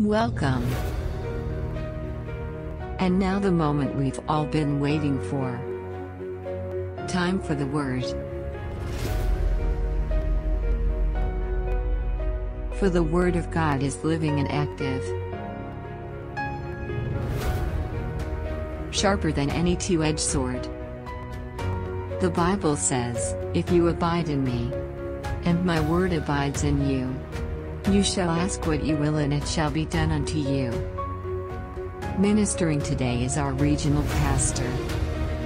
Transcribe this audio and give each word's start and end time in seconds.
Welcome. 0.00 0.66
And 2.98 3.18
now 3.18 3.38
the 3.38 3.52
moment 3.52 3.96
we've 3.96 4.18
all 4.30 4.46
been 4.46 4.80
waiting 4.80 5.20
for. 5.28 5.60
Time 7.06 7.38
for 7.38 7.54
the 7.54 7.66
word. 7.66 8.06
For 12.76 12.88
the 12.88 13.02
word 13.02 13.36
of 13.36 13.50
God 13.50 13.82
is 13.82 14.02
living 14.02 14.40
and 14.40 14.50
active. 14.50 15.04
Sharper 18.90 19.32
than 19.32 19.50
any 19.50 19.76
two 19.76 20.02
edged 20.02 20.18
sword. 20.18 20.66
The 22.22 22.32
Bible 22.34 22.76
says, 22.76 23.36
If 23.52 23.70
you 23.70 23.88
abide 23.88 24.30
in 24.30 24.44
me, 24.44 24.72
and 25.44 25.62
my 25.62 25.78
word 25.78 26.14
abides 26.14 26.64
in 26.64 26.88
you, 26.88 27.14
you 27.88 28.02
shall 28.02 28.30
ask 28.30 28.66
what 28.66 28.84
you 28.84 28.96
will 28.96 29.16
and 29.16 29.32
it 29.32 29.46
shall 29.46 29.70
be 29.70 29.84
done 29.86 30.12
unto 30.12 30.38
you. 30.38 30.70
Ministering 32.18 32.80
today 32.80 33.24
is 33.24 33.38
our 33.38 33.52
regional 33.54 34.02
pastor, 34.02 34.70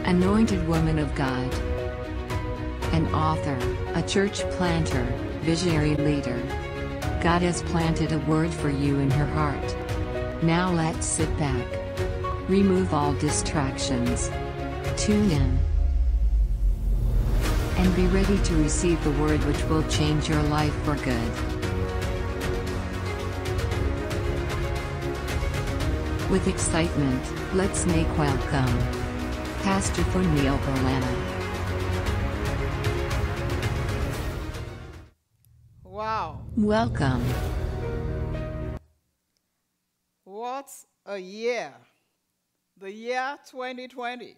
anointed 0.05 0.67
woman 0.67 0.99
of 0.99 1.15
God, 1.15 1.53
an 2.93 3.07
author, 3.15 3.59
a 3.95 4.03
church 4.03 4.41
planter, 4.51 5.05
visionary 5.41 5.95
leader. 5.97 6.39
God 7.23 7.43
has 7.43 7.63
planted 7.63 8.13
a 8.13 8.19
word 8.21 8.53
for 8.53 8.69
you 8.69 8.99
in 8.99 9.11
her 9.13 9.27
heart. 9.27 9.77
Now 10.43 10.71
let's 10.71 11.07
sit 11.07 11.35
back. 11.39 11.67
Remove 12.49 12.93
all 12.93 13.15
distractions. 13.15 14.31
Tune 14.97 15.31
in. 15.31 15.59
And 17.79 17.97
be 17.97 18.07
ready 18.09 18.37
to 18.39 18.57
receive 18.57 19.03
the 19.05 19.11
word 19.13 19.43
which 19.45 19.63
will 19.65 19.83
change 19.89 20.29
your 20.29 20.43
life 20.43 20.75
for 20.85 20.97
good. 20.97 21.54
With 26.35 26.49
excitement, 26.49 27.23
let's 27.55 27.87
make 27.87 28.09
welcome 28.19 28.77
Pastor 29.63 30.03
Funmio 30.03 30.59
Berlana. 30.59 31.15
Wow, 35.85 36.41
Welcome. 36.57 37.23
what 40.25 40.69
a 41.07 41.19
year! 41.19 41.73
The 42.79 42.91
year 42.91 43.39
2020. 43.49 44.37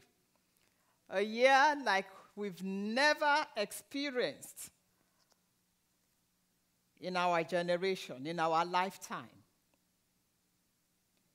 A 1.08 1.22
year 1.22 1.76
like 1.82 2.08
we've 2.34 2.62
never 2.62 3.46
experienced 3.56 4.68
in 7.00 7.16
our 7.16 7.42
generation, 7.42 8.26
in 8.26 8.38
our 8.38 8.66
lifetime. 8.66 9.35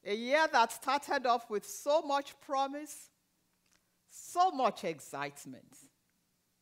A 0.03 0.15
year 0.15 0.47
that 0.51 0.71
started 0.71 1.25
off 1.27 1.49
with 1.49 1.65
so 1.65 2.01
much 2.01 2.33
promise, 2.41 3.09
so 4.09 4.51
much 4.51 4.83
excitement, 4.83 5.77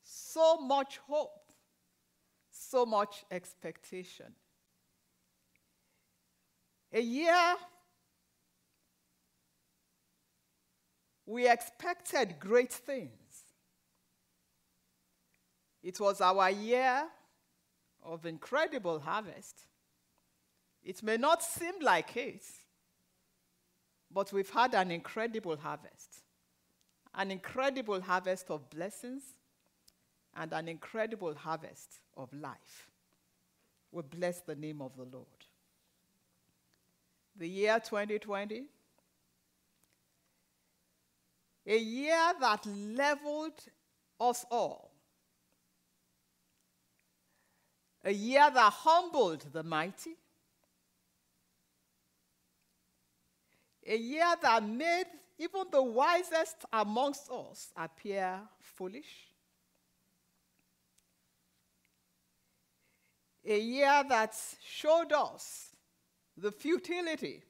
so 0.03 0.57
much 0.57 0.97
hope, 1.07 1.51
so 2.51 2.85
much 2.85 3.23
expectation. 3.31 4.33
A 6.91 7.01
year 7.01 7.55
we 11.25 11.47
expected 11.47 12.35
great 12.39 12.73
things. 12.73 13.43
It 15.81 15.99
was 15.99 16.19
our 16.19 16.49
year 16.49 17.03
of 18.03 18.25
incredible 18.25 18.99
harvest. 18.99 19.61
It 20.83 21.01
may 21.03 21.17
not 21.17 21.43
seem 21.43 21.75
like 21.81 22.17
it, 22.17 22.43
but 24.11 24.33
we've 24.33 24.49
had 24.49 24.73
an 24.73 24.91
incredible 24.91 25.57
harvest. 25.57 26.23
An 27.13 27.31
incredible 27.31 28.01
harvest 28.01 28.49
of 28.49 28.69
blessings 28.69 29.23
and 30.35 30.53
an 30.53 30.67
incredible 30.67 31.33
harvest 31.35 31.99
of 32.15 32.31
life. 32.33 32.89
We 33.91 34.03
bless 34.03 34.41
the 34.41 34.55
name 34.55 34.81
of 34.81 34.95
the 34.95 35.05
Lord. 35.05 35.25
The 37.35 37.47
year 37.47 37.79
2020, 37.79 38.65
a 41.65 41.77
year 41.77 42.33
that 42.39 42.65
leveled 42.65 43.61
us 44.19 44.45
all, 44.51 44.91
a 48.03 48.11
year 48.11 48.49
that 48.53 48.73
humbled 48.73 49.45
the 49.51 49.63
mighty, 49.63 50.15
a 53.89 53.97
year 53.97 54.35
that 54.43 54.63
made 54.63 55.07
even 55.39 55.63
the 55.71 55.81
wisest 55.81 56.57
amongst 56.71 57.29
us 57.31 57.71
appear 57.75 58.39
foolish, 58.61 59.27
a 63.43 63.59
year 63.59 64.03
that 64.07 64.35
showed 64.63 65.11
us 65.11 65.69
the 66.37 66.51
futility 66.51 67.41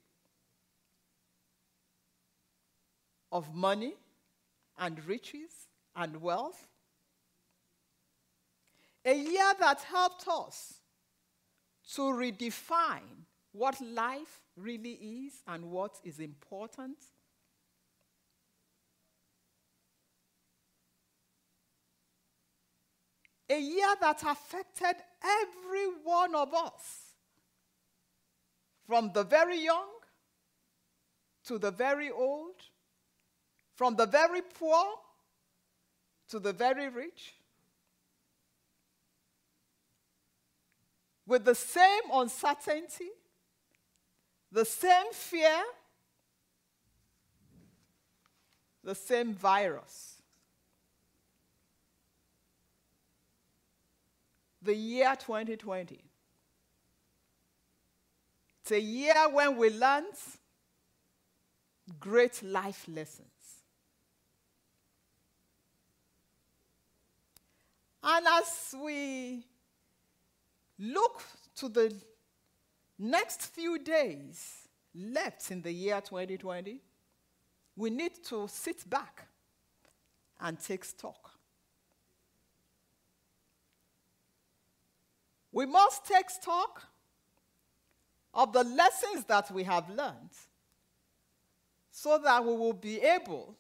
of 3.32 3.54
money 3.54 3.96
and 4.78 5.04
riches 5.06 5.68
and 5.96 6.22
wealth. 6.22 6.68
A 9.04 9.14
year 9.14 9.54
that 9.60 9.82
helped 9.82 10.26
us 10.28 10.76
to 11.96 12.02
redefine 12.02 13.26
what 13.52 13.80
life 13.82 14.40
really 14.60 15.26
is 15.26 15.42
and 15.48 15.72
what 15.72 15.98
is 16.04 16.20
important. 16.20 16.98
A 23.50 23.60
year 23.60 23.96
that 24.00 24.22
affected 24.22 24.96
every 25.24 25.88
one 26.04 26.36
of 26.36 26.54
us, 26.54 27.16
from 28.86 29.12
the 29.14 29.24
very 29.24 29.64
young 29.64 29.90
to 31.46 31.58
the 31.58 31.72
very 31.72 32.12
old, 32.12 32.56
from 33.76 33.96
the 33.96 34.06
very 34.06 34.42
poor 34.42 34.86
to 36.30 36.40
the 36.40 36.54
very 36.54 36.90
rich, 36.90 37.34
with 41.26 41.46
the 41.46 41.56
same 41.56 42.04
uncertainty, 42.12 43.10
the 44.52 44.66
same 44.66 45.12
fear, 45.14 45.62
the 48.84 48.96
same 48.96 49.34
virus. 49.34 50.22
The 54.62 54.76
year 54.76 55.16
2020. 55.18 56.00
It's 58.62 58.72
a 58.72 58.80
year 58.80 59.30
when 59.32 59.58
we 59.58 59.70
learned 59.70 60.06
great 62.00 62.44
life 62.44 62.86
lessons. 62.88 63.28
And 68.04 68.26
as 68.28 68.76
we 68.82 69.44
look 70.78 71.24
to 71.58 71.70
the 71.70 71.94
next 73.00 73.48
few 73.54 73.80
days 73.80 74.68
left 74.94 75.50
in 75.50 75.62
the 75.62 75.72
year 75.72 76.02
2020, 76.02 76.82
we 77.76 77.90
need 77.90 78.24
to 78.26 78.48
sit 78.50 78.88
back 78.90 79.28
and 80.42 80.60
take 80.60 80.84
stock. 80.84 81.32
We 85.52 85.66
must 85.66 86.06
take 86.06 86.30
stock 86.30 86.84
of 88.34 88.54
the 88.54 88.64
lessons 88.64 89.26
that 89.26 89.50
we 89.52 89.64
have 89.64 89.90
learned 89.90 90.30
so 91.92 92.20
that 92.20 92.44
we 92.46 92.56
will 92.56 92.74
be 92.74 93.00
able 93.02 93.56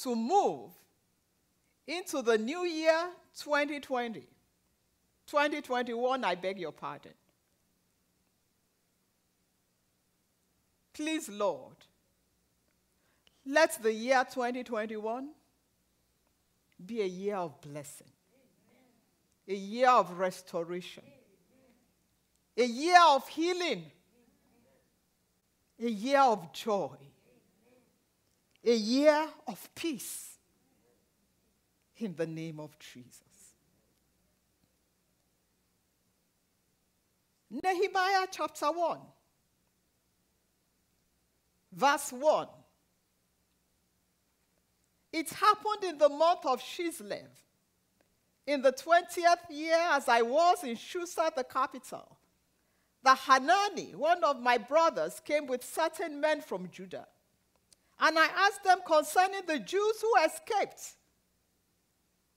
to 0.00 0.16
move 0.16 0.70
into 1.86 2.22
the 2.22 2.38
new 2.38 2.64
year 2.64 3.08
2020. 3.38 4.20
2021, 5.26 6.24
I 6.24 6.34
beg 6.34 6.58
your 6.58 6.72
pardon. 6.72 7.12
Please, 10.92 11.28
Lord, 11.28 11.76
let 13.46 13.82
the 13.82 13.92
year 13.92 14.24
2021 14.30 15.28
be 16.84 17.00
a 17.02 17.06
year 17.06 17.36
of 17.36 17.60
blessing, 17.60 18.10
a 19.48 19.54
year 19.54 19.88
of 19.88 20.18
restoration, 20.18 21.04
a 22.56 22.64
year 22.64 23.00
of 23.08 23.26
healing, 23.28 23.84
a 25.80 25.88
year 25.88 26.20
of 26.20 26.52
joy, 26.52 26.96
a 28.64 28.74
year 28.74 29.26
of 29.46 29.74
peace 29.74 30.38
in 31.96 32.14
the 32.14 32.26
name 32.26 32.60
of 32.60 32.78
Jesus. 32.78 33.22
Nehemiah 37.50 38.26
chapter 38.30 38.66
1, 38.66 38.98
verse 41.72 42.12
1. 42.12 42.46
It 45.12 45.28
happened 45.30 45.84
in 45.84 45.98
the 45.98 46.08
month 46.08 46.46
of 46.46 46.60
Chislev, 46.60 47.28
in 48.46 48.62
the 48.62 48.72
20th 48.72 49.50
year, 49.50 49.78
as 49.90 50.08
I 50.08 50.22
was 50.22 50.64
in 50.64 50.76
Susa, 50.76 51.30
the 51.36 51.44
capital, 51.44 52.16
that 53.04 53.18
Hanani, 53.18 53.94
one 53.94 54.24
of 54.24 54.40
my 54.40 54.58
brothers, 54.58 55.20
came 55.24 55.46
with 55.46 55.64
certain 55.64 56.20
men 56.20 56.40
from 56.40 56.68
Judah. 56.70 57.06
And 58.00 58.18
I 58.18 58.26
asked 58.26 58.64
them 58.64 58.80
concerning 58.86 59.42
the 59.46 59.58
Jews 59.58 60.00
who 60.00 60.12
escaped, 60.24 60.94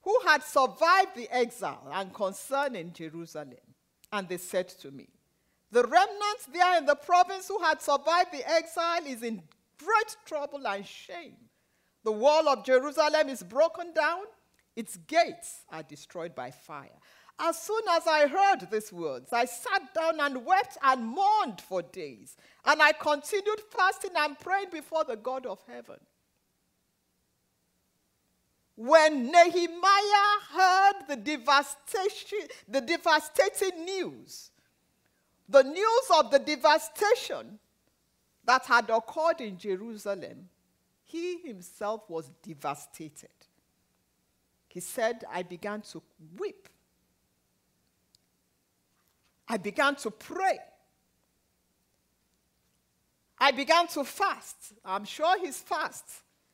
who 0.02 0.20
had 0.28 0.44
survived 0.44 1.16
the 1.16 1.28
exile, 1.32 1.88
and 1.92 2.14
concerning 2.14 2.94
Jerusalem. 2.94 3.56
And 4.12 4.28
they 4.28 4.38
said 4.38 4.70
to 4.70 4.92
me, 4.92 5.08
The 5.76 5.84
remnants 5.84 6.46
there 6.54 6.78
in 6.78 6.86
the 6.86 6.96
province 6.96 7.50
who 7.50 7.62
had 7.62 7.82
survived 7.82 8.32
the 8.32 8.50
exile 8.50 9.06
is 9.06 9.22
in 9.22 9.44
great 9.78 10.16
trouble 10.26 10.66
and 10.66 10.86
shame. 10.86 11.36
The 12.06 12.14
wall 12.14 12.48
of 12.48 12.64
Jerusalem 12.64 13.28
is 13.28 13.44
broken 13.44 13.92
down, 13.92 14.22
its 14.78 14.96
gates 14.96 15.66
are 15.70 15.84
destroyed 15.84 16.34
by 16.34 16.52
fire. 16.52 16.98
As 17.38 17.62
soon 17.62 17.82
as 17.92 18.08
I 18.08 18.26
heard 18.26 18.72
these 18.72 18.94
words, 18.94 19.34
I 19.34 19.44
sat 19.44 19.94
down 19.94 20.22
and 20.22 20.46
wept 20.46 20.78
and 20.82 21.06
mourned 21.06 21.60
for 21.60 21.82
days. 21.82 22.38
And 22.64 22.82
I 22.82 22.94
continued 22.94 23.60
fasting 23.70 24.12
and 24.16 24.40
praying 24.40 24.70
before 24.72 25.04
the 25.04 25.18
God 25.18 25.46
of 25.46 25.60
heaven. 25.68 26.00
When 28.78 29.30
Nehemiah 29.30 30.40
heard 30.54 31.08
the 31.10 31.18
devastation, 31.18 32.48
the 32.66 32.80
devastating 32.80 33.84
news, 33.84 34.52
the 35.48 35.64
news 35.64 36.08
of 36.18 36.32
the 36.32 36.40
devastation 36.40 37.60
that 38.46 38.66
had 38.66 38.90
occurred 38.90 39.42
in 39.42 39.58
Jerusalem, 39.58 40.50
he 41.04 41.40
himself 41.40 42.10
was 42.10 42.30
devastated. 42.42 43.30
He 44.68 44.80
said, 44.80 45.24
I 45.32 45.44
began 45.44 45.82
to 45.82 46.02
weep 46.38 46.68
I 49.48 49.58
began 49.58 49.96
to 49.98 50.12
pray. 50.12 50.60
I 53.38 53.52
began 53.52 53.88
to 53.90 54.04
fast. 54.04 54.74
I'm 54.84 55.06
sure 55.06 55.40
his 55.40 55.60
fast 55.60 56.06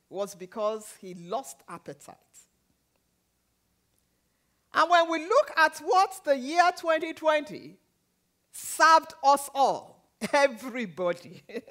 was 0.10 0.36
because 0.36 0.94
he 1.00 1.14
lost 1.14 1.58
appetite. 1.70 2.18
And 4.74 4.90
when 4.90 5.10
we 5.10 5.20
look 5.20 5.52
at 5.56 5.78
what 5.80 6.22
the 6.26 6.38
year 6.38 6.70
2020 6.76 7.78
served 8.52 9.14
us 9.24 9.50
all, 9.54 10.06
everybody, 10.34 11.44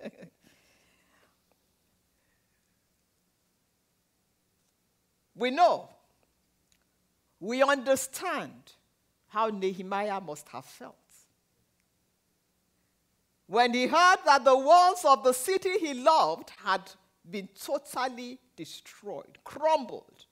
we 5.35 5.51
know, 5.51 5.89
we 7.39 7.63
understand 7.63 8.53
how 9.29 9.49
Nehemiah 9.49 10.21
must 10.21 10.49
have 10.49 10.65
felt 10.65 10.97
when 13.51 13.75
he 13.75 13.89
heard 13.89 14.19
that 14.25 14.45
the 14.45 14.57
walls 14.57 15.05
of 15.05 15.25
the 15.25 15.33
city 15.33 15.77
he 15.81 15.93
loved 15.93 16.53
had 16.63 16.83
been 17.29 17.49
totally 17.61 18.39
destroyed, 18.55 19.39
crumbled. 19.43 20.27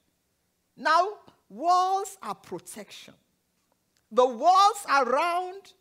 Now, 0.76 1.08
walls 1.48 2.16
are 2.22 2.36
protection. 2.36 3.14
The 4.12 4.24
walls 4.24 4.86
around 4.88 5.72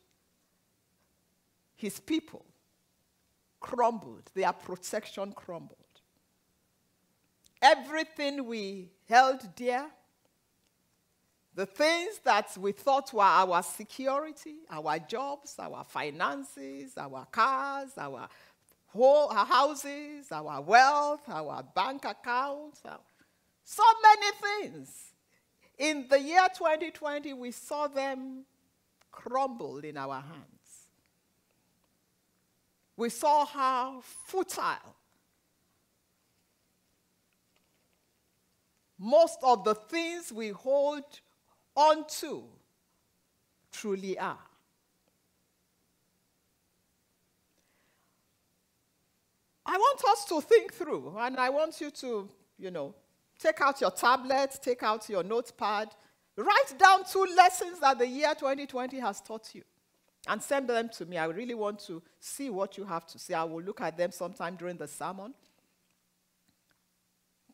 his 1.78 2.00
people 2.00 2.44
crumbled, 3.60 4.30
their 4.34 4.52
protection 4.52 5.32
crumbled. 5.32 5.78
Everything 7.62 8.46
we 8.46 8.90
held 9.08 9.56
dear, 9.56 9.86
the 11.56 11.66
things 11.66 12.20
that 12.24 12.56
we 12.58 12.72
thought 12.72 13.12
were 13.14 13.24
our 13.24 13.64
security, 13.64 14.58
our 14.70 15.00
jobs, 15.00 15.56
our 15.58 15.84
finances, 15.84 16.98
our 16.98 17.26
cars, 17.32 17.92
our, 17.98 18.28
whole, 18.88 19.30
our 19.30 19.46
houses, 19.46 20.32
our 20.32 20.62
wealth, 20.62 21.22
our 21.28 21.64
bank 21.64 22.06
accounts, 22.06 22.82
so 23.64 23.84
many 24.04 24.70
things. 24.70 25.14
In 25.78 26.08
the 26.10 26.20
year 26.20 26.48
2020, 26.56 27.34
we 27.34 27.52
saw 27.52 27.88
them 27.88 28.46
crumble 29.12 29.80
in 29.80 29.98
our 29.98 30.22
hands. 30.22 30.57
We 32.98 33.10
saw 33.10 33.46
how 33.46 34.02
futile 34.26 34.96
most 38.98 39.38
of 39.44 39.64
the 39.64 39.76
things 39.76 40.32
we 40.34 40.50
hold 40.50 41.04
unto 41.76 42.44
truly 43.72 44.18
are. 44.18 44.40
I 49.66 49.78
want 49.78 50.02
us 50.06 50.26
to 50.26 50.42
think 50.42 50.74
through, 50.74 51.16
and 51.20 51.38
I 51.38 51.50
want 51.50 51.80
you 51.82 51.92
to, 51.92 52.30
you 52.58 52.72
know, 52.72 52.96
take 53.38 53.60
out 53.62 53.82
your 53.82 53.92
tablet, 53.92 54.58
take 54.62 54.82
out 54.82 55.08
your 55.10 55.24
notepad, 55.24 55.90
write 56.38 56.80
down 56.80 57.04
two 57.04 57.28
lessons 57.36 57.80
that 57.82 58.00
the 58.00 58.08
year 58.08 58.34
2020 58.34 58.98
has 59.00 59.22
taught 59.22 59.54
you, 59.54 59.64
and 60.28 60.42
send 60.42 60.70
them 60.70 60.90
to 60.90 61.06
me. 61.06 61.18
I 61.18 61.26
really 61.26 61.54
want 61.54 61.80
to 61.88 62.02
see 62.20 62.50
what 62.50 62.78
you 62.78 62.86
have 62.86 63.06
to 63.08 63.20
say. 63.20 63.34
I 63.34 63.44
will 63.44 63.62
look 63.62 63.82
at 63.82 63.98
them 63.98 64.12
sometime 64.12 64.56
during 64.56 64.78
the 64.78 64.88
sermon. 64.88 65.34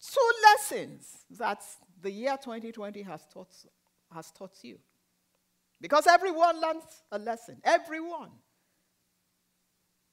Two 0.01 0.31
lessons 0.43 1.17
that 1.37 1.61
the 2.01 2.11
year 2.11 2.37
2020 2.41 3.01
has 3.03 3.25
taught 3.31 3.47
has 4.13 4.31
taught 4.31 4.57
you. 4.61 4.77
Because 5.81 6.07
everyone 6.07 6.61
learns 6.61 6.83
a 7.11 7.19
lesson. 7.19 7.57
Everyone. 7.63 8.29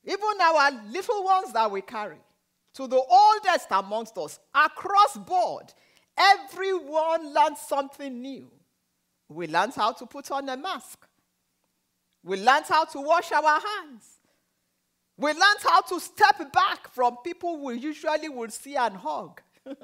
Even 0.04 0.40
our 0.42 0.70
little 0.88 1.24
ones 1.24 1.52
that 1.52 1.70
we 1.70 1.82
carry, 1.82 2.16
to 2.74 2.86
the 2.86 3.00
oldest 3.00 3.66
amongst 3.70 4.16
us, 4.16 4.38
across 4.54 5.16
board, 5.18 5.72
everyone 6.16 7.34
learns 7.34 7.58
something 7.60 8.20
new. 8.20 8.50
We 9.28 9.46
learned 9.46 9.74
how 9.74 9.92
to 9.92 10.06
put 10.06 10.30
on 10.30 10.48
a 10.48 10.56
mask. 10.56 11.06
We 12.22 12.37
learned 12.37 12.67
how 12.69 12.84
to 12.84 13.00
wash 13.00 13.32
our 13.32 13.61
hands. 13.61 14.05
We 15.17 15.32
learned 15.32 15.62
how 15.62 15.81
to 15.82 16.00
step 16.00 16.52
back 16.52 16.93
from 16.93 17.17
people 17.25 17.64
we 17.64 17.78
usually 17.78 18.28
would 18.28 18.52
see 18.52 18.76
and 18.76 18.97
hug. 18.97 19.40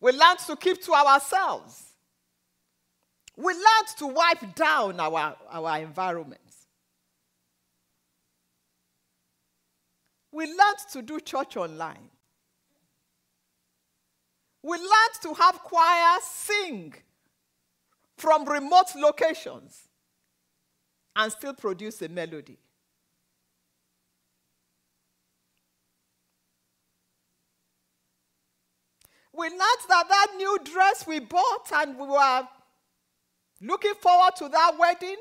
We 0.00 0.12
learned 0.12 0.38
to 0.46 0.56
keep 0.56 0.82
to 0.84 0.92
ourselves. 0.92 1.82
We 3.36 3.52
learned 3.52 3.88
to 3.98 4.06
wipe 4.06 4.54
down 4.54 5.00
our, 5.00 5.36
our 5.50 5.78
environments. 5.78 6.66
We 10.30 10.46
learned 10.46 10.78
to 10.92 11.02
do 11.02 11.20
church 11.20 11.56
online. 11.56 12.10
We 14.62 14.76
learned 14.76 15.22
to 15.22 15.34
have 15.34 15.60
choirs 15.60 16.22
sing 16.24 16.94
from 18.18 18.44
remote 18.44 18.94
locations 18.96 19.88
and 21.16 21.32
still 21.32 21.54
produce 21.54 22.02
a 22.02 22.08
melody. 22.08 22.58
we 29.38 29.48
learned 29.48 29.60
that 29.88 30.08
that 30.08 30.26
new 30.36 30.58
dress 30.64 31.06
we 31.06 31.20
bought 31.20 31.70
and 31.72 31.96
we 31.96 32.06
were 32.06 32.48
looking 33.62 33.94
forward 33.94 34.34
to 34.36 34.48
that 34.48 34.72
wedding 34.76 35.16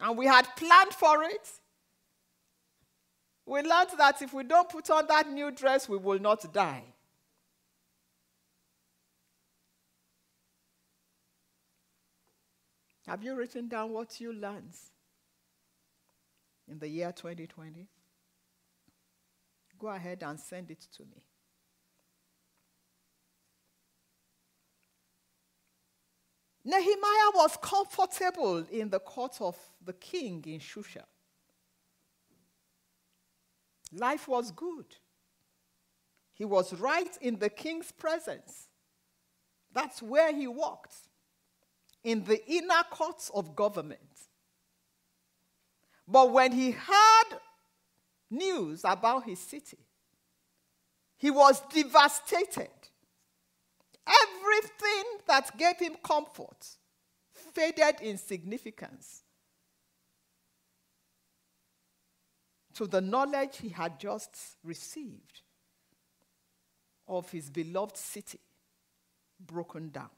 and 0.00 0.18
we 0.18 0.26
had 0.26 0.46
planned 0.56 0.92
for 0.92 1.24
it. 1.24 1.48
We 3.46 3.62
learned 3.62 3.90
that 3.96 4.20
if 4.20 4.34
we 4.34 4.44
don't 4.44 4.68
put 4.68 4.90
on 4.90 5.06
that 5.06 5.30
new 5.30 5.50
dress, 5.50 5.88
we 5.88 5.96
will 5.96 6.18
not 6.18 6.52
die. 6.52 6.82
Have 13.06 13.22
you 13.22 13.36
written 13.36 13.68
down 13.68 13.92
what 13.92 14.20
you 14.20 14.32
learned 14.32 14.74
in 16.68 16.78
the 16.78 16.88
year 16.88 17.12
2020? 17.12 17.86
Go 19.78 19.88
ahead 19.88 20.22
and 20.22 20.40
send 20.40 20.70
it 20.70 20.86
to 20.96 21.02
me. 21.04 21.22
Nehemiah 26.64 27.30
was 27.32 27.56
comfortable 27.62 28.64
in 28.72 28.90
the 28.90 28.98
court 28.98 29.36
of 29.40 29.56
the 29.84 29.92
king 29.92 30.42
in 30.48 30.58
Shusha. 30.58 31.04
Life 33.92 34.26
was 34.26 34.50
good. 34.50 34.96
He 36.34 36.44
was 36.44 36.74
right 36.74 37.16
in 37.20 37.38
the 37.38 37.50
king's 37.50 37.92
presence. 37.92 38.66
That's 39.72 40.02
where 40.02 40.34
he 40.34 40.48
walked, 40.48 41.05
in 42.06 42.24
the 42.24 42.40
inner 42.50 42.82
courts 42.90 43.30
of 43.34 43.54
government. 43.54 44.00
But 46.08 46.30
when 46.30 46.52
he 46.52 46.70
heard 46.70 47.40
news 48.30 48.82
about 48.84 49.24
his 49.24 49.38
city. 49.38 49.78
He 51.16 51.30
was 51.30 51.60
devastated. 51.72 52.70
Everything 54.06 55.04
that 55.26 55.56
gave 55.56 55.78
him 55.78 55.96
comfort 56.02 56.66
faded 57.32 58.00
in 58.00 58.18
significance 58.18 59.22
to 62.74 62.86
the 62.86 63.00
knowledge 63.00 63.58
he 63.58 63.70
had 63.70 63.98
just 63.98 64.36
received 64.62 65.42
of 67.08 67.30
his 67.30 67.50
beloved 67.50 67.96
city 67.96 68.40
broken 69.40 69.88
down. 69.88 70.10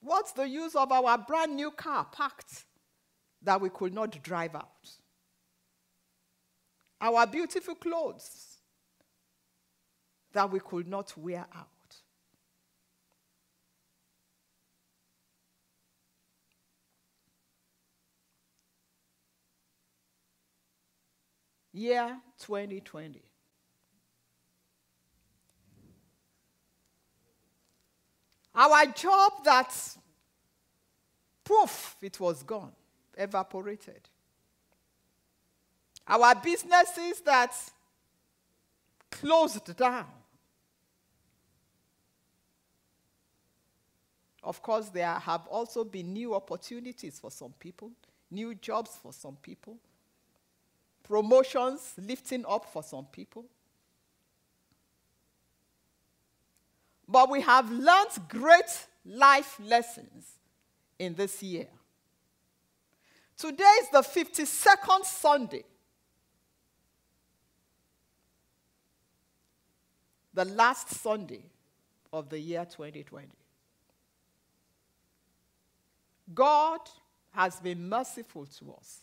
What's 0.00 0.32
the 0.32 0.48
use 0.48 0.74
of 0.74 0.90
our 0.90 1.18
brand 1.18 1.56
new 1.56 1.70
car 1.70 2.06
parked 2.10 2.64
that 3.42 3.60
we 3.60 3.68
could 3.68 3.92
not 3.92 4.22
drive 4.22 4.54
out? 4.54 4.90
Our 7.00 7.26
beautiful 7.26 7.74
clothes 7.74 8.58
that 10.32 10.50
we 10.50 10.60
could 10.60 10.88
not 10.88 11.16
wear 11.16 11.46
out. 11.54 11.66
Year 21.72 22.18
2020. 22.40 23.29
Our 28.60 28.84
job 28.92 29.32
that, 29.44 29.74
poof, 31.42 31.96
it 32.02 32.20
was 32.20 32.42
gone, 32.42 32.72
evaporated. 33.16 34.02
Our 36.06 36.34
businesses 36.34 37.22
that 37.24 37.54
closed 39.10 39.74
down. 39.74 40.04
Of 44.42 44.60
course, 44.60 44.90
there 44.90 45.14
have 45.14 45.46
also 45.46 45.82
been 45.82 46.12
new 46.12 46.34
opportunities 46.34 47.18
for 47.18 47.30
some 47.30 47.54
people, 47.58 47.90
new 48.30 48.54
jobs 48.54 48.90
for 49.02 49.14
some 49.14 49.36
people, 49.40 49.78
promotions 51.02 51.94
lifting 51.96 52.44
up 52.46 52.70
for 52.70 52.82
some 52.82 53.06
people. 53.06 53.46
But 57.10 57.28
we 57.28 57.40
have 57.40 57.68
learned 57.72 58.28
great 58.28 58.86
life 59.04 59.58
lessons 59.64 60.26
in 60.96 61.14
this 61.14 61.42
year. 61.42 61.66
Today 63.36 63.64
is 63.82 63.88
the 63.90 64.02
52nd 64.02 65.04
Sunday. 65.04 65.64
The 70.32 70.44
last 70.44 70.90
Sunday 70.90 71.42
of 72.12 72.28
the 72.28 72.38
year 72.38 72.64
2020. 72.64 73.26
God 76.32 76.80
has 77.32 77.58
been 77.58 77.88
merciful 77.88 78.46
to 78.46 78.74
us. 78.78 79.00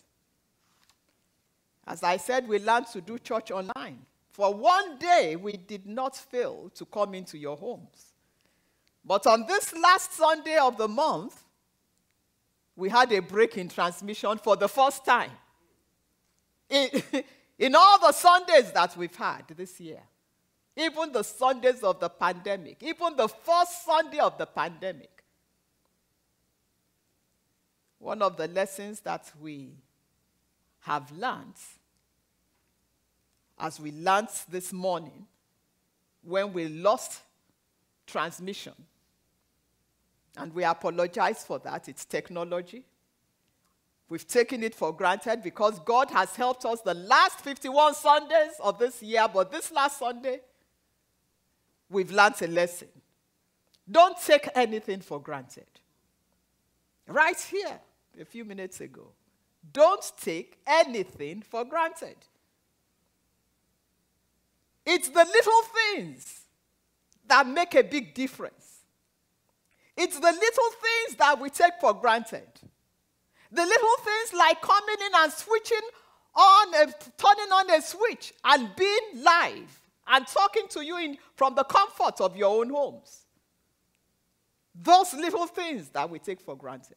As 1.85 2.03
I 2.03 2.15
said, 2.15 2.47
we 2.47 2.59
learned 2.59 2.87
to 2.87 3.01
do 3.01 3.19
church 3.19 3.51
online. 3.51 4.05
For 4.38 4.53
one 4.53 5.00
day, 5.00 5.36
we 5.36 5.53
did 5.53 5.88
not 5.88 6.15
fail 6.15 6.70
to 6.75 6.86
come 6.86 7.15
into 7.15 7.39
your 7.39 7.58
homes. 7.58 8.13
But 9.03 9.25
on 9.25 9.48
this 9.48 9.74
last 9.74 10.13
Sunday 10.13 10.58
of 10.58 10.77
the 10.77 10.88
month, 10.88 11.44
we 12.75 12.88
had 12.88 13.12
a 13.13 13.20
break 13.20 13.58
in 13.58 13.67
transmission 13.67 14.38
for 14.38 14.56
the 14.56 14.70
first 14.70 15.03
time. 15.03 15.32
In, 16.70 17.01
in 17.58 17.74
all 17.74 17.98
the 17.98 18.12
Sundays 18.12 18.72
that 18.74 18.96
we've 18.96 19.15
had 19.15 19.41
this 19.56 19.79
year, 19.79 20.03
even 20.75 21.12
the 21.12 21.24
Sundays 21.24 21.82
of 21.82 22.00
the 22.00 22.10
pandemic, 22.10 22.84
even 22.84 23.15
the 23.15 23.27
first 23.27 23.86
Sunday 23.88 24.20
of 24.20 24.38
the 24.38 24.46
pandemic, 24.46 25.24
one 27.98 28.22
of 28.22 28.38
the 28.38 28.48
lessons 28.50 29.00
that 29.00 29.32
we 29.41 29.72
have 30.82 31.12
learned 31.12 31.56
as 33.59 33.79
we 33.79 33.91
learned 33.91 34.29
this 34.49 34.71
morning 34.71 35.25
when 36.23 36.53
we 36.53 36.67
lost 36.67 37.21
transmission. 38.05 38.73
And 40.37 40.53
we 40.53 40.63
apologize 40.63 41.43
for 41.43 41.57
that. 41.59 41.89
It's 41.89 42.05
technology. 42.05 42.83
We've 44.09 44.27
taken 44.27 44.63
it 44.63 44.75
for 44.75 44.93
granted 44.93 45.43
because 45.43 45.79
God 45.79 46.11
has 46.11 46.35
helped 46.35 46.63
us 46.65 46.81
the 46.81 46.93
last 46.93 47.41
51 47.41 47.95
Sundays 47.95 48.53
of 48.63 48.79
this 48.79 49.01
year, 49.01 49.25
but 49.33 49.51
this 49.51 49.71
last 49.71 49.99
Sunday, 49.99 50.39
we've 51.89 52.11
learned 52.11 52.35
a 52.41 52.47
lesson. 52.47 52.87
Don't 53.89 54.17
take 54.21 54.47
anything 54.55 55.01
for 55.01 55.19
granted. 55.19 55.67
Right 57.07 57.39
here, 57.39 57.79
a 58.19 58.25
few 58.25 58.45
minutes 58.45 58.81
ago. 58.81 59.07
Don't 59.73 60.11
take 60.21 60.57
anything 60.65 61.41
for 61.41 61.65
granted. 61.65 62.15
It's 64.89 65.10
the 65.10 65.25
little 65.25 65.62
things 65.94 66.44
that 67.27 67.46
make 67.46 67.75
a 67.75 67.84
big 67.84 68.13
difference. 68.13 68.84
It's 69.98 70.15
the 70.17 70.32
little 70.32 70.72
things 70.72 71.17
that 71.17 71.41
we 71.41 71.50
take 71.50 71.74
for 71.82 71.94
granted. 71.94 72.48
The 73.51 73.65
little 73.65 73.98
things 73.98 74.39
like 74.39 74.62
coming 74.62 74.96
in 75.06 75.12
and 75.13 75.34
switching 75.34 75.82
on, 76.36 76.74
a, 76.75 76.86
turning 77.17 77.51
on 77.51 77.70
a 77.72 77.82
switch 77.82 78.32
and 78.46 78.74
being 78.77 79.24
live 79.24 79.82
and 80.08 80.25
talking 80.25 80.70
to 80.70 80.86
you 80.86 80.98
in, 81.00 81.17
from 81.36 81.56
the 81.56 81.65
comfort 81.65 82.22
of 82.22 82.38
your 82.38 82.62
own 82.62 82.70
homes. 82.70 83.25
Those 84.74 85.13
little 85.13 85.48
things 85.48 85.89
that 85.89 86.10
we 86.10 86.20
take 86.20 86.39
for 86.39 86.56
granted. 86.56 86.96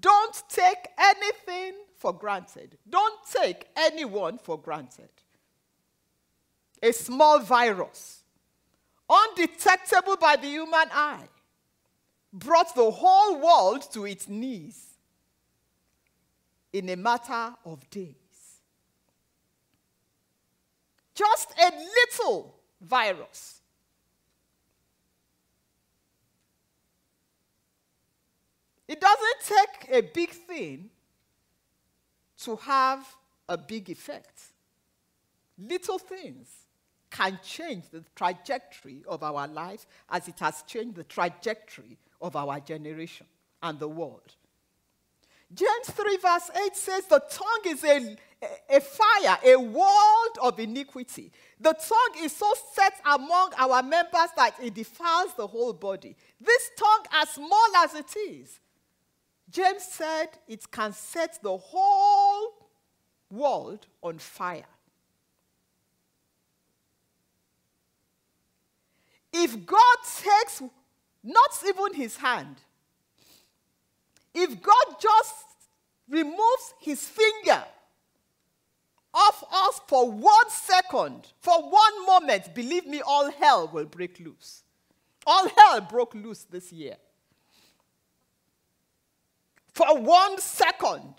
Don't 0.00 0.42
take 0.48 0.88
anything 0.98 1.74
for 1.96 2.12
granted. 2.12 2.76
Don't 2.90 3.20
take 3.32 3.68
anyone 3.76 4.38
for 4.38 4.60
granted 4.60 5.10
a 6.82 6.92
small 6.92 7.40
virus, 7.40 8.22
undetectable 9.08 10.16
by 10.16 10.36
the 10.36 10.46
human 10.46 10.88
eye, 10.92 11.28
brought 12.32 12.74
the 12.74 12.90
whole 12.90 13.40
world 13.40 13.90
to 13.92 14.06
its 14.06 14.28
knees 14.28 14.84
in 16.72 16.88
a 16.90 16.96
matter 16.96 17.54
of 17.64 17.88
days. 17.90 18.14
Just 21.14 21.52
a 21.58 21.72
little 21.72 22.54
virus. 22.80 23.60
It 28.86 29.00
doesn't 29.00 29.40
take 29.44 29.96
a 29.96 30.00
big 30.00 30.30
thing 30.30 30.90
to 32.38 32.56
have 32.56 33.06
a 33.48 33.58
big 33.58 33.90
effect. 33.90 34.40
Little 35.58 35.98
things 35.98 36.48
can 37.10 37.38
change 37.42 37.84
the 37.90 38.04
trajectory 38.14 39.02
of 39.08 39.22
our 39.22 39.46
life 39.48 39.86
as 40.10 40.28
it 40.28 40.38
has 40.40 40.62
changed 40.62 40.96
the 40.96 41.04
trajectory 41.04 41.96
of 42.20 42.36
our 42.36 42.60
generation 42.60 43.26
and 43.62 43.78
the 43.78 43.88
world. 43.88 44.34
James 45.52 45.90
3, 45.90 46.16
verse 46.18 46.50
8 46.66 46.76
says, 46.76 47.04
The 47.06 47.22
tongue 47.30 47.62
is 47.66 47.82
a, 47.84 48.16
a 48.68 48.80
fire, 48.80 49.38
a 49.44 49.56
world 49.56 50.38
of 50.42 50.60
iniquity. 50.60 51.32
The 51.58 51.72
tongue 51.72 52.24
is 52.24 52.36
so 52.36 52.52
set 52.74 52.94
among 53.06 53.52
our 53.56 53.82
members 53.82 54.28
that 54.36 54.54
it 54.62 54.74
defiles 54.74 55.32
the 55.34 55.46
whole 55.46 55.72
body. 55.72 56.16
This 56.38 56.70
tongue, 56.78 57.06
as 57.12 57.30
small 57.30 57.76
as 57.78 57.94
it 57.94 58.14
is, 58.16 58.60
James 59.50 59.82
said 59.82 60.28
it 60.46 60.70
can 60.70 60.92
set 60.92 61.38
the 61.42 61.56
whole 61.56 62.68
world 63.30 63.86
on 64.02 64.18
fire. 64.18 64.66
If 69.32 69.66
God 69.66 69.96
takes 70.22 70.62
not 71.22 71.50
even 71.66 71.94
his 71.94 72.16
hand, 72.16 72.56
if 74.34 74.62
God 74.62 74.96
just 75.00 75.34
removes 76.08 76.74
his 76.80 77.06
finger 77.06 77.64
off 79.12 79.44
us 79.50 79.80
for 79.86 80.10
one 80.10 80.50
second, 80.50 81.26
for 81.40 81.60
one 81.60 82.06
moment, 82.06 82.54
believe 82.54 82.86
me, 82.86 83.00
all 83.00 83.30
hell 83.30 83.68
will 83.72 83.86
break 83.86 84.20
loose. 84.20 84.62
All 85.26 85.48
hell 85.48 85.80
broke 85.80 86.14
loose 86.14 86.44
this 86.44 86.72
year. 86.72 86.96
For 89.72 89.98
one 90.00 90.38
second. 90.38 91.14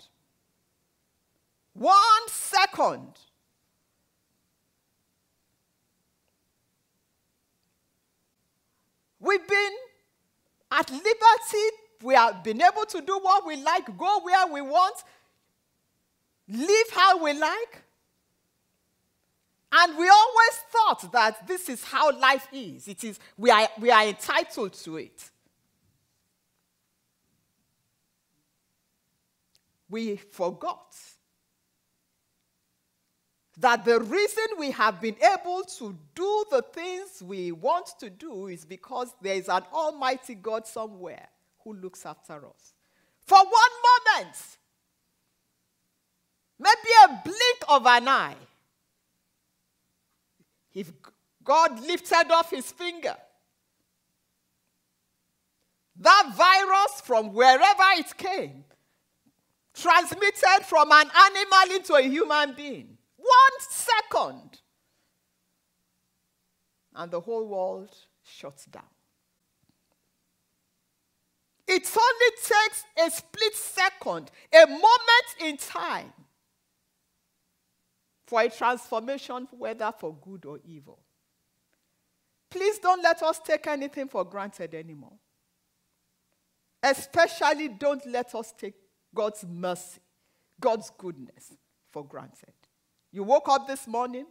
One 1.74 2.28
second. 2.28 3.12
We've 9.20 9.46
been 9.46 9.72
at 10.72 10.90
liberty 10.90 11.68
we 12.02 12.14
have 12.14 12.42
been 12.42 12.60
able 12.62 12.86
to 12.86 13.00
do 13.00 13.18
what 13.18 13.46
we 13.46 13.56
like, 13.56 13.84
go 13.98 14.20
where 14.22 14.46
we 14.46 14.62
want, 14.62 14.96
live 16.48 16.90
how 16.92 17.22
we 17.22 17.32
like. 17.34 17.82
And 19.72 19.96
we 19.96 20.08
always 20.08 20.56
thought 20.72 21.12
that 21.12 21.46
this 21.46 21.68
is 21.68 21.84
how 21.84 22.18
life 22.18 22.48
is. 22.52 22.88
It 22.88 23.04
is 23.04 23.20
we 23.36 23.50
are, 23.50 23.68
we 23.78 23.90
are 23.90 24.04
entitled 24.04 24.72
to 24.72 24.96
it. 24.96 25.30
We 29.88 30.16
forgot 30.16 30.94
that 33.60 33.84
the 33.84 34.00
reason 34.00 34.44
we 34.58 34.70
have 34.70 35.00
been 35.02 35.16
able 35.22 35.62
to 35.62 35.94
do 36.14 36.44
the 36.50 36.62
things 36.62 37.22
we 37.22 37.52
want 37.52 37.90
to 37.98 38.08
do 38.08 38.46
is 38.46 38.64
because 38.64 39.12
there 39.20 39.34
is 39.34 39.48
an 39.50 39.62
almighty 39.72 40.34
God 40.34 40.66
somewhere 40.66 41.28
who 41.62 41.74
looks 41.74 42.06
after 42.06 42.46
us. 42.46 42.74
For 43.26 43.36
one 43.36 44.16
moment, 44.16 44.36
maybe 46.58 46.88
a 47.04 47.20
blink 47.22 47.58
of 47.68 47.86
an 47.86 48.08
eye, 48.08 48.36
if 50.72 50.90
God 51.44 51.80
lifted 51.80 52.32
off 52.32 52.50
his 52.50 52.72
finger, 52.72 53.16
that 55.96 56.32
virus 56.34 57.02
from 57.04 57.34
wherever 57.34 57.82
it 57.98 58.16
came, 58.16 58.64
transmitted 59.74 60.64
from 60.64 60.90
an 60.92 61.10
animal 61.26 61.76
into 61.76 61.94
a 61.94 62.02
human 62.02 62.54
being, 62.54 62.96
one 63.30 63.60
second, 63.70 64.60
and 66.94 67.10
the 67.10 67.20
whole 67.20 67.46
world 67.46 67.94
shuts 68.22 68.64
down. 68.66 68.82
It 71.66 71.88
only 71.96 72.30
takes 72.36 72.84
a 73.06 73.10
split 73.10 73.54
second, 73.54 74.30
a 74.52 74.66
moment 74.66 75.28
in 75.40 75.56
time, 75.56 76.12
for 78.26 78.40
a 78.42 78.48
transformation, 78.50 79.46
whether 79.52 79.92
for 79.98 80.14
good 80.14 80.44
or 80.46 80.58
evil. 80.64 80.98
Please 82.50 82.78
don't 82.80 83.02
let 83.02 83.22
us 83.22 83.38
take 83.38 83.68
anything 83.68 84.08
for 84.08 84.24
granted 84.24 84.74
anymore. 84.74 85.18
Especially, 86.82 87.68
don't 87.68 88.04
let 88.06 88.34
us 88.34 88.52
take 88.58 88.74
God's 89.14 89.44
mercy, 89.48 90.00
God's 90.58 90.90
goodness 90.98 91.52
for 91.90 92.04
granted. 92.04 92.54
You 93.12 93.24
woke 93.24 93.48
up 93.48 93.66
this 93.66 93.86
morning, 93.86 94.26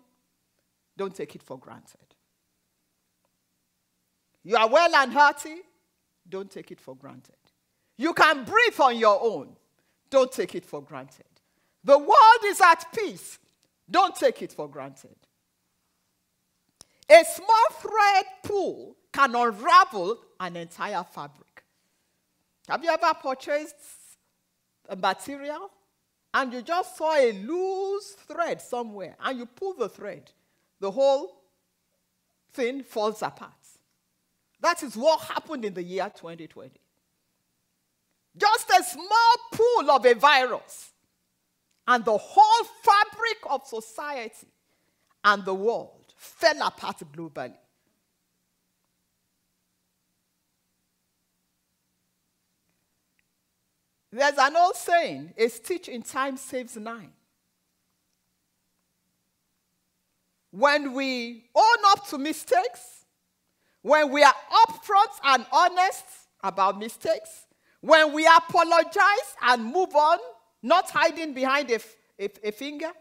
don't 0.97 1.13
take 1.13 1.35
it 1.35 1.43
for 1.43 1.57
granted. 1.57 1.99
You 4.43 4.55
are 4.55 4.69
well 4.69 4.95
and 4.95 5.11
hearty, 5.11 5.57
don't 6.27 6.49
take 6.49 6.71
it 6.71 6.79
for 6.79 6.95
granted. 6.95 7.35
You 7.97 8.13
can 8.13 8.45
breathe 8.45 8.79
on 8.79 8.97
your 8.97 9.19
own, 9.21 9.55
don't 10.09 10.31
take 10.31 10.55
it 10.55 10.65
for 10.65 10.81
granted. 10.81 11.25
The 11.83 11.97
world 11.97 12.43
is 12.45 12.61
at 12.61 12.85
peace, 12.93 13.39
don't 13.89 14.15
take 14.15 14.41
it 14.41 14.53
for 14.53 14.69
granted. 14.69 15.15
A 17.09 17.23
small 17.25 17.65
thread 17.79 18.25
pull 18.43 18.95
can 19.11 19.35
unravel 19.35 20.19
an 20.39 20.55
entire 20.55 21.03
fabric. 21.03 21.63
Have 22.69 22.83
you 22.83 22.91
ever 22.91 23.13
purchased 23.21 23.75
a 24.87 24.95
material 24.95 25.71
and 26.33 26.53
you 26.53 26.61
just 26.61 26.97
saw 26.97 27.15
a 27.15 27.31
loose 27.31 28.11
thread 28.27 28.61
somewhere 28.61 29.15
and 29.23 29.39
you 29.39 29.45
pull 29.45 29.73
the 29.73 29.89
thread, 29.89 30.31
the 30.79 30.91
whole 30.91 31.41
thing 32.53 32.83
falls 32.83 33.21
apart. 33.21 33.53
That 34.61 34.83
is 34.83 34.95
what 34.95 35.21
happened 35.21 35.65
in 35.65 35.73
the 35.73 35.83
year 35.83 36.11
2020. 36.13 36.71
Just 38.37 38.69
a 38.69 38.83
small 38.83 39.35
pool 39.51 39.91
of 39.91 40.05
a 40.05 40.13
virus, 40.13 40.91
and 41.87 42.05
the 42.05 42.17
whole 42.17 42.67
fabric 42.83 43.37
of 43.49 43.65
society 43.65 44.47
and 45.23 45.43
the 45.43 45.53
world 45.53 46.13
fell 46.15 46.61
apart 46.67 47.01
globally. 47.11 47.55
There's 54.11 54.37
an 54.37 54.55
old 54.55 54.75
saying 54.75 55.33
a 55.37 55.47
stitch 55.47 55.87
in 55.87 56.01
time 56.01 56.37
saves 56.37 56.75
nine. 56.75 57.11
When 60.51 60.93
we 60.93 61.45
own 61.55 61.77
up 61.87 62.07
to 62.09 62.17
mistakes, 62.17 63.05
when 63.81 64.11
we 64.11 64.23
are 64.23 64.33
upfront 64.67 65.13
and 65.23 65.45
honest 65.53 66.05
about 66.43 66.79
mistakes, 66.79 67.45
when 67.81 68.13
we 68.13 68.25
apologize 68.25 69.35
and 69.43 69.63
move 69.63 69.95
on, 69.95 70.17
not 70.63 70.89
hiding 70.89 71.33
behind 71.33 71.69
a, 71.69 71.79
a, 72.19 72.29
a 72.43 72.51
finger, 72.51 72.91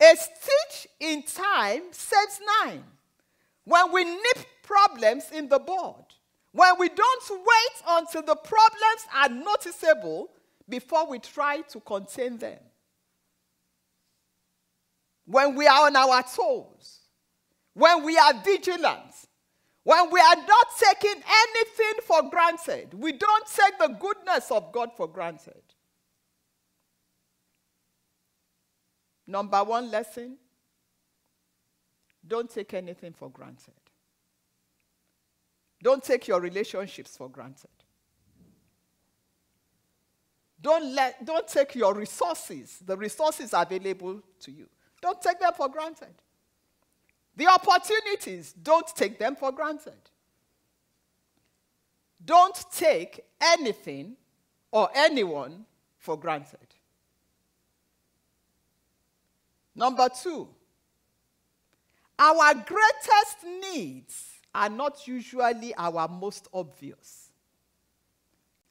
a 0.00 0.16
stitch 0.16 0.86
in 1.00 1.22
time 1.24 1.82
saves 1.90 2.40
nine. 2.62 2.84
When 3.64 3.92
we 3.92 4.04
nip 4.04 4.46
problems 4.62 5.24
in 5.32 5.48
the 5.48 5.58
bud, 5.58 6.04
when 6.52 6.78
we 6.78 6.88
don't 6.88 7.30
wait 7.30 7.82
until 7.88 8.22
the 8.22 8.36
problems 8.36 9.06
are 9.14 9.28
noticeable 9.28 10.30
before 10.68 11.08
we 11.08 11.18
try 11.18 11.60
to 11.60 11.80
contain 11.80 12.38
them. 12.38 12.58
When 15.26 15.54
we 15.54 15.66
are 15.66 15.86
on 15.86 15.96
our 15.96 16.22
toes. 16.22 17.00
When 17.74 18.04
we 18.04 18.18
are 18.18 18.34
vigilant. 18.44 19.14
When 19.84 20.10
we 20.10 20.20
are 20.20 20.36
not 20.36 20.66
taking 20.78 21.22
anything 21.22 22.02
for 22.04 22.28
granted. 22.28 22.94
We 22.94 23.12
don't 23.12 23.46
take 23.46 23.78
the 23.78 23.88
goodness 23.88 24.50
of 24.50 24.72
God 24.72 24.90
for 24.96 25.06
granted. 25.06 25.62
Number 29.26 29.62
one 29.62 29.90
lesson 29.90 30.36
don't 32.26 32.50
take 32.50 32.74
anything 32.74 33.12
for 33.12 33.30
granted. 33.30 33.79
Don't 35.82 36.02
take 36.02 36.28
your 36.28 36.40
relationships 36.40 37.16
for 37.16 37.28
granted. 37.28 37.70
Don't, 40.62 40.94
let, 40.94 41.24
don't 41.24 41.48
take 41.48 41.74
your 41.74 41.94
resources, 41.94 42.80
the 42.84 42.96
resources 42.96 43.54
available 43.54 44.22
to 44.40 44.50
you. 44.50 44.68
Don't 45.00 45.20
take 45.22 45.40
them 45.40 45.52
for 45.56 45.68
granted. 45.70 46.14
The 47.36 47.46
opportunities, 47.46 48.52
don't 48.52 48.86
take 48.94 49.18
them 49.18 49.36
for 49.36 49.52
granted. 49.52 49.94
Don't 52.22 52.62
take 52.72 53.20
anything 53.40 54.16
or 54.70 54.90
anyone 54.94 55.64
for 55.96 56.18
granted. 56.18 56.58
Number 59.74 60.08
two, 60.22 60.48
our 62.18 62.52
greatest 62.52 63.44
needs 63.62 64.29
are 64.54 64.68
not 64.68 65.06
usually 65.06 65.74
our 65.76 66.08
most 66.08 66.48
obvious. 66.52 67.30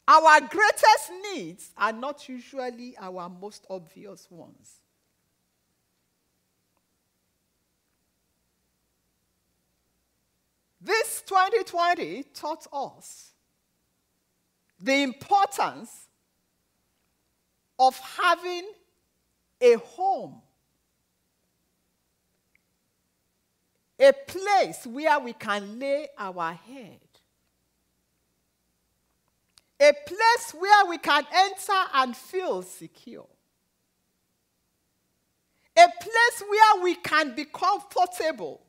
Our 0.07 0.41
greatest 0.41 1.11
needs 1.33 1.71
are 1.77 1.93
not 1.93 2.27
usually 2.27 2.95
our 2.97 3.29
most 3.29 3.65
obvious 3.69 4.27
ones. 4.29 4.81
This 10.81 11.21
2020 11.27 12.23
taught 12.33 12.65
us 12.71 13.33
the 14.79 15.03
importance 15.03 16.07
of 17.77 17.99
having 17.99 18.63
a 19.61 19.73
home 19.75 20.41
a 23.99 24.13
place 24.13 24.85
where 24.87 25.19
we 25.19 25.33
can 25.33 25.77
lay 25.77 26.07
our 26.17 26.53
head, 26.53 26.99
a 29.79 29.93
place 30.05 30.53
where 30.57 30.85
we 30.87 30.97
can 30.97 31.25
enter 31.33 31.81
and 31.95 32.15
feel 32.15 32.61
secure, 32.61 33.27
a 35.77 35.87
place 36.01 36.43
where 36.47 36.83
we 36.83 36.95
can 36.95 37.35
be 37.35 37.45
comfortable. 37.45 38.61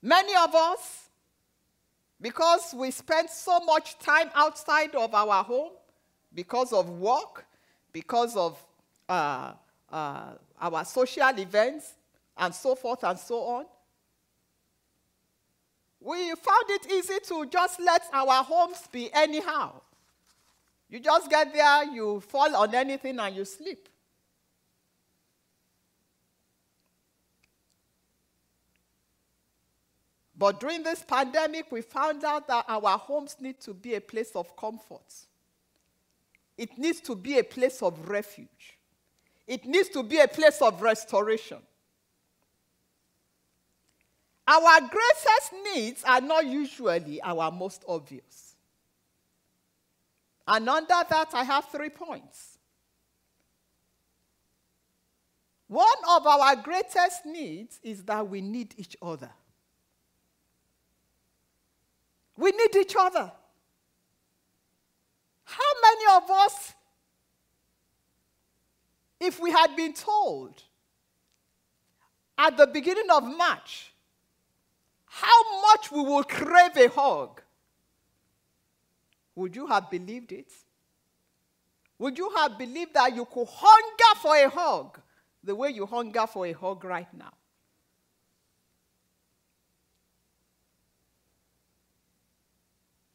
Many 0.00 0.34
of 0.34 0.54
us, 0.54 1.08
because 2.20 2.74
we 2.76 2.90
spend 2.90 3.30
so 3.30 3.60
much 3.60 3.98
time 3.98 4.30
outside 4.34 4.94
of 4.94 5.14
our 5.14 5.44
home, 5.44 5.72
because 6.34 6.72
of 6.72 6.88
work, 6.88 7.44
because 7.92 8.36
of 8.36 8.64
uh, 9.08 9.52
uh, 9.90 10.32
our 10.62 10.84
social 10.84 11.28
events, 11.38 11.94
and 12.38 12.54
so 12.54 12.74
forth 12.74 13.02
and 13.04 13.18
so 13.18 13.40
on. 13.40 13.66
We 16.00 16.30
found 16.34 16.64
it 16.68 16.90
easy 16.90 17.18
to 17.28 17.46
just 17.46 17.80
let 17.80 18.02
our 18.12 18.42
homes 18.42 18.82
be 18.90 19.12
anyhow. 19.12 19.80
You 20.88 21.00
just 21.00 21.28
get 21.28 21.52
there, 21.52 21.84
you 21.84 22.20
fall 22.20 22.54
on 22.56 22.74
anything, 22.74 23.18
and 23.18 23.34
you 23.34 23.44
sleep. 23.44 23.88
But 30.36 30.58
during 30.58 30.82
this 30.82 31.04
pandemic, 31.04 31.70
we 31.70 31.82
found 31.82 32.24
out 32.24 32.48
that 32.48 32.64
our 32.68 32.98
homes 32.98 33.36
need 33.40 33.60
to 33.60 33.72
be 33.72 33.94
a 33.94 34.00
place 34.00 34.32
of 34.34 34.56
comfort. 34.56 35.14
It 36.58 36.76
needs 36.76 37.00
to 37.02 37.14
be 37.14 37.38
a 37.38 37.44
place 37.44 37.80
of 37.80 38.08
refuge. 38.08 38.71
It 39.52 39.66
needs 39.66 39.90
to 39.90 40.02
be 40.02 40.16
a 40.18 40.26
place 40.26 40.62
of 40.62 40.80
restoration. 40.80 41.58
Our 44.48 44.80
greatest 44.80 45.52
needs 45.74 46.02
are 46.04 46.22
not 46.22 46.46
usually 46.46 47.20
our 47.20 47.50
most 47.50 47.84
obvious. 47.86 48.56
And 50.48 50.66
under 50.70 51.04
that, 51.06 51.28
I 51.34 51.44
have 51.44 51.66
three 51.66 51.90
points. 51.90 52.56
One 55.68 55.86
of 56.08 56.26
our 56.26 56.56
greatest 56.56 57.26
needs 57.26 57.78
is 57.82 58.02
that 58.04 58.26
we 58.26 58.40
need 58.40 58.74
each 58.78 58.96
other. 59.02 59.32
We 62.38 62.52
need 62.52 62.74
each 62.74 62.96
other. 62.98 63.30
How 65.44 65.72
many 65.82 66.24
of 66.24 66.30
us, 66.30 66.72
if 69.22 69.38
we 69.38 69.52
had 69.52 69.76
been 69.76 69.92
told 69.92 70.62
at 72.36 72.56
the 72.56 72.66
beginning 72.66 73.08
of 73.08 73.22
March 73.22 73.92
how 75.06 75.60
much 75.62 75.92
we 75.92 76.02
would 76.02 76.28
crave 76.28 76.76
a 76.76 76.88
hug, 76.88 77.40
would 79.36 79.54
you 79.54 79.66
have 79.66 79.88
believed 79.90 80.32
it? 80.32 80.52
Would 81.98 82.18
you 82.18 82.30
have 82.34 82.58
believed 82.58 82.94
that 82.94 83.14
you 83.14 83.24
could 83.24 83.46
hunger 83.48 84.20
for 84.20 84.36
a 84.36 84.48
hug 84.50 84.98
the 85.44 85.54
way 85.54 85.70
you 85.70 85.86
hunger 85.86 86.26
for 86.26 86.44
a 86.46 86.52
hug 86.52 86.82
right 86.84 87.12
now? 87.14 87.32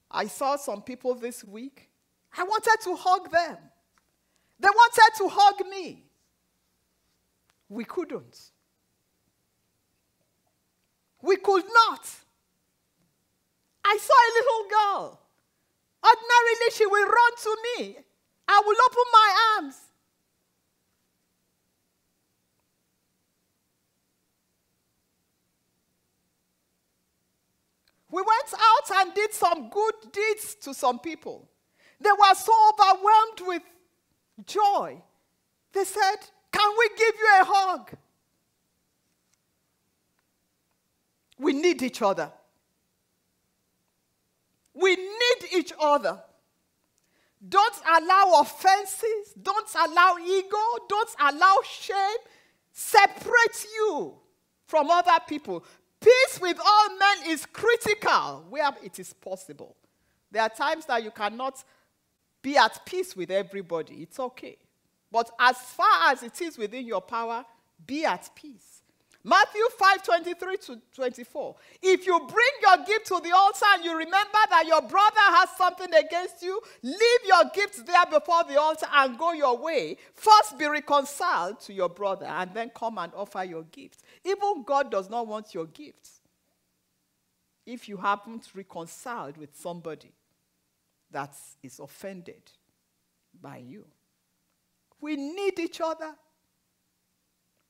I 0.10 0.28
saw 0.28 0.56
some 0.56 0.82
people 0.84 1.16
this 1.16 1.44
week. 1.44 1.90
I 2.38 2.44
wanted 2.44 2.78
to 2.84 2.96
hug 2.96 3.30
them. 3.30 3.58
They 4.60 4.70
wanted 4.70 5.18
to 5.18 5.30
hug 5.30 5.68
me. 5.68 6.04
We 7.70 7.84
couldn't. 7.84 8.52
We 11.22 11.36
could 11.38 11.66
not. 11.66 12.10
I 13.84 13.98
saw 14.00 14.14
a 14.14 14.32
little 14.38 14.70
girl. 14.70 15.20
Ordinarily, 16.04 16.72
she 16.74 16.86
will 16.86 17.06
run 17.06 17.32
to 17.44 17.58
me. 17.64 17.98
I 18.48 18.62
will 18.66 18.76
open 18.86 19.04
my 19.12 19.56
arms. 19.56 19.76
We 28.10 28.22
went 28.22 28.54
out 28.54 29.06
and 29.06 29.14
did 29.14 29.34
some 29.34 29.70
good 29.70 29.96
deeds 30.14 30.56
to 30.62 30.74
some 30.74 31.00
people. 31.00 31.50
They 32.00 32.12
were 32.12 32.36
so 32.36 32.54
overwhelmed 32.72 33.42
with 33.42 33.64
joy. 34.46 35.02
They 35.74 35.84
said, 35.84 36.18
Can 36.52 36.72
we 36.78 36.90
give 36.98 37.16
you 37.20 37.30
a 37.42 37.46
hug? 37.46 37.92
We 41.40 41.54
need 41.54 41.82
each 41.82 42.02
other. 42.02 42.32
We 44.74 44.96
need 44.96 45.54
each 45.56 45.74
other. 45.80 46.20
Don't 47.48 47.76
allow 47.88 48.42
offenses, 48.42 49.34
don't 49.42 49.70
allow 49.76 50.18
ego, 50.18 50.58
don't 50.90 51.10
allow 51.20 51.58
shame 51.64 52.18
separate 52.72 53.66
you 53.76 54.16
from 54.66 54.90
other 54.90 55.18
people. 55.28 55.64
Peace 56.00 56.40
with 56.42 56.60
all 56.64 56.90
men 56.90 57.32
is 57.32 57.46
critical 57.46 58.46
where 58.50 58.70
it 58.84 59.00
is 59.00 59.14
possible. 59.14 59.76
There 60.32 60.42
are 60.42 60.50
times 60.50 60.86
that 60.86 61.04
you 61.04 61.12
cannot 61.12 61.64
be 62.42 62.58
at 62.58 62.86
peace 62.86 63.16
with 63.16 63.32
everybody. 63.32 63.96
It's 64.04 64.20
okay. 64.20 64.58
But 65.12 65.32
as 65.40 65.58
far 65.58 66.12
as 66.12 66.24
it 66.24 66.42
is 66.42 66.58
within 66.58 66.86
your 66.86 67.02
power, 67.02 67.46
be 67.86 68.06
at 68.06 68.30
peace. 68.36 68.78
Matthew 69.24 69.64
5 69.78 70.04
23 70.04 70.58
to 70.58 70.82
24. 70.96 71.56
If 71.82 72.06
you 72.06 72.18
bring 72.20 72.48
your 72.62 72.86
gift 72.86 73.08
to 73.08 73.20
the 73.22 73.36
altar 73.36 73.66
and 73.74 73.84
you 73.84 73.92
remember 73.98 74.38
that 74.50 74.66
your 74.66 74.82
brother 74.82 75.16
has 75.18 75.50
something 75.58 75.94
against 75.94 76.42
you, 76.42 76.62
leave 76.82 77.20
your 77.26 77.44
gifts 77.54 77.82
there 77.84 78.06
before 78.10 78.46
the 78.46 78.58
altar 78.58 78.86
and 78.90 79.18
go 79.18 79.34
your 79.34 79.58
way. 79.58 79.98
First 80.14 80.58
be 80.58 80.66
reconciled 80.66 81.60
to 81.62 81.74
your 81.74 81.90
brother 81.90 82.26
and 82.26 82.54
then 82.54 82.72
come 82.74 82.98
and 83.00 83.12
offer 83.14 83.44
your 83.44 83.64
gifts. 83.64 84.02
Even 84.24 84.64
God 84.66 84.90
does 84.90 85.10
not 85.10 85.28
want 85.28 85.54
your 85.54 85.66
gifts 85.66 86.22
if 87.66 87.90
you 87.90 87.98
haven't 87.98 88.48
reconciled 88.56 89.36
with 89.36 89.54
somebody 89.54 90.14
that 91.12 91.36
is 91.64 91.80
offended 91.80 92.42
by 93.42 93.58
you. 93.58 93.86
We 95.00 95.16
need 95.16 95.60
each 95.60 95.80
other. 95.82 96.14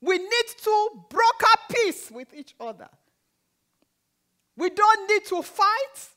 We 0.02 0.17
need 0.17 0.47
to 0.63 0.89
broker 1.10 1.62
peace 1.71 2.12
with 2.12 2.34
each 2.34 2.56
other. 2.60 2.89
We 4.56 4.69
don't 4.69 5.10
need 5.10 5.26
to 5.26 5.41
fight. 5.41 6.10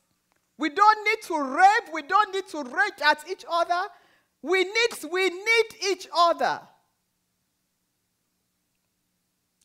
We 0.59 0.71
don't 0.71 1.05
need 1.05 1.23
to 1.27 1.43
rape. 1.43 1.93
We 1.93 2.03
don't 2.03 2.35
need 2.35 2.47
to 2.49 2.63
rage 2.63 3.01
at 3.05 3.29
each 3.31 3.45
other. 3.51 3.89
We 4.43 4.65
need, 4.65 5.11
we 5.11 5.29
need 5.29 5.91
each 5.91 6.09
other. 6.15 6.61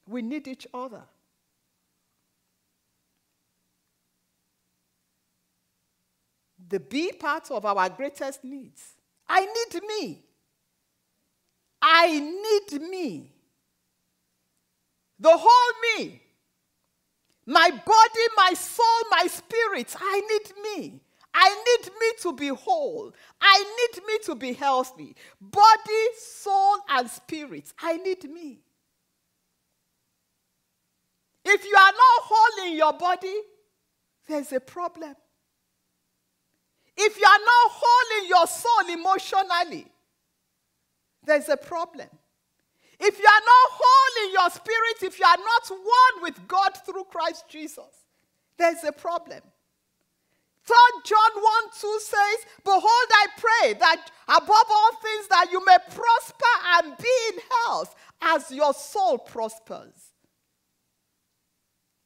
We 0.07 0.21
need 0.21 0.47
each 0.47 0.67
other. 0.73 1.03
The 6.67 6.79
B 6.79 7.11
part 7.11 7.51
of 7.51 7.65
our 7.65 7.89
greatest 7.89 8.43
needs. 8.43 8.81
I 9.27 9.41
need 9.41 9.83
me. 9.83 10.23
I 11.81 12.19
need 12.19 12.81
me. 12.81 13.31
The 15.19 15.31
whole 15.31 15.97
me. 15.97 16.21
My 17.45 17.69
body, 17.69 18.25
my 18.35 18.53
soul, 18.53 18.85
my 19.11 19.27
spirit. 19.27 19.95
I 19.99 20.21
need 20.21 20.53
me. 20.63 21.01
I 21.33 21.49
need 21.49 21.91
me 21.99 22.07
to 22.21 22.33
be 22.33 22.47
whole. 22.47 23.13
I 23.41 23.63
need 23.93 24.03
me 24.05 24.17
to 24.23 24.35
be 24.35 24.53
healthy. 24.53 25.15
Body, 25.39 26.07
soul, 26.17 26.77
and 26.89 27.09
spirit. 27.09 27.71
I 27.79 27.97
need 27.97 28.23
me. 28.31 28.59
If 31.43 31.63
you 31.65 31.75
are 31.75 31.91
not 31.91 32.23
whole 32.23 32.67
in 32.67 32.77
your 32.77 32.93
body, 32.93 33.35
there's 34.27 34.51
a 34.53 34.59
problem. 34.59 35.15
If 36.97 37.17
you 37.17 37.25
are 37.25 37.39
not 37.39 37.71
whole 37.71 38.23
in 38.23 38.29
your 38.29 38.47
soul 38.47 38.93
emotionally, 38.93 39.87
there's 41.25 41.49
a 41.49 41.57
problem. 41.57 42.07
If 42.99 43.19
you 43.19 43.25
are 43.25 43.45
not 43.45 43.71
whole 43.71 44.25
in 44.25 44.33
your 44.33 44.49
spirit, 44.49 45.03
if 45.03 45.19
you 45.19 45.25
are 45.25 45.37
not 45.37 45.69
one 45.69 46.23
with 46.23 46.47
God 46.47 46.71
through 46.85 47.05
Christ 47.05 47.45
Jesus, 47.49 48.05
there's 48.57 48.83
a 48.85 48.91
problem. 48.91 49.41
3 50.65 50.75
John 51.03 51.43
1 51.43 51.53
2 51.79 51.99
says, 52.01 52.45
Behold, 52.63 52.81
I 53.11 53.27
pray 53.37 53.73
that 53.73 54.09
above 54.27 54.65
all 54.69 54.91
things 55.01 55.27
that 55.29 55.49
you 55.51 55.63
may 55.63 55.77
prosper 55.93 56.45
and 56.75 56.97
be 56.97 57.33
in 57.33 57.39
health 57.65 57.95
as 58.21 58.49
your 58.49 58.73
soul 58.73 59.17
prospers. 59.17 60.13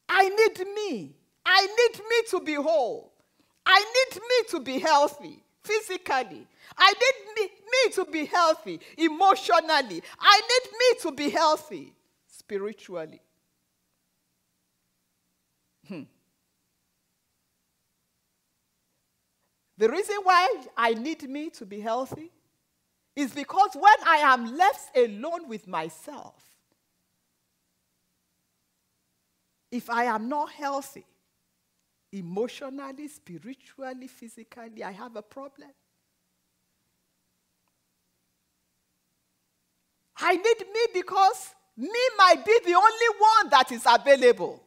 I 0.10 0.28
need 0.28 0.68
me. 0.76 1.16
I 1.46 1.66
need 1.66 2.00
me 2.00 2.16
to 2.32 2.40
be 2.42 2.56
whole. 2.56 3.14
I 3.66 3.80
need 3.80 4.22
me 4.22 4.50
to 4.50 4.60
be 4.60 4.80
healthy 4.80 5.44
physically. 5.64 6.48
I 6.78 6.94
need 6.94 7.36
me, 7.36 7.50
me 7.72 7.92
to 7.94 8.06
be 8.06 8.26
healthy 8.26 8.80
emotionally. 8.98 10.02
I 10.20 10.42
need 10.42 10.72
me 10.72 11.00
to 11.02 11.12
be 11.12 11.30
healthy 11.30 11.94
spiritually. 12.28 13.22
Hmm. 15.88 16.04
The 19.78 19.90
reason 19.90 20.18
why 20.24 20.56
I 20.76 20.94
need 20.94 21.30
me 21.30 21.50
to 21.52 21.66
be 21.66 21.80
healthy 21.80 22.32
is 23.16 23.34
because 23.34 23.72
when 23.76 23.96
I 24.06 24.18
am 24.18 24.56
left 24.58 24.96
alone 24.96 25.48
with 25.48 25.68
myself, 25.68 26.36
if 29.72 29.90
I 29.90 30.06
am 30.06 30.28
not 30.28 30.52
healthy, 30.52 31.06
emotionally, 32.12 33.08
spiritually, 33.08 34.08
physically, 34.08 34.84
I 34.84 34.92
have 34.92 35.16
a 35.16 35.22
problem. 35.22 35.70
I 40.18 40.36
need 40.36 40.60
me 40.74 40.82
because 40.94 41.56
me 41.78 42.00
might 42.18 42.44
be 42.46 42.60
the 42.66 42.76
only 42.76 43.20
one 43.20 43.50
that 43.52 43.72
is 43.72 43.86
available. 43.88 44.62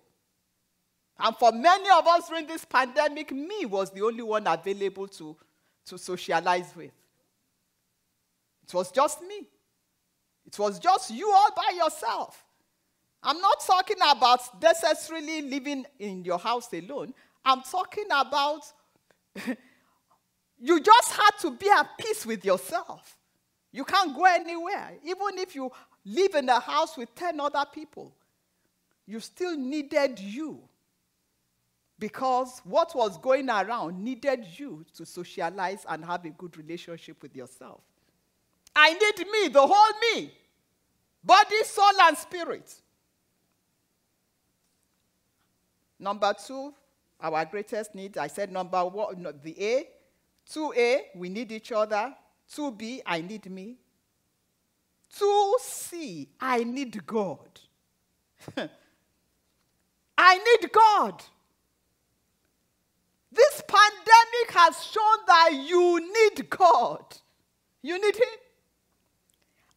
And 1.18 1.36
for 1.36 1.52
many 1.52 1.88
of 1.90 2.06
us 2.06 2.28
during 2.28 2.46
this 2.46 2.64
pandemic, 2.64 3.30
me 3.32 3.66
was 3.66 3.90
the 3.90 4.02
only 4.02 4.22
one 4.22 4.46
available 4.46 5.06
to, 5.08 5.36
to 5.86 5.98
socialize 5.98 6.72
with. 6.74 6.90
It 8.66 8.74
was 8.74 8.90
just 8.90 9.20
me. 9.22 9.46
It 10.46 10.58
was 10.58 10.78
just 10.78 11.10
you 11.10 11.30
all 11.30 11.50
by 11.54 11.76
yourself. 11.76 12.44
I'm 13.22 13.40
not 13.40 13.64
talking 13.64 13.98
about 14.04 14.40
necessarily 14.60 15.42
living 15.42 15.86
in 15.98 16.24
your 16.24 16.38
house 16.38 16.72
alone. 16.72 17.14
I'm 17.44 17.62
talking 17.62 18.06
about 18.10 18.62
you 20.60 20.80
just 20.80 21.12
had 21.12 21.30
to 21.40 21.50
be 21.50 21.68
at 21.68 21.98
peace 21.98 22.24
with 22.24 22.44
yourself. 22.44 23.16
You 23.72 23.84
can't 23.84 24.14
go 24.14 24.24
anywhere. 24.24 24.92
Even 25.04 25.38
if 25.38 25.54
you 25.54 25.70
live 26.04 26.34
in 26.34 26.48
a 26.48 26.60
house 26.60 26.96
with 26.96 27.14
10 27.14 27.40
other 27.40 27.64
people, 27.72 28.14
you 29.06 29.18
still 29.20 29.56
needed 29.56 30.18
you. 30.20 30.60
Because 31.98 32.60
what 32.64 32.94
was 32.94 33.16
going 33.18 33.48
around 33.48 34.02
needed 34.02 34.44
you 34.56 34.84
to 34.96 35.06
socialize 35.06 35.86
and 35.88 36.04
have 36.04 36.24
a 36.24 36.30
good 36.30 36.56
relationship 36.56 37.22
with 37.22 37.34
yourself. 37.34 37.80
I 38.74 38.92
need 38.92 39.26
me, 39.30 39.48
the 39.48 39.66
whole 39.66 40.00
me 40.00 40.32
body, 41.22 41.62
soul, 41.64 42.00
and 42.02 42.16
spirit. 42.16 42.74
Number 45.98 46.34
two, 46.44 46.74
our 47.22 47.44
greatest 47.44 47.94
need. 47.94 48.18
I 48.18 48.26
said 48.26 48.52
number 48.52 48.84
one, 48.84 49.26
the 49.42 49.64
A. 49.64 49.88
2A, 50.50 50.98
we 51.14 51.28
need 51.28 51.52
each 51.52 51.70
other. 51.72 52.14
2B, 52.52 53.00
I 53.06 53.20
need 53.20 53.50
me. 53.50 53.76
2C, 55.16 56.26
I 56.40 56.64
need 56.64 57.06
God. 57.06 57.60
I 60.18 60.38
need 60.38 60.72
God. 60.72 61.22
This 63.30 63.62
pandemic 63.66 64.50
has 64.50 64.84
shown 64.84 65.26
that 65.26 65.50
you 65.64 66.00
need 66.00 66.50
God. 66.50 67.04
You 67.82 68.00
need 68.00 68.16
Him. 68.16 68.41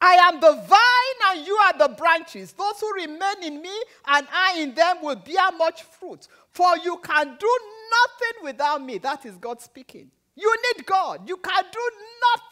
I 0.08 0.30
am 0.32 0.40
the 0.40 0.54
vine 0.54 1.38
and 1.38 1.48
you 1.48 1.56
are 1.56 1.78
the 1.80 1.96
branches. 1.96 2.52
Those 2.52 2.80
who 2.80 2.94
remain 2.94 3.44
in 3.44 3.60
me 3.60 3.76
and 4.06 4.28
I 4.32 4.60
in 4.60 4.76
them 4.76 4.98
will 5.02 5.16
bear 5.16 5.52
much 5.58 5.82
fruit. 5.82 6.28
For 6.52 6.78
you 6.84 6.98
can 7.04 7.26
do 7.40 7.60
nothing 7.98 8.44
without 8.44 8.84
me. 8.84 9.00
That 9.00 9.26
is 9.26 9.36
God 9.38 9.62
speaking. 9.62 10.12
You 10.36 10.56
need 10.68 10.86
God. 10.86 11.28
You 11.28 11.38
can 11.38 11.64
do 11.72 11.90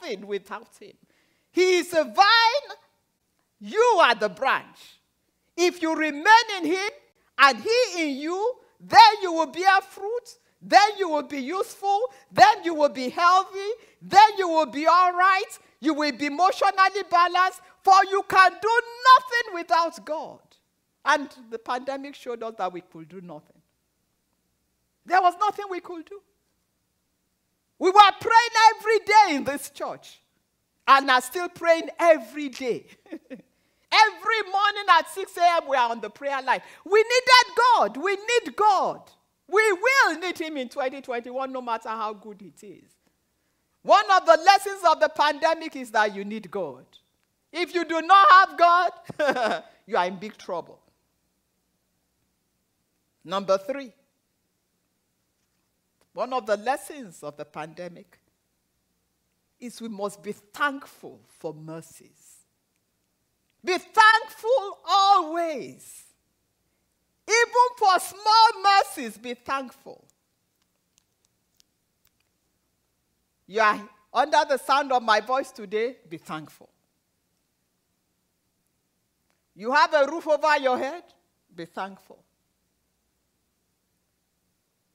nothing 0.02 0.26
without 0.26 0.70
Him. 0.80 0.94
He 1.52 1.78
is 1.78 1.94
a 1.94 2.04
vine, 2.06 2.78
you 3.60 4.00
are 4.02 4.16
the 4.16 4.30
branch. 4.30 4.98
If 5.56 5.80
you 5.84 5.96
remain 5.96 6.26
in 6.58 6.66
Him 6.66 6.90
and 7.38 7.60
He 7.60 8.02
in 8.02 8.18
you, 8.18 8.56
then 8.80 9.00
you 9.22 9.32
will 9.32 9.46
bear 9.46 9.80
fruit, 9.82 10.38
then 10.60 10.98
you 10.98 11.08
will 11.08 11.28
be 11.28 11.38
useful, 11.38 12.00
then 12.32 12.64
you 12.64 12.74
will 12.74 12.90
be 12.90 13.10
healthy, 13.10 13.70
then 14.02 14.38
you 14.40 14.50
will 14.50 14.66
be 14.66 14.88
all 14.88 15.14
right, 15.14 15.60
you 15.84 15.94
will 15.94 16.14
be 16.14 16.28
emotionally 16.28 17.04
balanced, 17.12 17.60
for 17.82 18.06
you 18.10 18.24
can 18.30 18.52
do 18.62 18.82
nothing 19.12 19.54
without 19.54 20.06
God. 20.06 20.40
And 21.04 21.30
the 21.52 21.60
pandemic 21.60 22.16
showed 22.16 22.42
us 22.42 22.54
that 22.58 22.72
we 22.72 22.80
could 22.80 23.10
do 23.10 23.20
nothing. 23.20 23.62
There 25.06 25.22
was 25.22 25.34
nothing 25.42 25.66
we 25.70 25.82
could 25.82 26.06
do. 26.06 26.22
We 27.80 27.90
were 27.90 28.12
praying 28.22 28.56
every 28.78 29.00
day 29.00 29.36
in 29.36 29.44
this 29.44 29.70
church 29.72 30.22
and 30.88 31.12
are 31.12 31.22
still 31.22 31.50
praying 31.50 31.90
every 32.00 32.48
day. 32.48 32.86
every 33.12 34.42
morning 34.52 34.86
at 34.98 35.10
6 35.10 35.36
a.m., 35.36 35.68
we 35.68 35.76
are 35.76 35.92
on 35.92 36.00
the 36.00 36.10
prayer 36.10 36.42
line. 36.42 36.62
We 36.86 37.00
needed 37.00 37.58
God. 37.76 37.98
We 37.98 38.16
need 38.16 38.56
God. 38.56 39.02
We 39.50 39.74
will 39.74 40.20
need 40.20 40.40
Him 40.40 40.56
in 40.56 40.70
2021, 40.70 41.52
no 41.52 41.62
matter 41.62 41.90
how 41.90 42.14
good 42.14 42.42
it 42.42 42.66
is. 42.66 43.03
One 43.84 44.10
of 44.12 44.26
the 44.26 44.40
lessons 44.46 44.82
of 44.90 45.00
the 45.00 45.10
pandemic 45.10 45.76
is 45.76 45.92
that 45.92 46.16
you 46.16 46.24
need 46.24 46.50
God. 46.50 46.86
If 47.52 47.76
you 47.76 47.86
do 47.86 48.02
not 48.02 48.28
have 48.32 48.58
God, 48.58 49.64
you 49.86 49.98
are 49.98 50.06
in 50.06 50.16
big 50.16 50.38
trouble. 50.38 50.80
Number 53.24 53.58
three, 53.58 53.94
one 56.14 56.34
of 56.34 56.46
the 56.46 56.58
lessons 56.58 57.24
of 57.24 57.38
the 57.38 57.46
pandemic 57.46 58.20
is 59.60 59.82
we 59.82 59.88
must 59.88 60.22
be 60.24 60.32
thankful 60.32 61.20
for 61.40 61.54
mercies. 61.54 62.38
Be 63.64 63.78
thankful 63.78 64.78
always. 64.88 66.04
Even 67.28 67.78
for 67.78 68.00
small 68.00 68.64
mercies, 68.64 69.18
be 69.18 69.34
thankful. 69.34 70.04
You 73.54 73.62
are 73.62 73.88
under 74.12 74.40
the 74.50 74.58
sound 74.58 74.92
of 74.92 75.04
my 75.04 75.20
voice 75.20 75.52
today, 75.52 75.98
be 76.10 76.18
thankful. 76.18 76.70
You 79.56 79.72
have 79.72 79.94
a 79.94 80.08
roof 80.08 80.28
over 80.28 80.58
your 80.58 80.76
head, 80.76 81.04
be 81.56 81.66
thankful. 81.66 82.18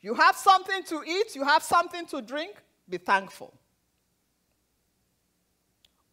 You 0.01 0.13
have 0.15 0.35
something 0.35 0.83
to 0.89 1.05
eat, 1.07 1.37
you 1.37 1.45
have 1.45 1.63
something 1.63 2.05
to 2.07 2.21
drink, 2.21 2.57
be 2.89 2.97
thankful. 2.97 3.55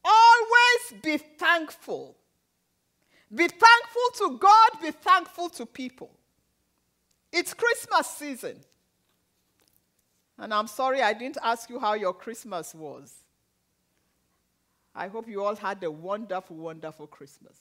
Always 0.04 1.02
be 1.02 1.18
thankful. 1.18 2.16
Be 3.34 3.48
thankful 3.48 4.10
to 4.20 4.38
God, 4.38 4.70
be 4.84 4.92
thankful 4.92 5.50
to 5.50 5.66
people. 5.66 6.12
It's 7.32 7.56
Christmas 7.56 8.06
season. 8.06 8.60
And 10.38 10.54
I'm 10.54 10.68
sorry 10.68 11.02
I 11.02 11.14
didn't 11.14 11.38
ask 11.42 11.70
you 11.70 11.80
how 11.80 11.94
your 11.94 12.14
Christmas 12.14 12.76
was. 12.76 13.14
I 14.94 15.08
hope 15.08 15.28
you 15.28 15.44
all 15.44 15.56
had 15.56 15.84
a 15.84 15.92
wonderful, 15.92 16.56
wonderful 16.56 17.08
Christmas. 17.08 17.58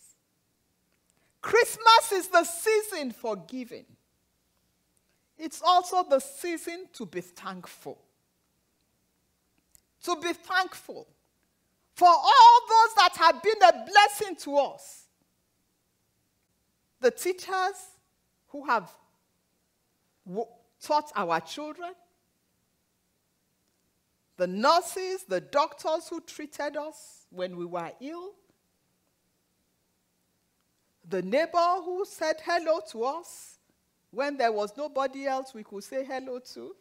Christmas 1.40 2.12
is 2.12 2.28
the 2.28 2.44
season 2.44 3.10
for 3.10 3.37
giving. 3.37 3.84
It's 5.37 5.60
also 5.64 6.04
the 6.08 6.20
season 6.20 6.87
to 6.94 7.06
be 7.06 7.20
thankful. 7.20 7.98
To 10.04 10.16
be 10.16 10.32
thankful 10.32 11.06
for 11.94 12.08
all 12.08 12.60
those 12.68 12.94
that 12.96 13.16
have 13.16 13.42
been 13.42 13.62
a 13.62 13.87
blessing 13.90 14.37
to 14.37 14.56
us. 14.56 15.04
The 17.00 17.10
teachers 17.10 17.90
who 18.48 18.64
have 18.66 18.90
taught 20.80 21.12
our 21.16 21.40
children, 21.40 21.90
the 24.37 24.47
nurses, 24.47 25.25
the 25.29 25.40
doctors 25.40 26.09
who 26.09 26.20
treated 26.20 26.77
us 26.77 27.27
when 27.31 27.57
we 27.57 27.64
were 27.64 27.90
ill, 28.01 28.33
the 31.09 31.23
neighbor 31.23 31.77
who 31.85 32.05
said 32.05 32.37
hello 32.44 32.81
to 32.90 33.05
us 33.05 33.59
when 34.11 34.37
there 34.37 34.53
was 34.53 34.77
nobody 34.77 35.27
else 35.27 35.53
we 35.55 35.62
could 35.62 35.85
say 35.85 36.05
hello 36.05 36.38
to. 36.38 36.75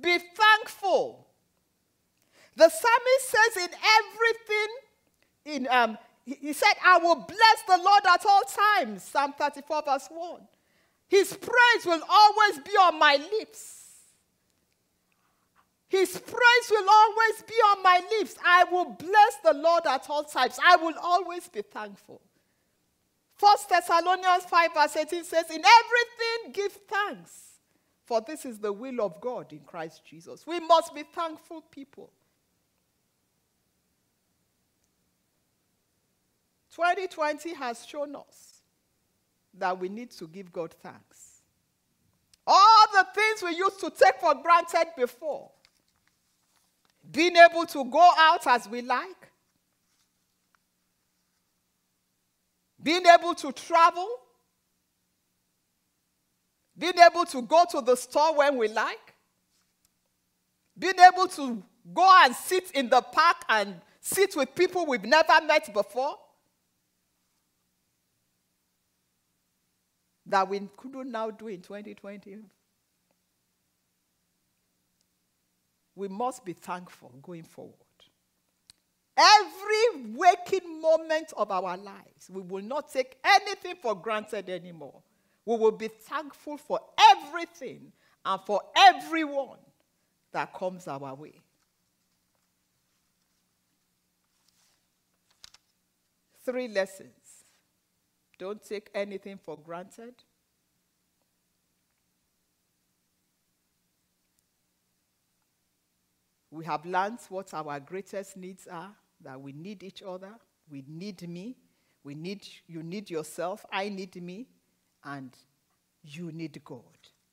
Be 0.00 0.18
thankful. 0.18 1.26
The 2.54 2.68
psalmist 2.68 3.28
says 3.28 3.64
in 3.64 3.70
everything, 3.98 4.68
in, 5.44 5.68
um, 5.70 5.98
he, 6.24 6.34
he 6.34 6.52
said, 6.52 6.72
I 6.84 6.98
will 6.98 7.14
bless 7.16 7.62
the 7.66 7.78
Lord 7.82 8.02
at 8.08 8.24
all 8.26 8.42
times. 8.42 9.02
Psalm 9.04 9.34
34, 9.38 9.82
verse 9.86 10.08
1. 10.10 10.40
His 11.08 11.32
praise 11.32 11.86
will 11.86 12.02
always 12.08 12.58
be 12.60 12.72
on 12.72 12.98
my 12.98 13.16
lips. 13.38 13.85
His 15.88 16.10
praise 16.18 16.70
will 16.70 16.88
always 16.90 17.42
be 17.46 17.54
on 17.54 17.82
my 17.82 18.00
lips. 18.18 18.34
I 18.44 18.64
will 18.64 18.86
bless 18.86 19.36
the 19.44 19.54
Lord 19.54 19.86
at 19.86 20.10
all 20.10 20.24
times. 20.24 20.58
I 20.64 20.76
will 20.76 20.94
always 21.00 21.48
be 21.48 21.62
thankful. 21.62 22.20
First 23.36 23.68
Thessalonians 23.68 24.44
5 24.44 24.74
verse 24.74 24.96
18 24.96 25.24
says, 25.24 25.44
In 25.50 25.62
everything 25.62 26.52
give 26.52 26.72
thanks, 26.88 27.60
for 28.04 28.20
this 28.20 28.44
is 28.44 28.58
the 28.58 28.72
will 28.72 29.00
of 29.00 29.20
God 29.20 29.52
in 29.52 29.60
Christ 29.60 30.04
Jesus. 30.04 30.46
We 30.46 30.58
must 30.60 30.94
be 30.94 31.02
thankful 31.02 31.62
people. 31.70 32.10
2020 36.74 37.54
has 37.54 37.86
shown 37.86 38.16
us 38.16 38.60
that 39.54 39.78
we 39.78 39.88
need 39.88 40.10
to 40.10 40.28
give 40.28 40.52
God 40.52 40.74
thanks. 40.82 41.42
All 42.46 42.86
the 42.92 43.06
things 43.14 43.42
we 43.42 43.56
used 43.56 43.80
to 43.80 43.90
take 43.90 44.20
for 44.20 44.34
granted 44.34 44.92
before, 44.96 45.50
being 47.10 47.36
able 47.36 47.64
to 47.66 47.84
go 47.84 48.10
out 48.18 48.46
as 48.46 48.68
we 48.68 48.82
like, 48.82 49.30
being 52.82 53.06
able 53.06 53.34
to 53.34 53.52
travel, 53.52 54.08
being 56.78 56.98
able 56.98 57.24
to 57.24 57.42
go 57.42 57.64
to 57.70 57.80
the 57.80 57.96
store 57.96 58.36
when 58.36 58.56
we 58.56 58.68
like, 58.68 59.14
being 60.78 60.98
able 61.12 61.26
to 61.28 61.62
go 61.94 62.08
and 62.24 62.34
sit 62.34 62.70
in 62.72 62.88
the 62.88 63.00
park 63.00 63.36
and 63.48 63.80
sit 64.00 64.36
with 64.36 64.54
people 64.54 64.86
we've 64.86 65.04
never 65.04 65.40
met 65.46 65.72
before. 65.72 66.16
That 70.26 70.48
we 70.48 70.60
couldn't 70.76 71.12
now 71.12 71.30
do 71.30 71.46
in 71.46 71.60
2020. 71.60 72.38
We 75.96 76.08
must 76.08 76.44
be 76.44 76.52
thankful 76.52 77.12
going 77.22 77.42
forward. 77.42 77.74
Every 79.16 80.12
waking 80.14 80.80
moment 80.80 81.32
of 81.36 81.50
our 81.50 81.76
lives, 81.76 82.28
we 82.30 82.42
will 82.42 82.62
not 82.62 82.92
take 82.92 83.16
anything 83.24 83.76
for 83.80 83.94
granted 83.94 84.50
anymore. 84.50 85.02
We 85.46 85.56
will 85.56 85.72
be 85.72 85.88
thankful 85.88 86.58
for 86.58 86.80
everything 87.12 87.92
and 88.26 88.40
for 88.42 88.60
everyone 88.76 89.58
that 90.32 90.52
comes 90.52 90.86
our 90.86 91.14
way. 91.14 91.40
Three 96.44 96.68
lessons. 96.68 97.10
Don't 98.38 98.62
take 98.62 98.90
anything 98.94 99.38
for 99.42 99.56
granted. 99.56 100.14
We 106.56 106.64
have 106.64 106.86
learned 106.86 107.18
what 107.28 107.52
our 107.52 107.78
greatest 107.78 108.36
needs 108.38 108.66
are 108.66 108.90
that 109.22 109.38
we 109.38 109.52
need 109.52 109.82
each 109.82 110.02
other, 110.02 110.32
we 110.70 110.82
need 110.88 111.28
me, 111.28 111.54
we 112.02 112.14
need 112.14 112.46
you 112.66 112.82
need 112.82 113.10
yourself, 113.10 113.66
I 113.70 113.90
need 113.90 114.20
me, 114.22 114.46
and 115.04 115.36
you 116.02 116.32
need 116.32 116.62
God. 116.64 116.82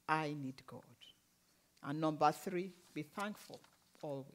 I 0.09 0.35
need 0.37 0.61
God. 0.67 0.81
And 1.83 2.01
number 2.01 2.31
three, 2.33 2.73
be 2.93 3.03
thankful 3.03 3.61
always. 4.01 4.25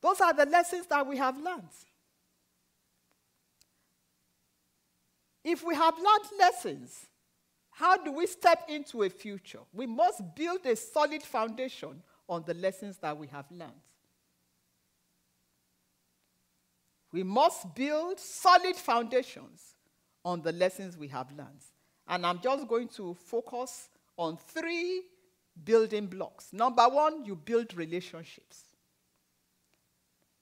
Those 0.00 0.20
are 0.20 0.32
the 0.32 0.46
lessons 0.46 0.86
that 0.86 1.06
we 1.06 1.18
have 1.18 1.36
learned. 1.38 1.68
If 5.44 5.64
we 5.64 5.74
have 5.76 5.94
learned 5.94 6.38
lessons, 6.38 7.06
how 7.80 7.96
do 7.96 8.12
we 8.12 8.26
step 8.26 8.68
into 8.68 9.04
a 9.04 9.08
future? 9.08 9.60
We 9.72 9.86
must 9.86 10.22
build 10.36 10.66
a 10.66 10.76
solid 10.76 11.22
foundation 11.22 12.02
on 12.28 12.44
the 12.46 12.52
lessons 12.52 12.98
that 12.98 13.16
we 13.16 13.26
have 13.28 13.46
learned. 13.50 13.72
We 17.10 17.22
must 17.22 17.74
build 17.74 18.20
solid 18.20 18.76
foundations 18.76 19.76
on 20.26 20.42
the 20.42 20.52
lessons 20.52 20.98
we 20.98 21.08
have 21.08 21.30
learned. 21.30 21.64
And 22.06 22.26
I'm 22.26 22.40
just 22.42 22.68
going 22.68 22.88
to 22.88 23.14
focus 23.14 23.88
on 24.18 24.36
three 24.36 25.04
building 25.64 26.06
blocks. 26.06 26.52
Number 26.52 26.86
one, 26.86 27.24
you 27.24 27.34
build 27.34 27.72
relationships. 27.74 28.62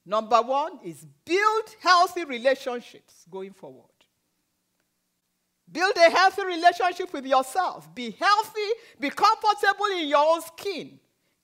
Number 0.05 0.43
one 0.43 0.81
is 0.85 1.07
build 1.25 1.77
healthy 1.81 2.25
relationships 2.25 3.25
going 3.31 3.53
forward. 3.53 3.98
Build 5.71 5.97
a 5.97 6.11
healthy 6.11 6.45
relationship 6.45 7.13
with 7.13 7.27
yourself. 7.27 7.95
Be 7.95 8.11
healthy, 8.19 8.69
be 8.99 9.11
comfortable 9.11 9.87
in 9.99 10.09
your 10.09 10.25
own 10.25 10.41
skin. 10.43 10.99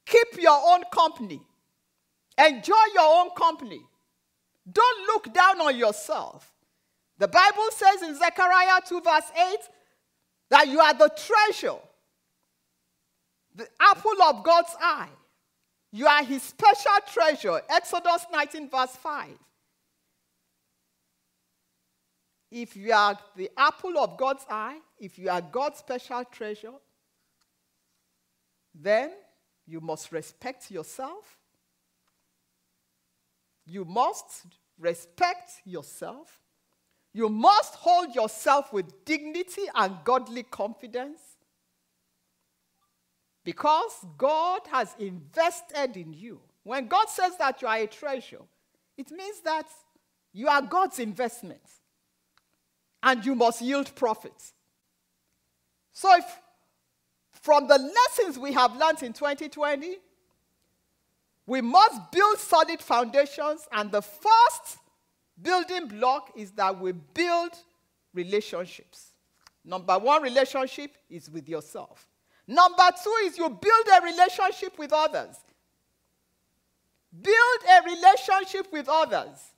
Keep 0.06 0.40
your 0.40 0.58
own 0.72 0.82
company. 0.92 1.40
Enjoy 2.38 2.84
your 2.94 3.20
own 3.20 3.30
company. 3.36 3.80
Don't 4.70 5.06
look 5.06 5.32
down 5.32 5.60
on 5.60 5.76
yourself. 5.76 6.50
The 7.18 7.28
Bible 7.28 7.68
says 7.70 8.02
in 8.02 8.16
Zechariah 8.16 8.80
2, 8.86 9.00
verse 9.00 9.30
8, 9.52 9.58
that 10.50 10.68
you 10.68 10.80
are 10.80 10.94
the 10.94 11.10
treasure, 11.16 11.78
the 13.54 13.68
apple 13.80 14.22
of 14.22 14.42
God's 14.42 14.74
eye. 14.80 15.08
You 15.92 16.06
are 16.06 16.24
his 16.24 16.42
special 16.42 16.92
treasure. 17.12 17.60
Exodus 17.68 18.26
19, 18.32 18.68
verse 18.68 18.96
5. 18.96 19.28
If 22.56 22.76
you 22.76 22.92
are 22.92 23.18
the 23.34 23.50
apple 23.56 23.98
of 23.98 24.16
God's 24.16 24.46
eye, 24.48 24.78
if 25.00 25.18
you 25.18 25.28
are 25.28 25.40
God's 25.40 25.78
special 25.78 26.24
treasure, 26.24 26.74
then 28.72 29.10
you 29.66 29.80
must 29.80 30.12
respect 30.12 30.70
yourself. 30.70 31.36
You 33.66 33.84
must 33.84 34.46
respect 34.78 35.50
yourself. 35.64 36.38
You 37.12 37.28
must 37.28 37.74
hold 37.74 38.14
yourself 38.14 38.72
with 38.72 39.04
dignity 39.04 39.62
and 39.74 39.96
godly 40.04 40.44
confidence 40.44 41.18
because 43.42 44.06
God 44.16 44.60
has 44.70 44.94
invested 45.00 45.96
in 45.96 46.12
you. 46.12 46.40
When 46.62 46.86
God 46.86 47.08
says 47.08 47.36
that 47.38 47.60
you 47.62 47.66
are 47.66 47.78
a 47.78 47.88
treasure, 47.88 48.42
it 48.96 49.10
means 49.10 49.40
that 49.40 49.66
you 50.32 50.46
are 50.46 50.62
God's 50.62 51.00
investment 51.00 51.60
and 53.04 53.24
you 53.24 53.34
must 53.34 53.60
yield 53.60 53.94
profits. 53.94 54.52
So, 55.92 56.12
if 56.16 56.24
from 57.42 57.68
the 57.68 57.78
lessons 57.78 58.38
we 58.38 58.52
have 58.54 58.74
learned 58.76 59.02
in 59.02 59.12
2020, 59.12 59.98
we 61.46 61.60
must 61.60 62.10
build 62.10 62.38
solid 62.38 62.80
foundations, 62.80 63.68
and 63.70 63.92
the 63.92 64.00
first 64.00 64.78
building 65.40 65.88
block 65.88 66.32
is 66.34 66.50
that 66.52 66.80
we 66.80 66.92
build 66.92 67.50
relationships. 68.14 69.10
Number 69.62 69.98
one 69.98 70.22
relationship 70.22 70.92
is 71.10 71.30
with 71.30 71.48
yourself. 71.48 72.08
Number 72.46 72.88
two 73.02 73.14
is 73.24 73.36
you 73.36 73.48
build 73.48 73.86
a 73.98 74.04
relationship 74.04 74.78
with 74.78 74.92
others. 74.92 75.36
Build 77.22 77.36
a 77.70 77.82
relationship 77.84 78.72
with 78.72 78.88
others. 78.88 79.53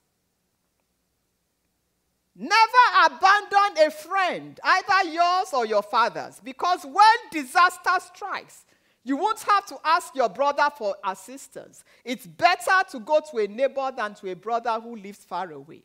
Never 2.38 3.06
abandon 3.06 3.86
a 3.86 3.90
friend, 3.90 4.60
either 4.62 5.10
yours 5.10 5.48
or 5.54 5.64
your 5.64 5.82
father's, 5.82 6.38
because 6.44 6.84
when 6.84 7.16
disaster 7.30 7.90
strikes, 8.14 8.64
you 9.04 9.16
won't 9.16 9.40
have 9.40 9.64
to 9.66 9.78
ask 9.84 10.14
your 10.14 10.28
brother 10.28 10.68
for 10.76 10.96
assistance. 11.04 11.82
It's 12.04 12.26
better 12.26 12.82
to 12.90 13.00
go 13.00 13.20
to 13.30 13.38
a 13.38 13.46
neighbor 13.46 13.90
than 13.96 14.14
to 14.16 14.30
a 14.30 14.36
brother 14.36 14.78
who 14.80 14.96
lives 14.96 15.24
far 15.24 15.50
away. 15.50 15.82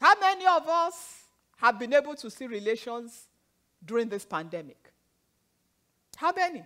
How 0.00 0.18
many 0.20 0.46
of 0.46 0.68
us 0.68 1.22
have 1.56 1.78
been 1.78 1.94
able 1.94 2.14
to 2.16 2.30
see 2.30 2.46
relations 2.46 3.26
during 3.84 4.08
this 4.08 4.26
pandemic? 4.26 4.92
How 6.16 6.32
many? 6.36 6.62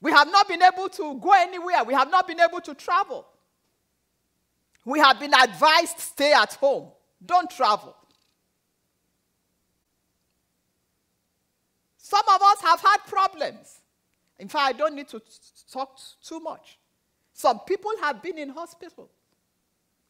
We 0.00 0.10
have 0.12 0.30
not 0.30 0.48
been 0.48 0.62
able 0.62 0.88
to 0.88 1.18
go 1.18 1.32
anywhere. 1.32 1.84
We 1.84 1.94
have 1.94 2.10
not 2.10 2.26
been 2.26 2.40
able 2.40 2.60
to 2.62 2.74
travel. 2.74 3.26
We 4.84 4.98
have 4.98 5.20
been 5.20 5.32
advised 5.34 5.98
stay 5.98 6.32
at 6.32 6.54
home. 6.54 6.88
Don't 7.24 7.50
travel. 7.50 7.96
Some 11.96 12.24
of 12.34 12.42
us 12.42 12.60
have 12.62 12.80
had 12.80 12.98
problems. 13.06 13.80
In 14.38 14.48
fact, 14.48 14.74
I 14.74 14.76
don't 14.76 14.94
need 14.94 15.08
to 15.08 15.22
talk 15.70 15.98
too 16.22 16.40
much. 16.40 16.78
Some 17.32 17.60
people 17.60 17.92
have 18.00 18.22
been 18.22 18.38
in 18.38 18.50
hospital 18.50 19.08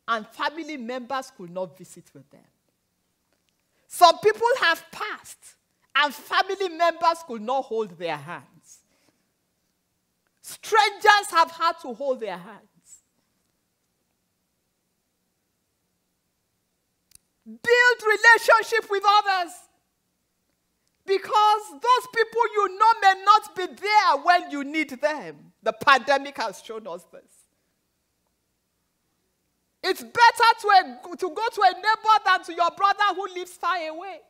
and 0.08 0.26
family 0.28 0.76
members 0.76 1.30
could 1.36 1.50
not 1.50 1.76
visit 1.76 2.04
with 2.12 2.28
them. 2.30 2.40
Some 3.86 4.18
people 4.18 4.48
have 4.62 4.82
passed 4.90 5.56
and 5.94 6.12
family 6.14 6.70
members 6.70 7.22
could 7.26 7.42
not 7.42 7.64
hold 7.66 7.98
their 7.98 8.16
hands. 8.16 8.78
Strangers 10.40 11.30
have 11.30 11.50
had 11.50 11.74
to 11.82 11.94
hold 11.94 12.20
their 12.20 12.38
hands. 12.38 12.71
Build 17.44 18.02
relationship 18.06 18.90
with 18.90 19.02
others. 19.06 19.52
Because 21.04 21.62
those 21.72 22.06
people 22.14 22.42
you 22.54 22.78
know 22.78 22.92
may 23.00 23.24
not 23.24 23.56
be 23.56 23.66
there 23.66 24.22
when 24.22 24.50
you 24.50 24.62
need 24.62 24.90
them. 24.90 25.52
The 25.62 25.72
pandemic 25.72 26.36
has 26.36 26.62
shown 26.62 26.86
us 26.86 27.04
this. 27.12 27.42
It's 29.82 30.00
better 30.00 30.12
to, 30.60 30.68
a, 30.68 31.16
to 31.16 31.28
go 31.28 31.48
to 31.54 31.62
a 31.62 31.74
neighbor 31.74 32.18
than 32.24 32.44
to 32.44 32.54
your 32.54 32.70
brother 32.76 33.02
who 33.16 33.26
lives 33.34 33.52
far 33.52 33.76
away. 33.88 34.20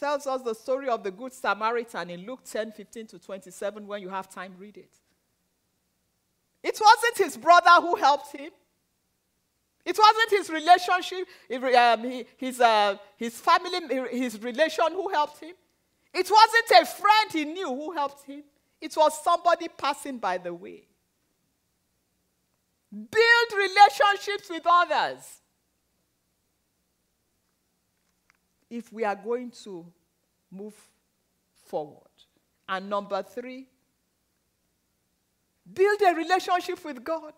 Tells 0.00 0.26
us 0.26 0.42
the 0.42 0.54
story 0.54 0.88
of 0.88 1.04
the 1.04 1.12
Good 1.12 1.32
Samaritan 1.32 2.10
in 2.10 2.26
Luke 2.26 2.40
10 2.44 2.72
15 2.72 3.06
to 3.06 3.18
27. 3.20 3.86
When 3.86 4.02
you 4.02 4.08
have 4.08 4.28
time, 4.28 4.54
read 4.58 4.76
it. 4.78 4.90
It 6.62 6.78
wasn't 6.80 7.18
his 7.18 7.36
brother 7.36 7.80
who 7.80 7.96
helped 7.96 8.34
him, 8.36 8.50
it 9.84 9.98
wasn't 9.98 10.30
his 10.30 10.48
relationship, 10.50 11.26
um, 11.76 12.24
his, 12.36 12.60
uh, 12.60 12.96
his 13.16 13.34
family, 13.40 14.08
his 14.10 14.40
relation 14.40 14.86
who 14.92 15.08
helped 15.08 15.40
him. 15.40 15.54
It 16.14 16.30
wasn't 16.30 16.82
a 16.82 16.86
friend 16.86 17.32
he 17.32 17.44
knew 17.44 17.68
who 17.68 17.90
helped 17.92 18.24
him. 18.24 18.44
It 18.80 18.94
was 18.96 19.22
somebody 19.22 19.68
passing 19.68 20.18
by 20.18 20.38
the 20.38 20.52
way. 20.54 20.86
Build 22.92 23.52
relationships 23.56 24.50
with 24.50 24.62
others. 24.66 25.40
If 28.68 28.92
we 28.92 29.04
are 29.04 29.16
going 29.16 29.50
to 29.64 29.86
move 30.50 30.74
forward. 31.64 32.08
And 32.68 32.88
number 32.88 33.22
three, 33.22 33.66
build 35.74 36.00
a 36.02 36.14
relationship 36.14 36.84
with 36.84 37.04
God. 37.04 37.34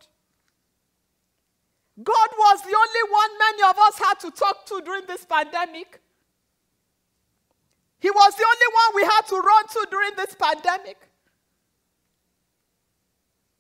God 2.02 2.28
was 2.36 2.62
the 2.62 2.76
only 2.76 3.12
one 3.12 3.38
many 3.38 3.62
of 3.70 3.78
us 3.78 3.98
had 3.98 4.18
to 4.20 4.30
talk 4.30 4.66
to 4.66 4.80
during 4.84 5.06
this 5.06 5.24
pandemic. 5.24 6.00
He 8.00 8.10
was 8.10 8.34
the 8.34 8.44
only 8.44 8.74
one 8.74 8.96
we 8.96 9.02
had 9.02 9.22
to 9.28 9.36
run 9.36 9.68
to 9.68 9.86
during 9.90 10.10
this 10.16 10.34
pandemic. 10.34 10.98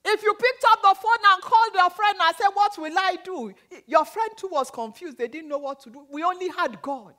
If 0.04 0.22
you 0.22 0.34
picked 0.34 0.64
up 0.70 0.82
the 0.82 0.94
phone 1.00 1.32
and 1.32 1.42
called 1.42 1.74
your 1.74 1.90
friend 1.90 2.18
and 2.20 2.36
said, 2.36 2.48
What 2.52 2.76
will 2.76 2.98
I 2.98 3.16
do? 3.24 3.54
Your 3.86 4.04
friend 4.04 4.30
too 4.36 4.48
was 4.52 4.70
confused. 4.70 5.16
They 5.16 5.28
didn't 5.28 5.48
know 5.48 5.58
what 5.58 5.80
to 5.80 5.90
do. 5.90 6.04
We 6.10 6.22
only 6.22 6.48
had 6.48 6.82
God. 6.82 7.14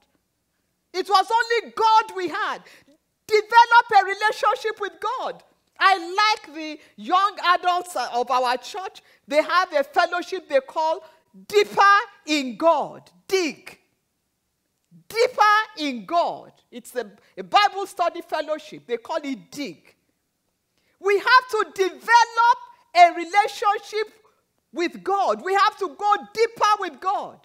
It 0.94 1.10
was 1.10 1.26
only 1.32 1.74
God 1.76 2.16
we 2.16 2.28
had. 2.28 2.60
Develop 3.28 3.86
a 3.92 4.06
relationship 4.06 4.80
with 4.80 4.94
God. 5.20 5.44
I 5.80 5.98
like 5.98 6.56
the 6.56 6.80
young 6.96 7.38
adults 7.56 7.96
of 7.96 8.32
our 8.32 8.58
church. 8.58 9.02
They 9.28 9.42
have 9.42 9.74
a 9.74 9.84
fellowship 9.84 10.48
they 10.48 10.62
call 10.62 11.04
Deeper 11.48 11.82
in 12.26 12.56
God. 12.56 13.10
Dig. 13.28 13.78
Deeper 15.08 15.42
in 15.78 16.06
God. 16.06 16.54
It's 16.72 16.96
a, 16.96 17.12
a 17.38 17.44
Bible 17.44 17.86
study 17.86 18.22
fellowship. 18.22 18.88
They 18.88 18.98
call 18.98 19.20
it 19.24 19.52
Dig. 19.52 19.96
We 21.00 21.18
have 21.18 21.50
to 21.52 21.66
develop 21.76 22.58
a 22.96 23.14
relationship 23.16 24.14
with 24.72 25.04
God. 25.04 25.44
We 25.44 25.54
have 25.54 25.78
to 25.80 25.90
go 25.98 26.16
deeper 26.34 26.72
with 26.80 27.00
God. 27.00 27.40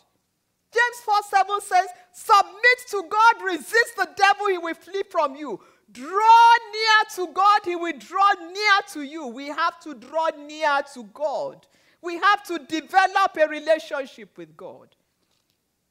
James 0.73 1.03
4 1.05 1.15
7 1.29 1.61
says, 1.61 1.87
Submit 2.13 2.79
to 2.91 3.05
God, 3.09 3.45
resist 3.45 3.97
the 3.97 4.09
devil, 4.17 4.47
he 4.49 4.59
will 4.59 4.75
flee 4.75 5.03
from 5.11 5.35
you. 5.35 5.61
Draw 5.93 6.55
near 6.73 7.27
to 7.27 7.33
God, 7.33 7.61
he 7.65 7.77
will 7.77 7.99
draw 7.99 8.33
near 8.41 8.81
to 8.93 9.03
you. 9.03 9.27
We 9.27 9.49
have 9.49 9.81
to 9.81 9.95
draw 9.95 10.29
near 10.39 10.81
to 10.95 11.05
God. 11.05 11.67
We 12.03 12.17
have 12.17 12.43
to 12.45 12.59
develop 12.59 13.37
a 13.37 13.49
relationship 13.49 14.37
with 14.39 14.57
God. 14.57 14.89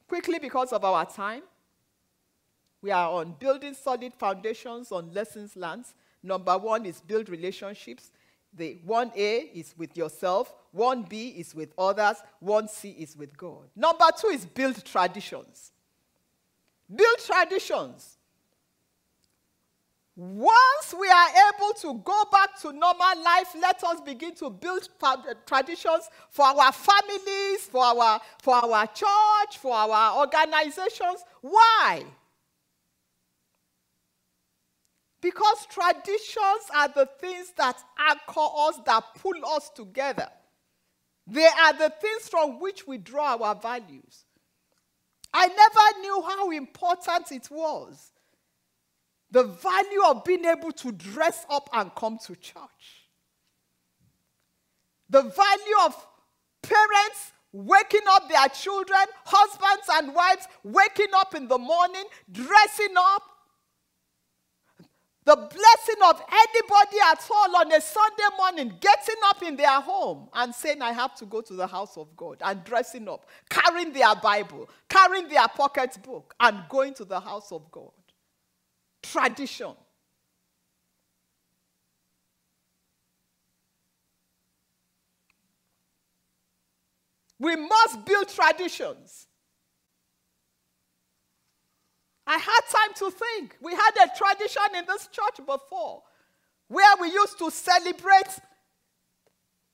Quickly, 0.08 0.38
because 0.38 0.72
of 0.72 0.84
our 0.84 1.06
time, 1.06 1.42
we 2.82 2.90
are 2.90 3.10
on 3.10 3.36
building 3.38 3.74
solid 3.74 4.14
foundations 4.14 4.90
on 4.90 5.12
lessons 5.12 5.54
learned. 5.54 5.84
Number 6.22 6.56
one 6.56 6.86
is 6.86 7.00
build 7.00 7.28
relationships. 7.28 8.10
The 8.52 8.78
1A 8.86 9.52
is 9.54 9.74
with 9.76 9.96
yourself, 9.96 10.52
1B 10.76 11.36
is 11.36 11.54
with 11.54 11.72
others, 11.78 12.16
1C 12.42 12.96
is 12.96 13.16
with 13.16 13.36
God. 13.36 13.68
Number 13.76 14.06
two 14.18 14.28
is 14.28 14.44
build 14.44 14.84
traditions. 14.84 15.70
Build 16.92 17.18
traditions. 17.24 18.16
Once 20.22 20.94
we 21.00 21.08
are 21.08 21.28
able 21.48 21.72
to 21.72 21.94
go 22.04 22.24
back 22.30 22.60
to 22.60 22.74
normal 22.74 23.22
life, 23.24 23.54
let 23.58 23.82
us 23.82 24.02
begin 24.02 24.34
to 24.34 24.50
build 24.50 24.86
traditions 25.46 26.10
for 26.28 26.44
our 26.44 26.70
families, 26.72 27.60
for 27.62 27.82
our, 27.82 28.20
for 28.42 28.54
our 28.56 28.86
church, 28.88 29.56
for 29.56 29.72
our 29.72 30.18
organizations. 30.18 31.24
Why? 31.40 32.04
Because 35.22 35.64
traditions 35.70 36.68
are 36.74 36.88
the 36.88 37.08
things 37.18 37.54
that 37.56 37.78
anchor 37.98 38.46
us, 38.58 38.78
that 38.84 39.02
pull 39.18 39.46
us 39.46 39.70
together. 39.70 40.28
They 41.26 41.46
are 41.46 41.72
the 41.72 41.94
things 41.98 42.28
from 42.28 42.60
which 42.60 42.86
we 42.86 42.98
draw 42.98 43.36
our 43.42 43.54
values. 43.54 44.26
I 45.32 45.46
never 45.46 46.00
knew 46.02 46.22
how 46.28 46.50
important 46.50 47.32
it 47.32 47.48
was. 47.50 48.12
The 49.30 49.44
value 49.44 50.02
of 50.08 50.24
being 50.24 50.44
able 50.44 50.72
to 50.72 50.92
dress 50.92 51.46
up 51.48 51.70
and 51.72 51.94
come 51.94 52.18
to 52.26 52.34
church. 52.36 53.06
The 55.08 55.22
value 55.22 55.76
of 55.84 56.06
parents 56.62 57.32
waking 57.52 58.02
up 58.10 58.28
their 58.28 58.48
children, 58.48 59.00
husbands 59.24 59.88
and 59.92 60.14
wives 60.14 60.46
waking 60.62 61.12
up 61.16 61.34
in 61.34 61.48
the 61.48 61.58
morning, 61.58 62.04
dressing 62.30 62.94
up, 62.96 63.22
the 65.24 65.36
blessing 65.36 66.02
of 66.08 66.22
anybody 66.32 66.96
at 67.04 67.24
all 67.30 67.56
on 67.56 67.72
a 67.72 67.80
Sunday 67.80 68.36
morning 68.38 68.72
getting 68.80 69.16
up 69.26 69.42
in 69.42 69.54
their 69.54 69.80
home 69.80 70.28
and 70.32 70.54
saying, 70.54 70.80
I 70.80 70.92
have 70.92 71.14
to 71.16 71.26
go 71.26 71.40
to 71.42 71.54
the 71.54 71.66
house 71.66 71.96
of 71.96 72.16
God, 72.16 72.38
and 72.42 72.64
dressing 72.64 73.08
up, 73.08 73.26
carrying 73.48 73.92
their 73.92 74.14
Bible, 74.16 74.68
carrying 74.88 75.28
their 75.28 75.46
pocket 75.48 75.98
book, 76.02 76.34
and 76.40 76.62
going 76.68 76.94
to 76.94 77.04
the 77.04 77.20
house 77.20 77.52
of 77.52 77.70
God. 77.70 77.90
Tradition. 79.02 79.74
We 87.38 87.56
must 87.56 88.04
build 88.04 88.28
traditions. 88.28 89.26
I 92.26 92.36
had 92.36 92.60
time 92.70 92.94
to 92.96 93.10
think. 93.10 93.56
We 93.62 93.72
had 93.72 93.90
a 94.04 94.16
tradition 94.16 94.62
in 94.76 94.84
this 94.86 95.08
church 95.08 95.44
before 95.44 96.02
where 96.68 96.96
we 97.00 97.08
used 97.10 97.38
to 97.38 97.50
celebrate 97.50 98.38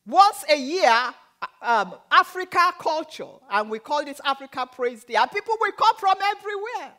once 0.06 0.44
a 0.48 0.56
year 0.56 1.14
um, 1.60 1.94
Africa 2.10 2.72
culture, 2.78 3.26
and 3.50 3.68
we 3.68 3.78
called 3.78 4.08
it 4.08 4.20
Africa 4.24 4.66
Praise 4.72 5.04
Day. 5.04 5.16
And 5.16 5.30
people 5.30 5.54
will 5.60 5.72
come 5.72 5.96
from 5.98 6.14
everywhere. 6.22 6.94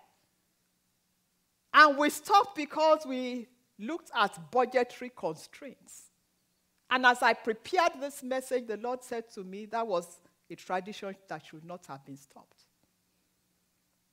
And 1.78 1.96
we 1.96 2.10
stopped 2.10 2.56
because 2.56 3.06
we 3.06 3.48
looked 3.78 4.10
at 4.16 4.50
budgetary 4.50 5.12
constraints. 5.16 6.10
And 6.90 7.06
as 7.06 7.22
I 7.22 7.34
prepared 7.34 7.92
this 8.00 8.24
message, 8.24 8.66
the 8.66 8.78
Lord 8.78 9.04
said 9.04 9.30
to 9.36 9.44
me 9.44 9.68
that 9.68 9.86
was 9.86 10.20
a 10.50 10.56
tradition 10.56 11.16
that 11.28 11.46
should 11.46 11.64
not 11.64 11.86
have 11.86 12.04
been 12.04 12.18
stopped 12.18 12.64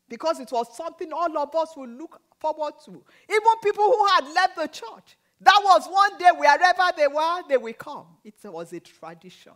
because 0.08 0.40
it 0.40 0.52
was 0.52 0.76
something 0.76 1.10
all 1.12 1.38
of 1.38 1.54
us 1.54 1.74
would 1.76 1.90
look 1.90 2.20
forward 2.38 2.74
to. 2.84 2.90
Even 2.90 3.52
people 3.62 3.84
who 3.84 4.06
had 4.08 4.24
left 4.34 4.56
the 4.56 4.66
church. 4.66 5.16
That 5.40 5.60
was 5.64 5.86
one 5.88 6.18
day, 6.18 6.30
wherever 6.36 6.92
they 6.96 7.08
were, 7.08 7.42
they 7.48 7.56
will 7.56 7.72
come. 7.72 8.06
It 8.24 8.34
was 8.44 8.72
a 8.72 8.80
tradition. 8.80 9.52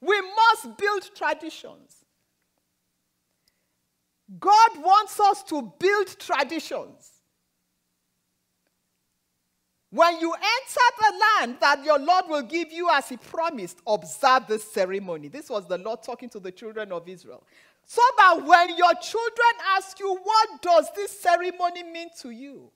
We 0.00 0.20
must 0.20 0.76
build 0.76 1.08
traditions. 1.14 1.97
God 4.38 4.70
wants 4.82 5.18
us 5.20 5.42
to 5.44 5.72
build 5.78 6.18
traditions. 6.18 7.12
When 9.90 10.20
you 10.20 10.34
enter 10.34 10.88
the 10.98 11.24
land 11.40 11.56
that 11.60 11.82
your 11.82 11.98
Lord 11.98 12.24
will 12.28 12.42
give 12.42 12.70
you 12.70 12.90
as 12.92 13.08
He 13.08 13.16
promised, 13.16 13.78
observe 13.86 14.46
this 14.46 14.70
ceremony. 14.70 15.28
This 15.28 15.48
was 15.48 15.66
the 15.66 15.78
Lord 15.78 16.02
talking 16.02 16.28
to 16.30 16.40
the 16.40 16.52
children 16.52 16.92
of 16.92 17.08
Israel. 17.08 17.42
So 17.86 18.02
that 18.18 18.44
when 18.44 18.76
your 18.76 18.92
children 18.96 19.48
ask 19.76 19.98
you, 19.98 20.14
what 20.22 20.60
does 20.60 20.90
this 20.94 21.18
ceremony 21.18 21.84
mean 21.84 22.08
to 22.20 22.28
you? 22.28 22.70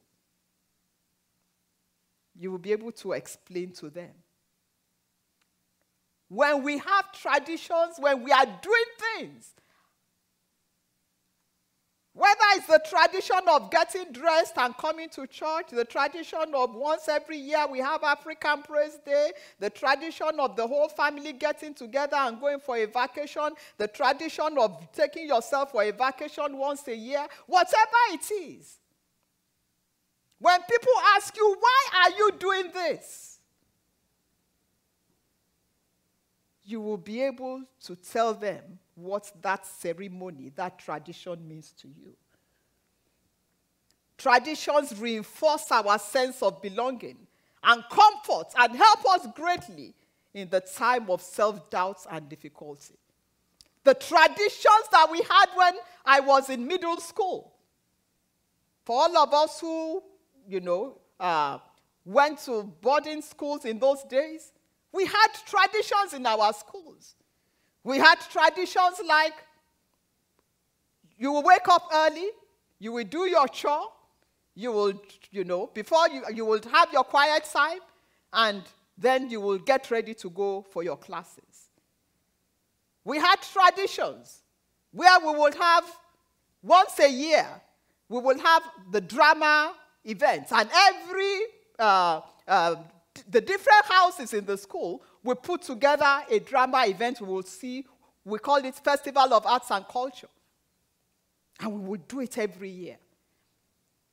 You 2.34 2.50
will 2.50 2.58
be 2.58 2.72
able 2.72 2.92
to 2.92 3.12
explain 3.12 3.72
to 3.72 3.90
them. 3.90 4.12
When 6.28 6.62
we 6.62 6.78
have 6.78 7.12
traditions, 7.12 7.96
when 7.98 8.24
we 8.24 8.32
are 8.32 8.46
doing 8.46 8.84
things 9.18 9.52
whether 12.14 12.44
it's 12.56 12.66
the 12.66 12.80
tradition 12.86 13.40
of 13.48 13.70
getting 13.70 14.12
dressed 14.12 14.58
and 14.58 14.76
coming 14.76 15.08
to 15.10 15.26
church, 15.26 15.68
the 15.72 15.84
tradition 15.84 16.54
of 16.54 16.74
once 16.74 17.08
every 17.08 17.38
year 17.38 17.66
we 17.70 17.78
have 17.78 18.02
African 18.02 18.62
Praise 18.62 18.98
Day, 19.04 19.32
the 19.58 19.70
tradition 19.70 20.38
of 20.38 20.54
the 20.54 20.66
whole 20.66 20.88
family 20.88 21.32
getting 21.32 21.72
together 21.72 22.16
and 22.16 22.38
going 22.38 22.60
for 22.60 22.76
a 22.76 22.84
vacation, 22.84 23.52
the 23.78 23.88
tradition 23.88 24.58
of 24.58 24.92
taking 24.92 25.26
yourself 25.26 25.72
for 25.72 25.82
a 25.82 25.90
vacation 25.90 26.58
once 26.58 26.86
a 26.86 26.94
year, 26.94 27.26
whatever 27.46 27.96
it 28.10 28.30
is. 28.30 28.78
When 30.38 30.60
people 30.62 30.92
ask 31.16 31.34
you, 31.34 31.56
why 31.58 31.86
are 32.02 32.10
you 32.10 32.32
doing 32.38 32.70
this? 32.74 33.38
You 36.64 36.82
will 36.82 36.98
be 36.98 37.22
able 37.22 37.62
to 37.84 37.96
tell 37.96 38.34
them 38.34 38.78
what 38.94 39.30
that 39.42 39.66
ceremony, 39.66 40.52
that 40.56 40.78
tradition 40.78 41.46
means 41.48 41.72
to 41.78 41.88
you. 41.88 42.14
Traditions 44.18 44.98
reinforce 44.98 45.70
our 45.70 45.98
sense 45.98 46.42
of 46.42 46.62
belonging 46.62 47.18
and 47.64 47.82
comfort 47.90 48.46
and 48.58 48.76
help 48.76 49.06
us 49.06 49.26
greatly 49.34 49.94
in 50.34 50.48
the 50.48 50.60
time 50.60 51.10
of 51.10 51.20
self 51.20 51.70
doubt 51.70 51.98
and 52.10 52.28
difficulty. 52.28 52.94
The 53.84 53.94
traditions 53.94 54.88
that 54.92 55.08
we 55.10 55.18
had 55.18 55.46
when 55.56 55.74
I 56.04 56.20
was 56.20 56.50
in 56.50 56.66
middle 56.66 56.98
school, 56.98 57.52
for 58.84 59.02
all 59.02 59.16
of 59.16 59.34
us 59.34 59.60
who, 59.60 60.02
you 60.46 60.60
know, 60.60 60.98
uh, 61.18 61.58
went 62.04 62.38
to 62.40 62.62
boarding 62.80 63.22
schools 63.22 63.64
in 63.64 63.78
those 63.78 64.02
days, 64.04 64.52
we 64.92 65.06
had 65.06 65.28
traditions 65.46 66.14
in 66.14 66.26
our 66.26 66.52
schools. 66.52 67.14
We 67.84 67.98
had 67.98 68.16
traditions 68.30 69.00
like 69.06 69.34
you 71.18 71.32
will 71.32 71.42
wake 71.42 71.68
up 71.68 71.88
early, 71.92 72.28
you 72.78 72.92
will 72.92 73.04
do 73.04 73.28
your 73.28 73.48
chore, 73.48 73.88
you 74.54 74.72
will, 74.72 75.00
you 75.30 75.44
know, 75.44 75.70
before 75.72 76.08
you, 76.08 76.22
you 76.34 76.44
will 76.44 76.60
have 76.70 76.92
your 76.92 77.04
quiet 77.04 77.44
time, 77.44 77.78
and 78.32 78.62
then 78.96 79.30
you 79.30 79.40
will 79.40 79.58
get 79.58 79.90
ready 79.90 80.14
to 80.14 80.30
go 80.30 80.62
for 80.70 80.82
your 80.82 80.96
classes. 80.96 81.70
We 83.04 83.18
had 83.18 83.36
traditions 83.40 84.42
where 84.92 85.18
we 85.20 85.38
would 85.38 85.54
have 85.54 85.84
once 86.62 86.98
a 87.00 87.10
year, 87.10 87.46
we 88.08 88.20
will 88.20 88.38
have 88.38 88.62
the 88.92 89.00
drama 89.00 89.74
events, 90.04 90.52
and 90.52 90.68
every 90.72 91.40
uh, 91.78 92.20
uh, 92.46 92.76
the 93.28 93.40
different 93.40 93.84
houses 93.86 94.32
in 94.34 94.44
the 94.44 94.56
school 94.56 95.02
will 95.22 95.36
put 95.36 95.62
together 95.62 96.22
a 96.30 96.38
drama 96.40 96.84
event. 96.86 97.20
We 97.20 97.26
will 97.26 97.42
see, 97.42 97.86
we 98.24 98.38
call 98.38 98.56
it 98.56 98.74
Festival 98.76 99.32
of 99.34 99.46
Arts 99.46 99.70
and 99.70 99.86
Culture. 99.86 100.28
And 101.60 101.72
we 101.72 101.88
will 101.88 102.00
do 102.08 102.20
it 102.20 102.38
every 102.38 102.70
year. 102.70 102.96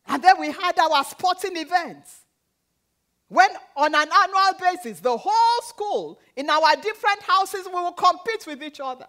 And 0.08 0.24
then 0.24 0.40
we 0.40 0.52
had 0.52 0.78
our 0.80 1.04
sporting 1.04 1.58
events. 1.58 2.22
When 3.28 3.50
on 3.76 3.94
an 3.94 4.08
annual 4.12 4.60
basis, 4.60 5.00
the 5.00 5.16
whole 5.16 5.62
school 5.62 6.20
in 6.36 6.50
our 6.50 6.76
different 6.76 7.22
houses, 7.22 7.68
we 7.68 7.74
will 7.74 7.92
compete 7.92 8.46
with 8.48 8.64
each 8.64 8.80
other. 8.80 9.06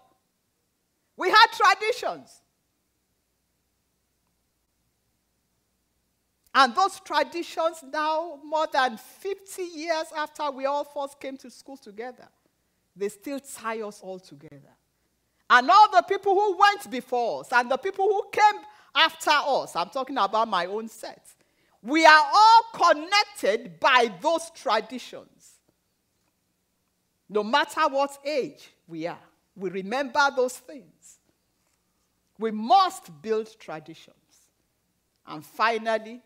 We 1.17 1.31
had 1.31 1.47
traditions. 1.53 2.40
And 6.55 6.75
those 6.75 6.99
traditions 7.01 7.85
now, 7.93 8.41
more 8.45 8.67
than 8.73 8.97
50 8.97 9.63
years 9.63 10.07
after 10.17 10.51
we 10.51 10.67
all 10.67 10.85
first 10.85 11.21
came 11.21 11.37
to 11.39 11.51
school 11.51 11.77
together, 11.77 12.27
they 12.97 13.09
still 13.09 13.39
tie 13.39 13.83
us 13.83 14.01
all 14.03 14.19
together. 14.19 14.75
And 15.49 15.71
all 15.71 15.91
the 15.93 16.03
people 16.03 16.35
who 16.35 16.59
went 16.59 16.91
before 16.91 17.41
us 17.41 17.49
and 17.53 17.71
the 17.71 17.77
people 17.77 18.07
who 18.07 18.25
came 18.33 18.63
after 18.95 19.31
us, 19.31 19.77
I'm 19.77 19.91
talking 19.91 20.19
about 20.19 20.49
my 20.49 20.67
own 20.67 20.89
set, 20.89 21.25
we 21.83 22.05
are 22.05 22.25
all 22.33 22.63
connected 22.75 23.79
by 23.81 24.13
those 24.21 24.51
traditions. 24.51 25.55
No 27.29 27.45
matter 27.45 27.83
what 27.89 28.19
age 28.25 28.71
we 28.89 29.07
are, 29.07 29.19
we 29.55 29.71
remember 29.71 30.21
those 30.35 30.57
things. 30.57 31.19
We 32.39 32.51
must 32.51 33.23
build 33.23 33.49
traditions. 33.59 34.17
And 35.27 35.45
finally, 35.45 36.23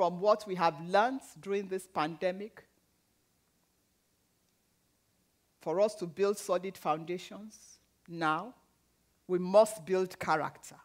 from 0.00 0.18
what 0.18 0.46
we 0.46 0.54
have 0.54 0.80
learned 0.88 1.20
during 1.42 1.68
this 1.68 1.86
pandemic, 1.86 2.64
for 5.60 5.78
us 5.78 5.94
to 5.94 6.06
build 6.06 6.38
solid 6.38 6.74
foundations 6.74 7.80
now, 8.08 8.54
we 9.28 9.38
must 9.38 9.84
build 9.84 10.18
character. 10.18 10.76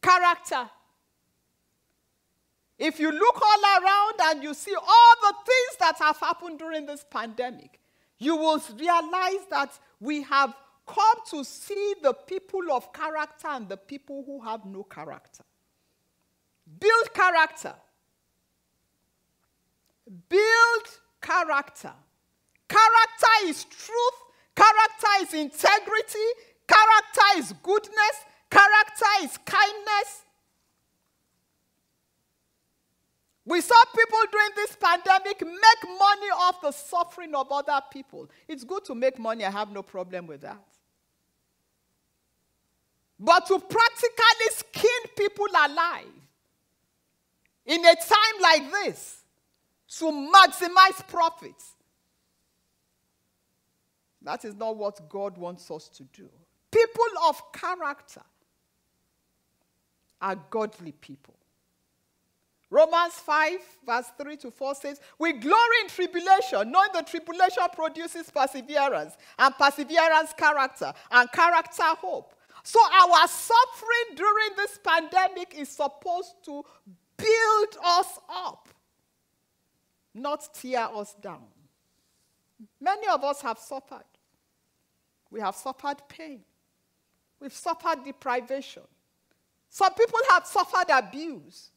Character. 0.00 0.70
If 2.78 2.98
you 2.98 3.12
look 3.12 3.42
all 3.42 3.82
around 3.82 4.14
and 4.22 4.42
you 4.42 4.54
see 4.54 4.74
all 4.74 5.14
the 5.20 5.34
things 5.44 5.76
that 5.80 5.98
have 5.98 6.16
happened 6.16 6.58
during 6.58 6.86
this 6.86 7.04
pandemic, 7.10 7.78
you 8.16 8.36
will 8.36 8.62
realize 8.78 9.44
that 9.50 9.78
we 10.00 10.22
have 10.22 10.54
come 10.86 11.18
to 11.28 11.44
see 11.44 11.94
the 12.02 12.14
people 12.14 12.72
of 12.72 12.90
character 12.94 13.48
and 13.48 13.68
the 13.68 13.76
people 13.76 14.24
who 14.24 14.40
have 14.40 14.64
no 14.64 14.82
character. 14.82 15.44
Build 16.78 17.14
character. 17.14 17.74
Build 20.28 20.88
character. 21.20 21.92
Character 22.68 23.48
is 23.48 23.64
truth, 23.64 24.18
character 24.54 25.22
is 25.22 25.34
integrity, 25.34 26.18
Character 26.66 27.38
is 27.38 27.54
goodness, 27.62 28.16
character 28.50 29.24
is 29.24 29.36
kindness. 29.44 30.22
We 33.46 33.60
saw 33.60 33.76
people 33.94 34.18
during 34.32 34.50
this 34.56 34.74
pandemic 34.80 35.42
make 35.42 35.98
money 35.98 36.30
off 36.38 36.62
the 36.62 36.70
suffering 36.70 37.34
of 37.34 37.52
other 37.52 37.78
people. 37.92 38.30
It's 38.48 38.64
good 38.64 38.86
to 38.86 38.94
make 38.94 39.18
money, 39.18 39.44
I 39.44 39.50
have 39.50 39.70
no 39.70 39.82
problem 39.82 40.26
with 40.26 40.40
that. 40.40 40.64
But 43.20 43.46
to 43.46 43.58
practically 43.58 44.50
skin 44.50 45.10
people 45.16 45.46
alive 45.54 46.06
in 47.66 47.84
a 47.84 47.94
time 47.94 48.42
like 48.42 48.70
this 48.70 49.22
to 49.98 50.04
maximize 50.06 51.06
profits, 51.08 51.72
that 54.22 54.44
is 54.44 54.54
not 54.54 54.76
what 54.76 55.08
God 55.08 55.36
wants 55.36 55.70
us 55.70 55.88
to 55.90 56.02
do. 56.12 56.28
People 56.70 57.04
of 57.28 57.52
character 57.52 58.22
are 60.20 60.36
godly 60.50 60.92
people. 60.92 61.34
Romans 62.70 63.12
5, 63.14 63.58
verse 63.86 64.06
3 64.20 64.36
to 64.38 64.50
4 64.50 64.74
says, 64.74 65.00
We 65.18 65.34
glory 65.34 65.76
in 65.82 65.88
tribulation, 65.88 66.72
knowing 66.72 66.88
the 66.92 67.02
tribulation 67.02 67.62
produces 67.72 68.30
perseverance, 68.30 69.16
and 69.38 69.54
perseverance, 69.54 70.32
character, 70.36 70.92
and 71.12 71.30
character, 71.30 71.82
hope. 71.82 72.34
So, 72.64 72.80
our 72.80 73.28
suffering 73.28 74.16
during 74.16 74.56
this 74.56 74.80
pandemic 74.82 75.54
is 75.56 75.68
supposed 75.68 76.34
to 76.46 76.64
build 77.16 77.76
us 77.84 78.18
up, 78.28 78.68
not 80.14 80.48
tear 80.54 80.88
us 80.94 81.14
down. 81.14 81.46
Many 82.80 83.08
of 83.08 83.24
us 83.24 83.40
have 83.42 83.58
suffered. 83.58 84.04
We 85.30 85.40
have 85.40 85.54
suffered 85.54 85.96
pain. 86.08 86.40
We've 87.40 87.52
suffered 87.52 88.04
deprivation. 88.04 88.84
Some 89.68 89.92
people 89.94 90.20
have 90.30 90.46
suffered 90.46 90.90
abuse. 90.90 91.70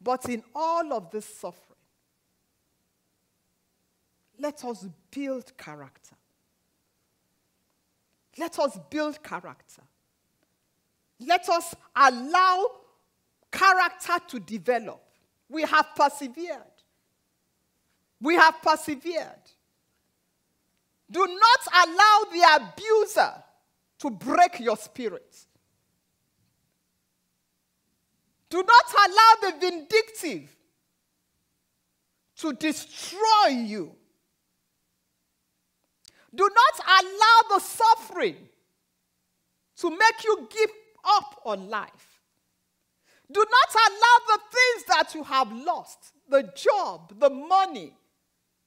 But 0.00 0.28
in 0.28 0.42
all 0.54 0.92
of 0.94 1.10
this 1.10 1.26
suffering, 1.26 1.76
let 4.38 4.64
us 4.64 4.86
build 5.10 5.56
character. 5.58 6.16
Let 8.38 8.58
us 8.58 8.78
build 8.90 9.22
character. 9.22 9.82
Let 11.20 11.48
us 11.48 11.74
allow 11.96 12.66
character 13.50 14.14
to 14.28 14.40
develop. 14.40 15.02
We 15.48 15.62
have 15.62 15.86
persevered. 15.96 16.62
We 18.20 18.34
have 18.34 18.60
persevered. 18.62 19.42
Do 21.10 21.20
not 21.20 21.88
allow 21.88 22.20
the 22.30 22.60
abuser 22.60 23.32
to 24.00 24.10
break 24.10 24.60
your 24.60 24.76
spirit. 24.76 25.36
Do 28.50 28.58
not 28.58 29.10
allow 29.10 29.50
the 29.50 29.58
vindictive 29.58 30.54
to 32.36 32.52
destroy 32.52 33.48
you. 33.48 33.94
Do 36.38 36.48
not 36.54 37.02
allow 37.02 37.56
the 37.56 37.58
suffering 37.58 38.36
to 39.78 39.90
make 39.90 40.24
you 40.24 40.48
give 40.48 40.70
up 41.04 41.40
on 41.44 41.68
life. 41.68 42.20
Do 43.30 43.40
not 43.40 43.74
allow 43.74 44.36
the 44.36 44.40
things 44.52 44.84
that 44.86 45.14
you 45.16 45.24
have 45.24 45.50
lost 45.50 45.98
the 46.28 46.44
job, 46.54 47.18
the 47.18 47.30
money, 47.30 47.92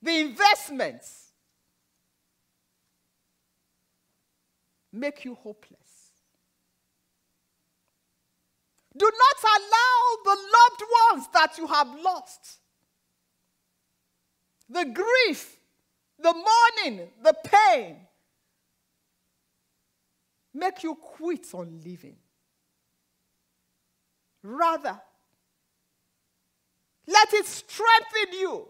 the 0.02 0.20
investments 0.20 1.32
make 4.92 5.24
you 5.24 5.36
hopeless. 5.36 5.80
Do 8.98 9.06
not 9.06 9.52
allow 9.62 10.24
the 10.26 10.38
loved 10.58 10.84
ones 11.14 11.28
that 11.34 11.58
you 11.58 11.68
have 11.68 11.88
lost, 12.04 12.58
the 14.70 14.84
grief, 14.84 15.61
the 16.22 16.34
mourning, 16.34 17.08
the 17.24 17.34
pain, 17.44 17.98
make 20.54 20.84
you 20.84 20.96
quit 20.96 21.46
on 21.54 21.82
living. 21.84 22.16
Rather, 24.44 25.00
let 27.08 27.34
it 27.34 27.46
strengthen 27.46 28.40
you. 28.40 28.68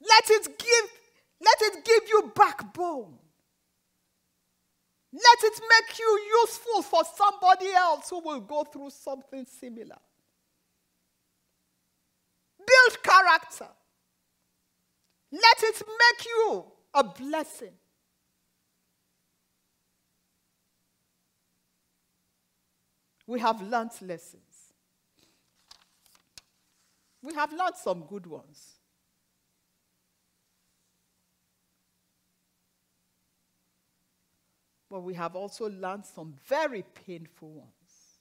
Let 0.00 0.30
it 0.30 0.58
give 0.58 0.90
let 1.40 1.60
it 1.60 1.84
give 1.84 2.08
you 2.08 2.32
backbone. 2.34 3.18
Let 5.12 5.44
it 5.44 5.60
make 5.60 5.98
you 5.98 6.20
useful 6.42 6.82
for 6.82 7.02
somebody 7.16 7.70
else 7.72 8.08
who 8.08 8.20
will 8.20 8.40
go 8.40 8.64
through 8.64 8.90
something 8.90 9.44
similar. 9.44 9.98
Build 12.66 13.02
character. 13.02 13.68
Let 15.30 15.62
it 15.62 15.82
make 15.86 16.26
you 16.26 16.64
a 16.94 17.04
blessing. 17.04 17.72
We 23.26 23.40
have 23.40 23.62
learnt 23.62 24.02
lessons. 24.02 24.42
We 27.22 27.34
have 27.34 27.52
learned 27.52 27.76
some 27.76 28.04
good 28.08 28.26
ones. 28.26 28.82
but 34.92 35.00
we 35.00 35.14
have 35.14 35.34
also 35.34 35.70
learned 35.70 36.04
some 36.04 36.34
very 36.46 36.84
painful 37.06 37.48
ones. 37.48 38.18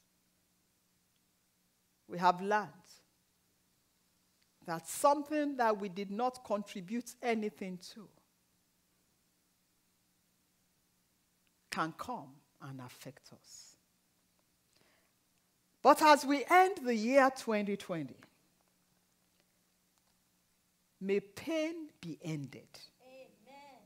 We 2.08 2.18
have 2.18 2.42
learned 2.42 2.70
that 4.72 4.88
something 4.88 5.58
that 5.58 5.78
we 5.78 5.90
did 5.90 6.10
not 6.10 6.46
contribute 6.46 7.12
anything 7.22 7.78
to 7.94 8.08
can 11.70 11.94
come 11.98 12.30
and 12.62 12.80
affect 12.80 13.34
us. 13.34 13.76
But 15.84 16.02
as 16.02 16.24
we 16.26 16.46
end 16.50 16.78
the 16.86 16.96
year 16.96 17.30
2020, 17.36 18.16
may 21.02 21.20
pain 21.20 21.90
be 22.00 22.18
ended. 22.24 22.70
Amen. 23.06 23.82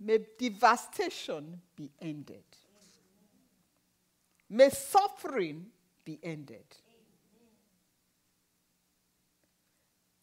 May 0.00 0.24
devastation 0.38 1.60
be 1.76 1.90
ended. 2.00 2.44
May 4.48 4.70
suffering 4.70 5.66
be 6.06 6.18
ended. 6.22 6.64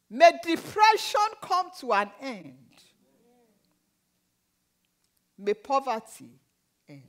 May 0.09 0.31
depression 0.43 1.21
come 1.41 1.69
to 1.81 1.93
an 1.93 2.09
end. 2.19 2.55
May 5.37 5.53
poverty 5.53 6.31
end. 6.87 7.03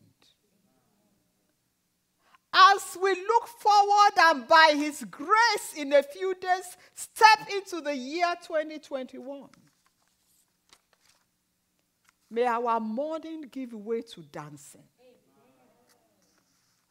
As 2.53 2.97
we 3.01 3.11
look 3.11 3.49
forward 3.49 4.13
and 4.19 4.47
by 4.47 4.75
His 4.77 5.05
grace 5.11 5.75
in 5.77 5.93
a 5.95 6.03
few 6.03 6.35
days 6.35 6.77
step 6.95 7.49
into 7.51 7.81
the 7.81 7.97
year 7.97 8.35
2021, 8.47 9.49
may 12.31 12.45
our 12.45 12.79
mourning 12.81 13.43
give 13.51 13.73
way 13.73 14.03
to 14.03 14.21
dancing, 14.21 14.85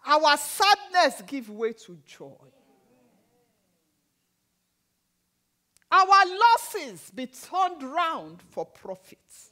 our 0.05 0.37
sadness 0.37 1.21
give 1.27 1.49
way 1.49 1.73
to 1.73 1.97
joy. 2.05 2.35
Our 5.91 6.25
losses 6.25 7.11
be 7.13 7.27
turned 7.27 7.83
round 7.83 8.41
for 8.51 8.65
profits. 8.65 9.49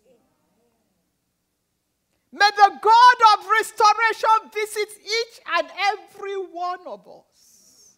May 2.32 2.50
the 2.56 2.72
God 2.82 3.40
of 3.40 3.48
restoration 3.50 4.52
visit 4.54 4.90
each 5.04 5.40
and 5.58 5.68
every 5.90 6.36
one 6.36 6.80
of 6.86 7.08
us. 7.08 7.98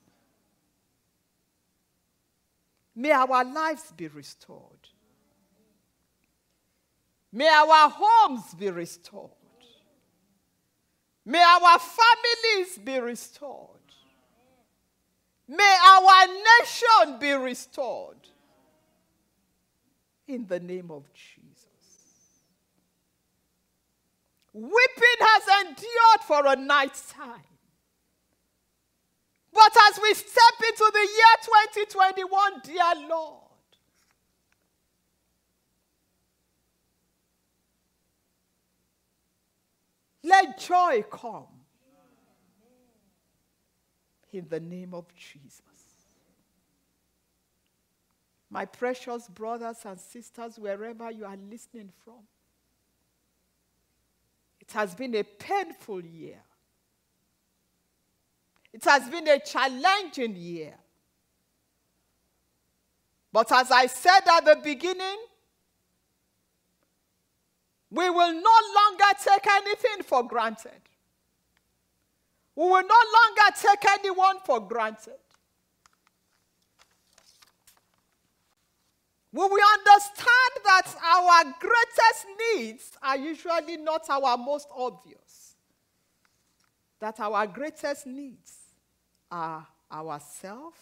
May 2.96 3.12
our 3.12 3.44
lives 3.44 3.92
be 3.96 4.08
restored. 4.08 4.88
May 7.32 7.48
our 7.48 7.90
homes 7.90 8.54
be 8.54 8.70
restored. 8.70 9.32
May 11.26 11.44
our 11.44 11.80
families 11.80 12.78
be 12.78 13.00
restored. 13.00 13.80
May 15.48 15.78
our 15.88 16.28
nation 16.28 17.20
be 17.20 17.32
restored. 17.34 18.29
In 20.30 20.46
the 20.46 20.60
name 20.60 20.92
of 20.92 21.12
Jesus. 21.12 21.66
Weeping 24.54 25.20
has 25.20 25.66
endured 25.66 26.22
for 26.28 26.46
a 26.46 26.56
night's 26.56 27.12
time. 27.12 27.42
But 29.52 29.76
as 29.90 30.00
we 30.00 30.14
step 30.14 30.54
into 30.68 30.92
the 30.94 31.00
year 31.00 31.36
2021, 31.88 32.52
dear 32.64 33.10
Lord, 33.10 33.42
let 40.24 40.60
joy 40.60 41.04
come 41.10 41.48
in 44.32 44.48
the 44.48 44.60
name 44.60 44.94
of 44.94 45.06
Jesus. 45.16 45.69
My 48.50 48.66
precious 48.66 49.28
brothers 49.28 49.78
and 49.86 50.00
sisters, 50.00 50.58
wherever 50.58 51.12
you 51.12 51.26
are 51.26 51.38
listening 51.50 51.92
from, 52.04 52.24
it 54.60 54.72
has 54.72 54.96
been 54.96 55.16
a 55.16 55.24
painful 55.24 56.04
year. 56.04 56.42
It 58.74 58.84
has 58.86 59.10
been 59.10 59.28
a 59.28 59.40
challenging 59.40 60.36
year. 60.36 60.76
But 63.32 63.52
as 63.52 63.72
I 63.72 63.86
said 63.86 64.22
at 64.28 64.46
the 64.46 64.60
beginning, 64.64 65.18
we 67.92 68.10
will 68.10 68.34
no 68.34 68.58
longer 68.76 69.20
take 69.24 69.48
anything 69.48 70.04
for 70.04 70.28
granted. 70.28 70.82
We 72.56 72.64
will 72.64 72.84
no 72.84 73.02
longer 73.18 73.56
take 73.56 73.86
anyone 73.92 74.38
for 74.44 74.60
granted. 74.60 75.14
When 79.32 79.52
we 79.54 79.64
understand 79.78 80.54
that 80.64 80.96
our 81.04 81.44
greatest 81.60 82.26
needs 82.56 82.92
are 83.02 83.18
usually 83.18 83.78
not 83.78 84.10
our 84.10 84.38
most 84.38 84.68
obvious. 84.76 85.56
That 87.00 87.20
our 87.20 87.46
greatest 87.46 88.08
needs 88.08 88.54
are 89.32 89.66
ourselves, 89.92 90.78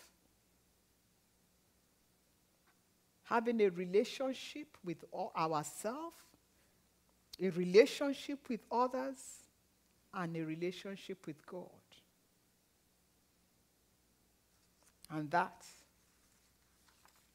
having 3.25 3.61
a 3.61 3.69
relationship 3.69 4.77
with 4.83 5.03
ourselves, 5.13 6.15
a 7.41 7.49
relationship 7.49 8.39
with 8.49 8.61
others, 8.71 9.17
and 10.13 10.35
a 10.35 10.43
relationship 10.43 11.27
with 11.27 11.45
God. 11.45 11.65
And 15.11 15.29
that 15.31 15.65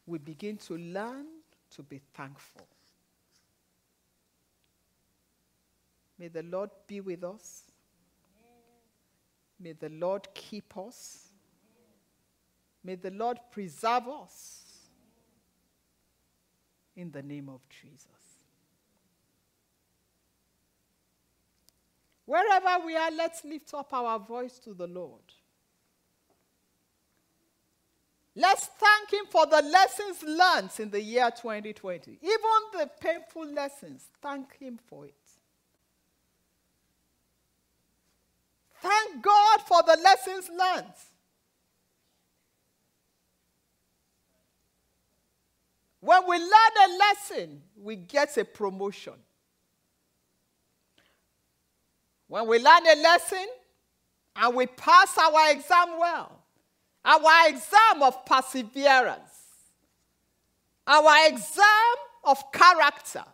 we 0.07 0.19
begin 0.19 0.57
to 0.57 0.77
learn 0.77 1.27
to 1.71 1.83
be 1.83 2.01
thankful. 2.15 2.67
May 6.19 6.29
the 6.29 6.43
Lord 6.43 6.71
be 6.87 7.01
with 7.01 7.25
us. 7.25 7.65
May 9.59 9.73
the 9.73 9.89
Lord 9.89 10.29
keep 10.35 10.77
us. 10.77 11.29
May 12.85 12.97
the 12.97 13.11
Lord 13.11 13.39
preserve 13.51 14.09
us. 14.09 14.59
In 16.97 17.11
the 17.11 17.23
name 17.23 17.49
of 17.49 17.61
Jesus. 17.69 18.07
Wherever 22.25 22.85
we 22.85 22.97
are, 22.97 23.11
let's 23.11 23.45
lift 23.45 23.73
up 23.75 23.93
our 23.93 24.19
voice 24.19 24.59
to 24.61 24.75
the 24.75 24.87
Lord. 24.87 25.23
Let's 28.35 28.67
thank 28.67 29.13
Him 29.13 29.27
for 29.31 29.47
the 29.47 29.63
lessons 29.63 30.23
learned 30.23 30.71
in 30.79 30.91
the 30.91 31.01
year 31.01 31.31
2020. 31.31 32.19
Even 32.23 32.39
the 32.73 32.91
painful 33.01 33.47
lessons, 33.47 34.07
thank 34.23 34.57
Him 34.59 34.79
for 34.89 35.07
it. 35.07 35.15
Thank 38.81 39.23
God 39.23 39.61
for 39.61 39.83
the 39.83 39.99
lessons 40.03 40.49
learned. 40.49 40.93
When 46.01 46.27
we 46.27 46.37
learn 46.37 46.49
a 46.49 46.99
lesson, 46.99 47.63
we 47.81 47.95
get 47.95 48.37
a 48.37 48.45
promotion. 48.45 49.13
When 52.27 52.49
we 52.49 52.59
learn 52.59 52.87
a 52.87 53.01
lesson 53.01 53.47
and 54.35 54.57
we 54.57 54.67
pass 54.67 55.17
our 55.17 55.53
exam 55.53 55.99
well, 56.01 56.42
our 57.05 57.49
exam 57.49 58.03
of 58.03 58.25
perseverance, 58.25 59.21
our 60.87 61.29
exam 61.29 61.95
of 62.25 62.53
character, 62.53 63.25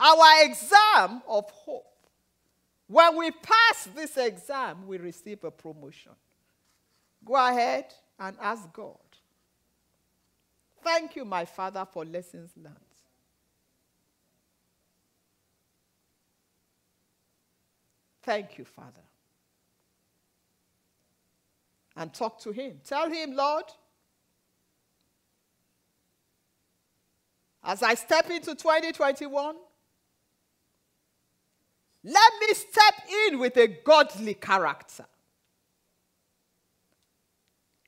our 0.00 0.44
exam 0.44 1.22
of 1.28 1.48
hope. 1.50 1.84
When 2.88 3.16
we 3.16 3.30
pass 3.30 3.88
this 3.94 4.16
exam, 4.16 4.86
we 4.86 4.98
receive 4.98 5.42
a 5.44 5.50
promotion. 5.50 6.12
Go 7.24 7.34
ahead 7.34 7.86
and 8.18 8.36
ask 8.40 8.72
God. 8.72 8.96
Thank 10.82 11.16
you, 11.16 11.24
my 11.24 11.44
Father, 11.44 11.84
for 11.90 12.04
lessons 12.04 12.50
learned. 12.56 12.76
Thank 18.22 18.58
you, 18.58 18.64
Father 18.64 19.02
and 21.96 22.12
talk 22.12 22.40
to 22.40 22.52
Him. 22.52 22.80
Tell 22.84 23.10
Him, 23.10 23.34
Lord, 23.34 23.64
as 27.64 27.82
I 27.82 27.94
step 27.94 28.30
into 28.30 28.54
2021, 28.54 29.56
let 32.04 32.32
me 32.40 32.54
step 32.54 32.94
in 33.26 33.40
with 33.40 33.56
a 33.56 33.66
godly 33.66 34.34
character. 34.34 35.06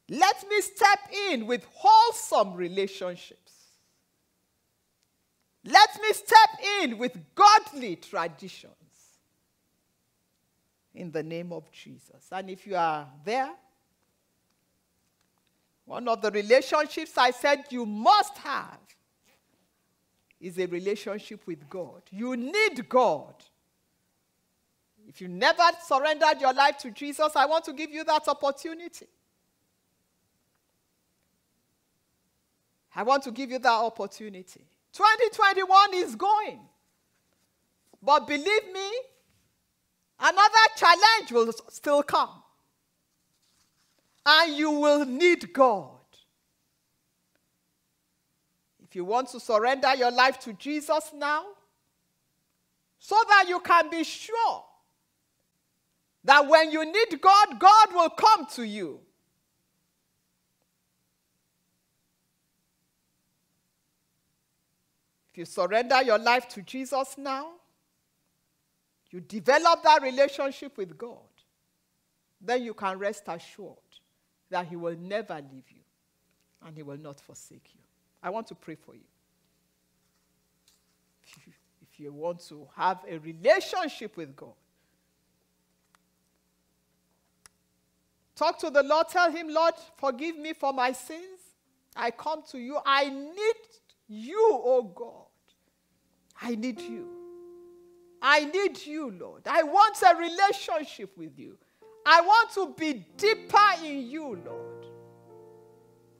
Let 0.09 0.49
me 0.49 0.61
step 0.63 0.99
in 1.31 1.47
with 1.47 1.65
wholesome 1.73 2.55
relationships. 2.55 3.53
Let 5.65 5.91
me 6.01 6.13
step 6.13 6.51
in 6.83 6.99
with 6.99 7.17
godly 7.35 7.97
traditions. 7.97 8.73
In 10.95 11.13
the 11.13 11.23
name 11.23 11.53
of 11.53 11.71
Jesus. 11.71 12.29
And 12.33 12.51
if 12.51 12.67
you 12.67 12.75
are 12.75 13.07
there, 13.25 13.51
One 15.89 16.07
of 16.07 16.21
the 16.21 16.31
relationships 16.31 17.17
I 17.17 17.31
said 17.31 17.65
you 17.71 17.87
must 17.87 18.37
have 18.39 18.79
is 20.39 20.59
a 20.59 20.67
relationship 20.67 21.41
with 21.47 21.67
God. 21.67 22.03
You 22.11 22.37
need 22.37 22.87
God. 22.91 23.33
If 25.07 25.23
you 25.23 25.29
never 25.29 25.63
surrendered 25.83 26.43
your 26.43 26.53
life 26.53 26.77
to 26.81 26.91
Jesus, 26.91 27.35
I 27.35 27.47
want 27.47 27.65
to 27.65 27.73
give 27.73 27.91
you 27.91 28.05
that 28.05 28.29
opportunity. 28.29 29.07
I 32.95 33.03
want 33.03 33.23
to 33.23 33.31
give 33.31 33.51
you 33.51 33.59
that 33.59 33.69
opportunity. 33.71 34.67
2021 34.93 35.95
is 35.95 36.15
going. 36.15 36.61
But 38.03 38.27
believe 38.27 38.73
me, 38.75 38.91
another 40.21 40.67
challenge 40.77 41.33
will 41.33 41.51
still 41.71 42.03
come. 42.03 42.43
And 44.31 44.59
you 44.59 44.71
will 44.71 45.07
need 45.07 45.55
God. 45.55 45.89
If 48.83 48.95
you 48.95 49.07
want 49.07 49.31
to 49.31 49.41
surrender 49.41 49.95
your 49.95 50.11
life 50.11 50.39
to 50.41 50.53
Jesus 50.53 51.13
now, 51.17 51.47
so 52.99 53.17
that 53.27 53.47
you 53.49 53.59
can 53.61 53.89
be 53.89 54.05
sure 54.05 54.65
that 56.25 56.47
when 56.47 56.71
you 56.71 56.85
need 56.85 57.19
God, 57.23 57.59
God 57.59 57.95
will 57.95 58.11
come 58.11 58.45
to 58.57 58.65
you. 58.65 59.01
If 65.31 65.39
you 65.39 65.45
surrender 65.47 66.03
your 66.03 66.19
life 66.19 66.47
to 66.49 66.61
Jesus 66.61 67.17
now, 67.17 67.53
you 69.11 69.21
develop 69.21 69.83
that 69.85 70.03
relationship 70.03 70.77
with 70.77 70.99
God, 70.99 71.17
then 72.43 72.63
you 72.63 72.75
can 72.75 72.99
rest 72.99 73.23
assured 73.27 73.88
that 74.51 74.67
He 74.67 74.77
will 74.77 74.97
never 74.97 75.35
leave 75.35 75.71
you 75.71 75.83
and 76.67 76.77
He 76.77 76.83
will 76.83 76.97
not 76.97 77.21
forsake 77.21 77.71
you. 77.75 77.81
I 78.23 78.31
want 78.31 78.47
to 78.49 78.55
pray 78.55 78.75
for 78.75 78.95
you. 78.95 79.01
If 81.23 81.47
you, 81.47 81.53
if 81.83 82.01
you 82.01 82.13
want 82.13 82.41
to 82.49 82.67
have 82.77 82.99
a 83.09 83.19
relationship 83.19 84.17
with 84.17 84.35
God, 84.35 84.55
talk 88.35 88.59
to 88.61 88.71
the 88.71 88.83
Lord, 88.83 89.09
tell 89.09 89.31
Him, 89.31 89.49
Lord, 89.49 89.75
forgive 89.97 90.37
me 90.39 90.53
for 90.53 90.73
my 90.73 90.93
sins. 90.93 91.41
I 91.95 92.11
come 92.11 92.43
to 92.51 92.59
you. 92.59 92.79
I 92.85 93.09
need 93.09 93.57
you, 94.09 94.51
oh 94.65 94.83
God. 94.83 95.27
I 96.41 96.55
need 96.55 96.81
you. 96.81 97.09
I 98.23 98.45
need 98.45 98.85
you, 98.87 99.11
Lord. 99.11 99.43
I 99.47 99.63
want 99.63 99.97
a 100.03 100.17
relationship 100.17 101.17
with 101.17 101.39
you. 101.39 101.57
I 102.11 102.23
want 102.23 102.51
to 102.55 102.75
be 102.75 103.05
deeper 103.19 103.85
in 103.85 104.09
you, 104.09 104.41
Lord. 104.43 104.87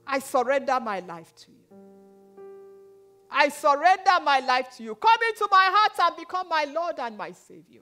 I 0.05 0.19
surrender 0.19 0.79
my 0.79 0.99
life 0.99 1.33
to 1.35 1.51
you. 1.51 1.57
I 3.31 3.49
surrender 3.49 4.19
my 4.23 4.39
life 4.39 4.77
to 4.77 4.83
you. 4.83 4.93
Come 4.93 5.19
into 5.29 5.47
my 5.49 5.67
heart 5.71 5.93
and 5.99 6.15
become 6.15 6.47
my 6.47 6.65
Lord 6.65 6.99
and 6.99 7.17
my 7.17 7.31
Savior. 7.31 7.81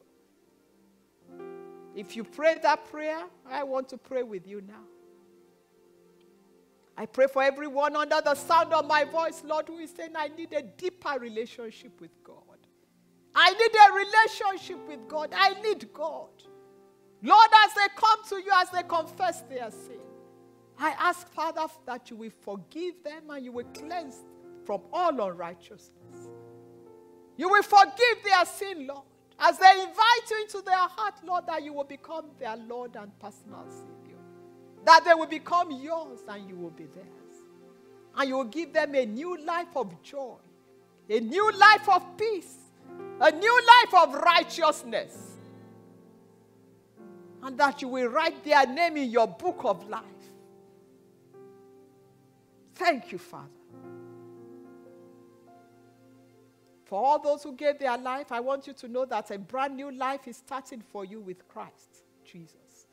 If 1.95 2.15
you 2.15 2.23
pray 2.23 2.55
that 2.63 2.89
prayer, 2.89 3.23
I 3.45 3.63
want 3.63 3.89
to 3.89 3.97
pray 3.97 4.23
with 4.23 4.47
you 4.47 4.61
now. 4.61 4.85
I 6.95 7.07
pray 7.07 7.27
for 7.27 7.43
everyone 7.43 7.97
under 7.97 8.21
the 8.23 8.35
sound 8.35 8.71
of 8.71 8.87
my 8.87 9.03
voice, 9.03 9.43
Lord, 9.45 9.67
who 9.67 9.79
is 9.79 9.91
saying, 9.91 10.11
I 10.15 10.29
need 10.29 10.53
a 10.53 10.61
deeper 10.61 11.19
relationship 11.19 11.99
with 11.99 12.23
God. 12.23 12.37
I 13.35 13.51
need 13.51 13.71
a 13.75 13.93
relationship 13.93 14.87
with 14.87 15.09
God. 15.09 15.33
I 15.35 15.59
need 15.61 15.91
God. 15.93 16.36
Lord, 17.21 17.49
as 17.65 17.73
they 17.73 17.87
come 17.95 18.19
to 18.29 18.35
you, 18.35 18.51
as 18.55 18.69
they 18.69 18.83
confess 18.83 19.41
their 19.41 19.71
sin, 19.71 19.99
I 20.79 20.91
ask, 20.99 21.27
Father, 21.33 21.65
that 21.85 22.09
you 22.09 22.17
will 22.17 22.31
forgive 22.41 23.03
them 23.03 23.29
and 23.29 23.43
you 23.43 23.51
will 23.51 23.65
cleanse 23.65 24.17
from 24.65 24.81
all 24.93 25.09
unrighteousness. 25.09 25.91
You 27.35 27.49
will 27.49 27.63
forgive 27.63 28.23
their 28.23 28.45
sin, 28.45 28.87
Lord. 28.87 29.03
As 29.39 29.57
they 29.57 29.71
invite 29.71 30.29
you 30.31 30.41
into 30.41 30.61
their 30.61 30.75
heart, 30.75 31.15
Lord, 31.23 31.45
that 31.47 31.63
you 31.63 31.73
will 31.73 31.83
become 31.83 32.25
their 32.39 32.55
Lord 32.57 32.95
and 32.95 33.17
personal 33.19 33.65
Savior. 33.69 34.17
That 34.85 35.03
they 35.05 35.13
will 35.13 35.27
become 35.27 35.71
yours 35.71 36.19
and 36.27 36.49
you 36.49 36.55
will 36.55 36.71
be 36.71 36.85
theirs. 36.85 37.07
And 38.15 38.29
you 38.29 38.37
will 38.37 38.45
give 38.45 38.73
them 38.73 38.95
a 38.95 39.05
new 39.05 39.37
life 39.45 39.75
of 39.75 40.01
joy, 40.01 40.37
a 41.09 41.19
new 41.19 41.51
life 41.53 41.87
of 41.87 42.17
peace, 42.17 42.55
a 43.21 43.31
new 43.31 43.61
life 43.67 44.07
of 44.07 44.15
righteousness. 44.15 45.26
And 47.47 47.57
that 47.59 47.81
you 47.81 47.87
will 47.87 48.09
write 48.09 48.43
their 48.43 48.67
name 48.67 48.97
in 48.97 49.09
your 49.09 49.25
book 49.25 49.61
of 49.63 49.87
life. 49.87 50.03
Thank 52.75 53.13
you, 53.13 53.17
Father. 53.17 53.47
For 56.83 57.01
all 57.01 57.19
those 57.19 57.43
who 57.43 57.53
gave 57.53 57.79
their 57.79 57.97
life, 57.97 58.33
I 58.33 58.41
want 58.41 58.67
you 58.67 58.73
to 58.73 58.89
know 58.89 59.05
that 59.05 59.31
a 59.31 59.39
brand 59.39 59.77
new 59.77 59.91
life 59.91 60.27
is 60.27 60.35
starting 60.35 60.81
for 60.81 61.05
you 61.05 61.21
with 61.21 61.47
Christ 61.47 62.03
Jesus. 62.25 62.87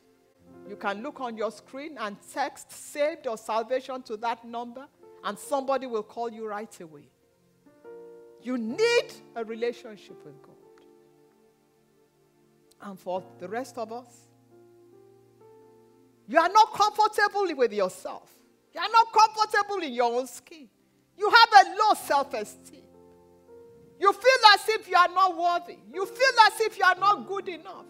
You 0.69 0.77
can 0.77 1.03
look 1.03 1.21
on 1.21 1.37
your 1.37 1.51
screen 1.51 1.99
and 1.99 2.17
text 2.33 2.71
saved 2.71 3.27
or 3.27 3.37
salvation 3.37 4.03
to 4.05 4.17
that 4.19 4.45
number, 4.45 4.87
and 5.25 5.37
somebody 5.37 5.89
will 5.89 6.05
call 6.05 6.31
you 6.31 6.47
right 6.47 6.81
away. 6.81 7.09
You 8.41 8.57
need 8.57 9.13
a 9.35 9.45
relationship 9.45 10.25
with 10.25 10.41
God. 10.43 10.55
And 12.83 12.97
for 12.97 13.25
the 13.41 13.49
rest 13.49 13.79
of 13.79 13.93
us, 13.93 14.24
you 16.29 16.39
are 16.39 16.49
not 16.49 16.73
comfortable 16.73 17.55
with 17.57 17.73
yourself. 17.73 18.31
You 18.75 18.81
are 18.81 18.89
not 18.91 19.13
comfortable 19.13 19.83
in 19.83 19.93
your 19.93 20.13
own 20.13 20.27
skin. 20.27 20.69
You 21.17 21.31
have 21.31 21.67
a 21.67 21.71
low 21.71 21.95
self 21.95 22.35
esteem. 22.35 22.83
You 24.01 24.13
feel 24.13 24.51
as 24.55 24.69
if 24.69 24.89
you 24.89 24.97
are 24.97 25.09
not 25.09 25.37
worthy. 25.37 25.79
You 25.93 26.05
feel 26.05 26.41
as 26.47 26.61
if 26.61 26.77
you 26.79 26.85
are 26.85 26.97
not 26.97 27.29
good 27.29 27.49
enough. 27.49 27.87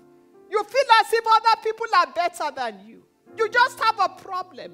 You 0.50 0.62
feel 0.62 0.84
as 1.00 1.12
if 1.12 1.24
other 1.26 1.60
people 1.62 1.86
are 1.96 2.06
better 2.14 2.54
than 2.54 2.86
you. 2.86 3.02
You 3.36 3.48
just 3.48 3.80
have 3.80 3.98
a 3.98 4.08
problem. 4.10 4.72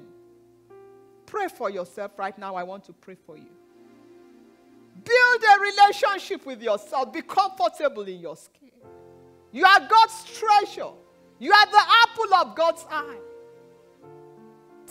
Pray 1.25 1.47
for 1.47 1.69
yourself 1.69 2.19
right 2.19 2.37
now. 2.37 2.55
I 2.55 2.63
want 2.63 2.83
to 2.85 2.93
pray 2.93 3.15
for 3.15 3.37
you. 3.37 3.49
Build 5.03 5.43
a 5.43 5.59
relationship 5.61 6.45
with 6.45 6.61
yourself. 6.61 7.13
Be 7.13 7.21
comfortable 7.21 8.03
in 8.03 8.19
your 8.19 8.35
skin. 8.35 8.69
You 9.51 9.65
are 9.65 9.79
God's 9.79 10.25
treasure. 10.25 10.91
You 11.39 11.51
are 11.51 11.65
the 11.65 11.81
apple 12.03 12.33
of 12.35 12.55
God's 12.55 12.85
eye. 12.91 13.17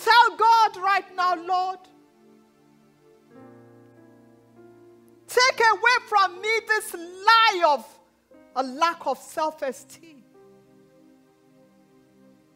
Tell 0.04 0.36
God 0.36 0.76
right 0.78 1.16
now, 1.16 1.34
Lord, 1.34 1.78
take 5.26 5.60
away 5.60 6.06
from 6.08 6.40
me 6.40 6.60
this 6.66 6.94
lie 6.94 7.62
of 7.66 7.86
a 8.56 8.62
lack 8.62 9.06
of 9.06 9.18
self 9.18 9.60
esteem, 9.62 10.22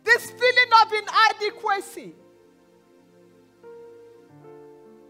this 0.05 0.30
feeling 0.30 0.70
of 0.82 0.92
inadequacy. 0.92 2.14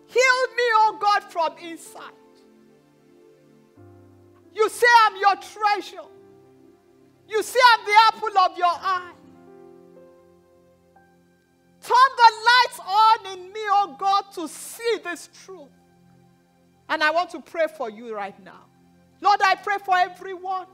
Heal 0.07 0.55
me, 0.57 0.66
oh 0.76 0.99
God, 1.01 1.24
from 1.24 1.57
inside. 1.59 2.12
You 4.55 4.68
say 4.68 4.87
I'm 5.07 5.16
your 5.16 5.35
treasure. 5.37 6.09
You 7.28 7.43
say 7.43 7.59
I'm 7.72 7.85
the 7.85 7.95
apple 8.09 8.39
of 8.39 8.59
your 8.59 8.66
eye. 8.68 9.14
Turn 11.87 12.11
the 12.16 12.32
lights 12.47 12.80
on 12.80 13.39
in 13.39 13.53
me, 13.53 13.61
oh 13.70 13.95
God, 13.99 14.24
to 14.37 14.49
see 14.49 14.99
this 15.05 15.28
truth. 15.45 15.68
And 16.89 17.03
I 17.03 17.11
want 17.11 17.30
to 17.30 17.41
pray 17.41 17.66
for 17.76 17.91
you 17.91 18.14
right 18.14 18.39
now. 18.43 18.64
Lord, 19.20 19.41
I 19.45 19.55
pray 19.57 19.76
for 19.85 19.95
everyone 19.95 20.66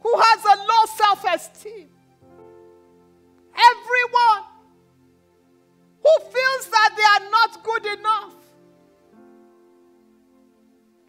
who 0.00 0.12
has 0.16 0.44
a 0.44 0.56
low 0.56 0.84
self 0.96 1.24
esteem. 1.32 1.88
Everyone 3.54 4.44
who 6.02 6.18
feels 6.18 6.66
that 6.70 6.90
they 6.96 7.26
are 7.26 7.30
not 7.30 7.62
good 7.62 7.98
enough. 7.98 8.34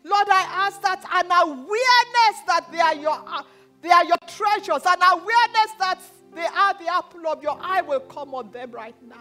Lord, 0.03 0.27
I 0.29 0.67
ask 0.67 0.81
that 0.81 1.03
an 1.11 1.31
awareness 1.31 2.41
that 2.47 2.67
they 2.71 2.79
are 2.79 2.95
your, 2.95 3.17
they 3.81 3.89
are 3.89 4.05
your 4.05 4.17
treasures, 4.27 4.83
an 4.85 5.01
awareness 5.01 5.71
that 5.79 5.99
they 6.33 6.45
are 6.45 6.73
the 6.73 6.87
apple 6.87 7.27
of 7.27 7.43
your 7.43 7.57
eye 7.61 7.81
will 7.81 7.99
come 7.99 8.33
on 8.33 8.51
them 8.51 8.71
right 8.71 8.95
now. 9.07 9.15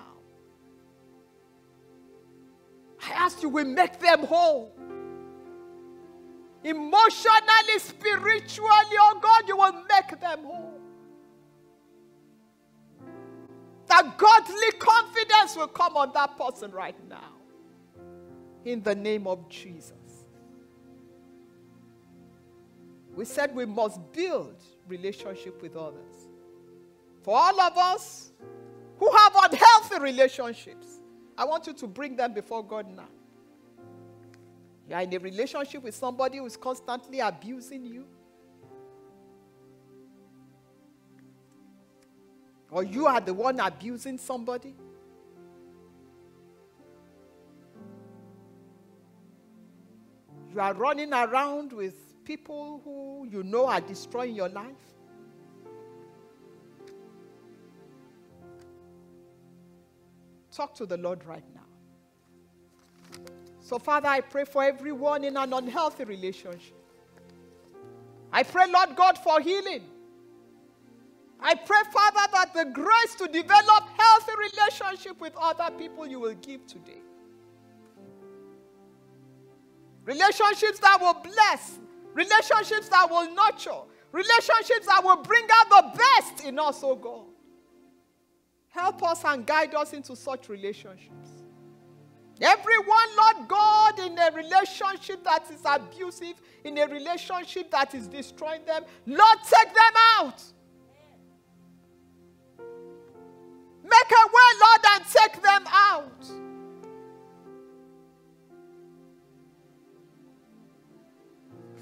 I 3.06 3.12
ask 3.12 3.42
you, 3.42 3.48
we 3.48 3.64
make 3.64 3.98
them 3.98 4.24
whole. 4.24 4.72
Emotionally, 6.62 7.78
spiritually, 7.78 8.96
oh 8.98 9.18
God, 9.22 9.48
you 9.48 9.56
will 9.56 9.72
make 9.72 10.20
them 10.20 10.44
whole. 10.44 10.80
That 13.86 14.16
godly 14.18 14.70
confidence 14.78 15.56
will 15.56 15.66
come 15.66 15.96
on 15.96 16.12
that 16.14 16.36
person 16.36 16.70
right 16.70 16.94
now. 17.08 17.32
In 18.64 18.82
the 18.82 18.94
name 18.94 19.26
of 19.26 19.48
Jesus. 19.48 19.94
We 23.16 23.24
said 23.24 23.54
we 23.54 23.66
must 23.66 24.00
build 24.12 24.62
relationship 24.86 25.60
with 25.60 25.76
others. 25.76 26.09
For 27.22 27.36
all 27.36 27.60
of 27.60 27.76
us 27.76 28.30
who 29.00 29.10
have 29.10 29.32
unhealthy 29.50 29.98
relationships. 29.98 31.00
I 31.36 31.44
want 31.44 31.66
you 31.66 31.72
to 31.72 31.86
bring 31.86 32.16
them 32.16 32.34
before 32.34 32.62
God 32.62 32.86
now. 32.94 33.08
You 34.86 34.94
are 34.94 35.02
in 35.02 35.14
a 35.14 35.18
relationship 35.18 35.82
with 35.82 35.94
somebody 35.94 36.36
who 36.36 36.44
is 36.44 36.56
constantly 36.56 37.20
abusing 37.20 37.86
you. 37.86 38.06
Or 42.70 42.84
you 42.84 43.06
are 43.06 43.20
the 43.20 43.32
one 43.32 43.58
abusing 43.58 44.18
somebody. 44.18 44.74
You 50.52 50.60
are 50.60 50.74
running 50.74 51.12
around 51.12 51.72
with 51.72 52.24
people 52.24 52.82
who 52.84 53.26
you 53.30 53.42
know 53.42 53.66
are 53.66 53.80
destroying 53.80 54.34
your 54.34 54.48
life. 54.48 54.89
Talk 60.52 60.74
to 60.76 60.86
the 60.86 60.96
Lord 60.96 61.24
right 61.24 61.44
now. 61.54 61.60
So, 63.60 63.78
Father, 63.78 64.08
I 64.08 64.20
pray 64.20 64.44
for 64.44 64.64
everyone 64.64 65.22
in 65.24 65.36
an 65.36 65.52
unhealthy 65.52 66.04
relationship. 66.04 66.74
I 68.32 68.42
pray, 68.42 68.70
Lord 68.70 68.96
God, 68.96 69.18
for 69.18 69.40
healing. 69.40 69.84
I 71.38 71.54
pray, 71.54 71.80
Father, 71.92 72.32
that 72.32 72.54
the 72.54 72.64
grace 72.66 73.14
to 73.18 73.26
develop 73.26 73.84
healthy 73.96 74.32
relationship 74.38 75.20
with 75.20 75.32
other 75.40 75.70
people 75.76 76.06
you 76.06 76.20
will 76.20 76.34
give 76.34 76.66
today. 76.66 77.00
Relationships 80.04 80.78
that 80.80 80.98
will 81.00 81.14
bless, 81.14 81.78
relationships 82.12 82.88
that 82.88 83.08
will 83.08 83.32
nurture, 83.34 83.82
relationships 84.12 84.86
that 84.86 85.02
will 85.02 85.22
bring 85.22 85.46
out 85.52 85.68
the 85.70 85.98
best 85.98 86.44
in 86.44 86.58
us, 86.58 86.80
oh 86.82 86.96
God. 86.96 87.29
Help 88.70 89.02
us 89.02 89.24
and 89.24 89.44
guide 89.44 89.74
us 89.74 89.92
into 89.92 90.16
such 90.16 90.48
relationships. 90.48 91.28
Everyone, 92.40 93.08
Lord 93.18 93.48
God, 93.48 93.98
in 93.98 94.18
a 94.18 94.30
relationship 94.34 95.22
that 95.24 95.50
is 95.50 95.60
abusive, 95.64 96.40
in 96.64 96.78
a 96.78 96.86
relationship 96.86 97.70
that 97.70 97.94
is 97.94 98.06
destroying 98.06 98.64
them, 98.64 98.84
Lord, 99.06 99.38
take 99.44 99.74
them 99.74 99.92
out. 100.18 100.42
Make 103.82 104.10
a 104.12 104.26
way, 104.26 104.50
Lord, 104.62 104.80
and 104.94 105.04
take 105.06 105.42
them 105.42 105.64
out. 105.68 106.26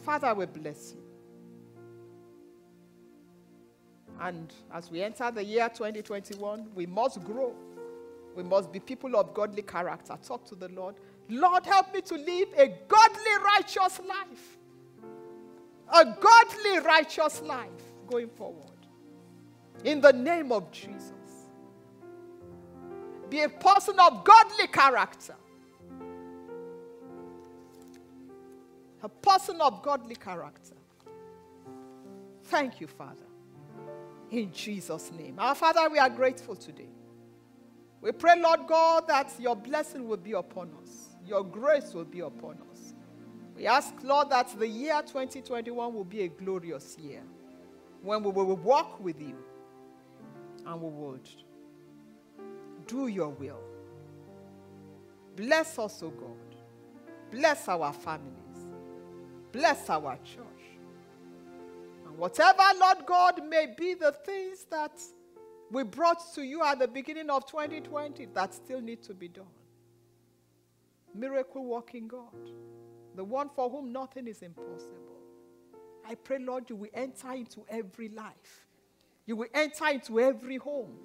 Father, 0.04 0.34
we 0.34 0.46
bless 0.46 0.94
you. 0.94 1.07
And 4.20 4.52
as 4.72 4.90
we 4.90 5.02
enter 5.02 5.30
the 5.30 5.44
year 5.44 5.68
2021, 5.68 6.68
we 6.74 6.86
must 6.86 7.22
grow. 7.24 7.54
We 8.34 8.42
must 8.42 8.72
be 8.72 8.80
people 8.80 9.16
of 9.16 9.34
godly 9.34 9.62
character. 9.62 10.16
Talk 10.22 10.44
to 10.46 10.54
the 10.54 10.68
Lord. 10.68 10.96
Lord, 11.28 11.66
help 11.66 11.92
me 11.94 12.00
to 12.02 12.14
live 12.14 12.48
a 12.56 12.68
godly, 12.88 13.44
righteous 13.44 14.00
life. 14.00 14.58
A 15.92 16.04
godly, 16.04 16.78
righteous 16.84 17.42
life 17.42 17.68
going 18.08 18.28
forward. 18.28 18.64
In 19.84 20.00
the 20.00 20.12
name 20.12 20.52
of 20.52 20.70
Jesus. 20.72 21.12
Be 23.30 23.42
a 23.42 23.48
person 23.48 23.98
of 24.00 24.24
godly 24.24 24.66
character. 24.68 25.36
A 29.02 29.08
person 29.08 29.60
of 29.60 29.82
godly 29.82 30.16
character. 30.16 30.74
Thank 32.44 32.80
you, 32.80 32.86
Father. 32.86 33.27
In 34.30 34.52
Jesus' 34.52 35.10
name. 35.12 35.36
Our 35.38 35.54
Father, 35.54 35.88
we 35.90 35.98
are 35.98 36.10
grateful 36.10 36.56
today. 36.56 36.88
We 38.00 38.12
pray, 38.12 38.40
Lord 38.40 38.60
God, 38.68 39.08
that 39.08 39.32
your 39.38 39.56
blessing 39.56 40.06
will 40.06 40.18
be 40.18 40.32
upon 40.32 40.70
us, 40.82 41.16
your 41.26 41.42
grace 41.44 41.92
will 41.94 42.04
be 42.04 42.20
upon 42.20 42.58
us. 42.70 42.94
We 43.56 43.66
ask, 43.66 43.92
Lord, 44.04 44.30
that 44.30 44.56
the 44.56 44.68
year 44.68 45.00
2021 45.02 45.92
will 45.92 46.04
be 46.04 46.22
a 46.22 46.28
glorious 46.28 46.96
year 46.96 47.22
when 48.02 48.22
we 48.22 48.30
will 48.30 48.56
walk 48.56 49.00
with 49.00 49.20
you 49.20 49.36
and 50.64 50.80
we 50.80 50.88
will 50.88 51.18
do 52.86 53.08
your 53.08 53.30
will. 53.30 53.60
Bless 55.34 55.78
us, 55.78 56.02
O 56.02 56.10
God. 56.10 56.56
Bless 57.30 57.68
our 57.68 57.92
families. 57.92 58.66
Bless 59.52 59.90
our 59.90 60.16
church. 60.24 60.47
Whatever, 62.18 62.64
Lord 62.80 63.06
God, 63.06 63.48
may 63.48 63.72
be 63.78 63.94
the 63.94 64.10
things 64.10 64.66
that 64.72 64.90
we 65.70 65.84
brought 65.84 66.34
to 66.34 66.42
you 66.42 66.64
at 66.64 66.80
the 66.80 66.88
beginning 66.88 67.30
of 67.30 67.46
2020 67.46 68.26
that 68.34 68.52
still 68.52 68.80
need 68.80 69.04
to 69.04 69.14
be 69.14 69.28
done. 69.28 69.46
Miracle 71.14 71.64
working 71.64 72.08
God, 72.08 72.50
the 73.14 73.22
one 73.22 73.48
for 73.54 73.70
whom 73.70 73.92
nothing 73.92 74.26
is 74.26 74.42
impossible. 74.42 75.20
I 76.04 76.16
pray, 76.16 76.40
Lord, 76.40 76.68
you 76.68 76.74
will 76.74 76.90
enter 76.92 77.32
into 77.34 77.64
every 77.68 78.08
life. 78.08 78.66
You 79.24 79.36
will 79.36 79.48
enter 79.54 79.86
into 79.86 80.18
every 80.18 80.56
home. 80.56 80.96